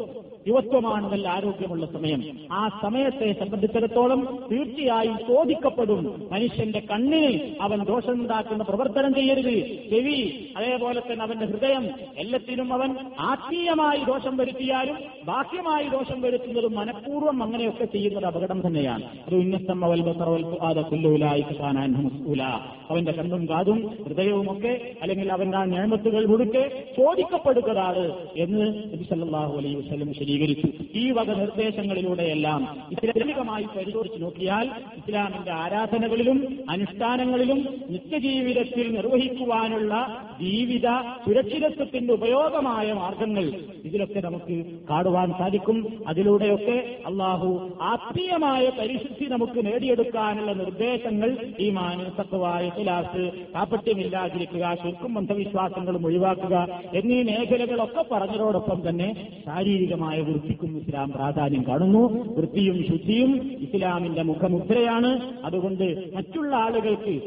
യുവത്വമാണ് 0.47 1.11
നല്ല 1.11 1.27
ആരോഗ്യമുള്ള 1.27 1.85
സമയം. 1.85 2.39
ആ 2.51 2.79
സമയത്തെ 2.81 3.33
സംബന്ധിച്ചിടത്തോളം 3.33 4.47
തീർച്ചയായും 4.51 5.17
ചോദിക്കപ്പെടും. 5.17 6.29
മനുഷ്യന്റെ 6.31 6.79
കണ്ണിന് 6.79 7.55
അവൻ 7.61 7.83
ദോഷമുണ്ടാക്കുന്ന 7.83 8.63
പ്രവർത്തനം 8.63 9.13
ചെയ്യരുത്. 9.13 9.53
ചെവി 9.89 10.49
അതേപോലെ 10.57 10.99
തന്നെ 10.99 11.25
അവന്റെ 11.25 11.45
ഹൃദയം 11.45 11.89
എല്ലാത്തിനും 12.17 12.73
അവൻ 12.73 12.95
ആത്മീയമായി 13.19 14.05
ദോഷം 14.05 14.37
വരുത്തിയാലും 14.37 14.97
ബാഹ്യമായി 15.25 15.87
ദോഷം 15.89 16.21
വരുത്തുന്നതും 16.21 16.75
മനഃപൂർവം 16.75 17.43
അങ്ങനെയൊക്കെ 17.43 17.85
ചെയ്യുന്നത് 17.85 18.25
അപകടം 18.25 18.67
തന്നെയാണ്. 18.67 19.03
അത് 19.25 19.35
അവന്റെ 22.89 23.11
കണ്ണും 23.11 23.49
കാതും 23.49 23.97
ഹൃദയവുമൊക്കെ 24.07 24.91
അല്ലെങ്കിൽ 25.01 25.31
അവന്റെ 25.31 25.57
ആ 25.57 25.65
ഞാമത്തുകൾ 25.65 26.25
മുഴുക്കെ 26.25 26.83
ചോദിക്കപ്പെടുന്നതാണ് 26.97 28.11
എന്ന് 28.37 28.65
നബി 28.93 29.05
അലൈഹി 29.57 29.75
വസല്ലം 29.75 30.13
ശരീകരിച്ചു 30.31 30.67
ഈ 30.95 31.11
വക 31.11 31.29
നിർദ്ദേശങ്ങളിലൂടെയെല്ലാം 31.37 32.61
ഇസ്ലാമികമായി 32.91 33.65
പരിശോധിച്ചു 33.75 34.19
നോക്കിയാൽ 34.19 34.65
ഇസ്ലാമിന്റെ 34.97 35.51
ആരാധനകളിലും 35.53 36.37
അനുഷ്ഠാനങ്ങളിലും 36.69 37.59
നിത്യജീവിതത്തിൽ 37.89 38.91
നിർവഹിക്കുവാനുള്ള 38.95 39.93
ജീവിത 40.41 40.87
സുരക്ഷിതത്വത്തിന്റെ 41.25 42.13
ഉപയോഗമായ 42.13 42.93
മാർഗങ്ങൾ 42.93 43.45
ഇതിലൊക്കെ 43.83 44.19
നമുക്ക് 44.19 44.55
കാണുവാൻ 44.89 45.29
സാധിക്കും. 45.31 45.77
അതിലൂടെയൊക്കെ 46.07 46.77
അള്ളാഹു 47.05 47.49
ആത്മീയമായ 47.83 48.69
പരിശുദ്ധി 48.79 49.25
നമുക്ക് 49.25 49.65
നേടിയെടുക്കാനുള്ള 49.65 50.51
നിർദ്ദേശങ്ങൾ 50.53 51.29
ഈ 51.59 51.69
മാനസത്വമായ 51.71 52.71
ഇലാസ് 52.77 53.23
കാപ്പറ്റ്യമില്ലാതിരിക്കുക 53.55 54.75
ശുക്കും 54.83 55.13
ബന്ധവിശ്വാസങ്ങളും 55.13 56.05
ഒഴിവാക്കുക 56.05 56.55
എന്നീ 56.93 57.23
മേഖലകളൊക്കെ 57.23 58.05
പറഞ്ഞതോടൊപ്പം 58.11 58.89
തന്നെ 58.89 59.09
ശാരീരികമായ 59.45 60.17
വൃത്തിക്കും 60.21 60.77
ഇസ്ലാം 60.77 61.11
പ്രാധാന്യം 61.11 61.63
കാണുന്നു. 61.67 62.03
വൃത്തിയും 62.37 62.83
ശുദ്ധിയും 62.83 63.31
ഇസ്ലാമിന്റെ 63.59 64.21
മുഖമുദ്രയാണ്. 64.21 65.19
അതുകൊണ്ട് 65.43 65.95
മറ്റുള്ള 66.13 66.55
ആളുകൾക്ക് 66.55 67.21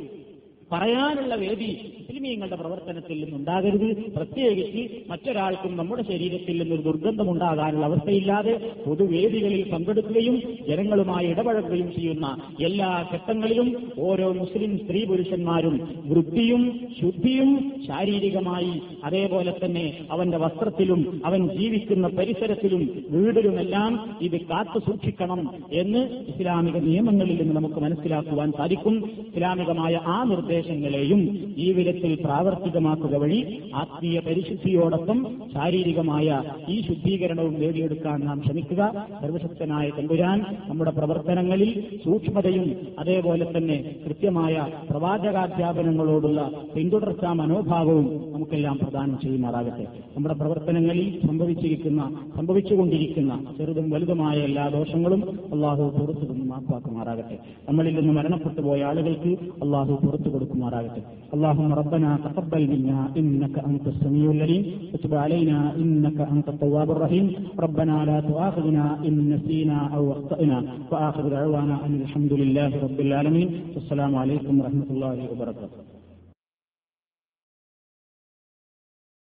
പറയാനുള്ള 0.73 1.35
വേദി 1.35 1.71
മുസ്ലിമീങ്ങളുടെ 1.99 2.57
പ്രവർത്തനത്തിൽ 2.57 3.25
നിന്നുണ്ടാകരുത്. 3.25 4.13
പ്രത്യേകിച്ച് 4.13 5.11
മറ്റൊരാൾക്കും 5.11 5.77
നമ്മുടെ 5.77 6.03
ശരീരത്തിൽ 6.03 6.59
നിന്നൊരു 6.59 6.83
ദുർഗന്ധം 6.83 7.31
ഉണ്ടാകാനുള്ള 7.31 7.85
അവസ്ഥയില്ലാതെ 7.87 8.73
പൊതുവേദികളിൽ 8.87 9.71
പങ്കെടുക്കുകയും 9.73 10.43
ജനങ്ങളുമായി 10.69 11.27
ഇടപഴകുകയും 11.27 11.93
ചെയ്യുന്ന 11.93 12.37
എല്ലാ 12.65 13.09
ഘട്ടങ്ങളിലും 13.15 13.93
ഓരോ 13.99 14.33
മുസ്ലിം 14.33 14.79
സ്ത്രീ 14.79 15.05
പുരുഷന്മാരും 15.05 16.03
വൃത്തിയും 16.05 16.81
ശുദ്ധിയും 17.01 17.73
ശാരീരികമായി 17.87 18.83
അതേപോലെ 19.05 19.55
തന്നെ 19.65 19.99
അവന്റെ 20.11 20.37
വസ്ത്രത്തിലും 20.37 21.23
അവൻ 21.25 21.49
ജീവിക്കുന്ന 21.49 22.09
പരിസരത്തിലും 22.09 23.05
വീടിലുമെല്ലാം 23.11 24.17
ഇത് 24.23 24.41
കാത്തു 24.41 24.79
സൂക്ഷിക്കണം 24.79 25.51
എന്ന് 25.73 25.99
ഇസ്ലാമിക 26.29 26.77
നിയമങ്ങളിൽ 26.77 27.37
നിന്ന് 27.41 27.57
നമുക്ക് 27.57 27.75
മനസ്സിലാക്കുവാൻ 27.75 28.53
സാധിക്കും. 28.53 29.11
ഇസ്ലാമികമായ 29.27 30.01
ആ 30.07 30.23
നിർദ്ദേശങ്ങളെയും 30.55 31.21
ജീവിതത്തിൽ 31.59 32.13
പ്രാവർത്തികമാക്കുക 32.25 33.15
വഴി 33.23 33.39
ആത്മീയ 33.75 34.17
പരിശുദ്ധിയോടൊപ്പം 34.27 35.19
ശാരീരികമായ 35.55 36.29
ഈ 36.69 36.77
ശുദ്ധീകരണവും 36.87 37.55
നേടിയെടുക്കാൻ 37.61 38.19
നാം 38.29 38.39
ശ്രമിക്കുക. 38.45 38.83
സർവശക്തനായ 39.23 39.87
തമ്പുരാൻ 39.99 40.39
നമ്മുടെ 40.69 40.93
പ്രവർത്തനങ്ങളിൽ 40.99 41.71
സൂക്ഷ്മതയും 42.05 42.67
അതേപോലെ 42.99 43.47
തന്നെ 43.57 43.79
കൃത്യമായ 44.05 44.55
പ്രവാചകാധ്യാപനങ്ങളോടുള്ള 44.91 46.41
പിന്തുടർച്ചാ 46.75 47.33
മനോഭാവവും 47.41 48.07
നമുക്കെല്ലാം 48.35 48.79
പ്രദാനം 48.83 49.17
ചെയ്യുമാറാകട്ടെ. 49.25 49.87
നമ്മുടെ 50.17 50.35
പ്രവർത്തനങ്ങളിൽ 50.35 51.09
സംഭവിച്ചിരിക്കുന്ന 51.27 52.01
സംഭവിച്ചുകൊണ്ടിരിക്കുന്ന 52.37 53.33
ചെറുതും 53.59 53.89
വലുതുമായ 53.91 54.37
എല്ലാ 54.49 54.67
ദോഷങ്ങളും 54.69 55.21
അള്ളാഹു 55.55 55.85
പുറത്തു 55.99 56.25
നിന്ന് 56.31 56.47
മാപ്പാക്കുമാറാകട്ടെ 56.53 57.39
നമ്മളിൽ 57.69 57.95
നിന്ന് 57.99 58.15
മരണപ്പെട്ടു 58.21 58.61
പോയ 58.61 58.81
ആളുകൾക്ക് 58.91 59.33
അള്ളാഹു 59.65 59.95
പുറത്തു 60.05 60.29
കൊടുക്കുമാറാകട്ടെ 60.45 61.03
اللهم 61.35 61.73
ربنا 61.73 62.11
تقبل 62.27 62.63
منا 62.73 62.99
إنك 63.21 63.57
أنت 63.71 63.85
السميع 63.89 64.31
العليم. 64.31 64.65
وتب 64.93 65.15
علينا 65.15 65.77
إنك 65.77 66.19
أنت 66.21 66.49
التواب 66.49 66.91
الرحيم. 66.91 67.27
ربنا 67.61 68.05
لا 68.05 68.21
تؤاخذنا 68.21 68.85
إن 69.07 69.15
نسينا 69.35 69.79
أو 69.97 70.13
أخطأنا. 70.13 70.59
وآخر 70.93 71.29
دعوانا 71.29 71.87
أن 71.87 71.95
الحمد 72.01 72.33
لله 72.33 72.71
رب 72.87 72.99
العالمين. 73.01 73.49
والسلام 73.75 74.17
عليكم 74.17 74.61
ورحمة 74.61 74.89
الله 74.91 75.17
وبركاته. 75.33 75.94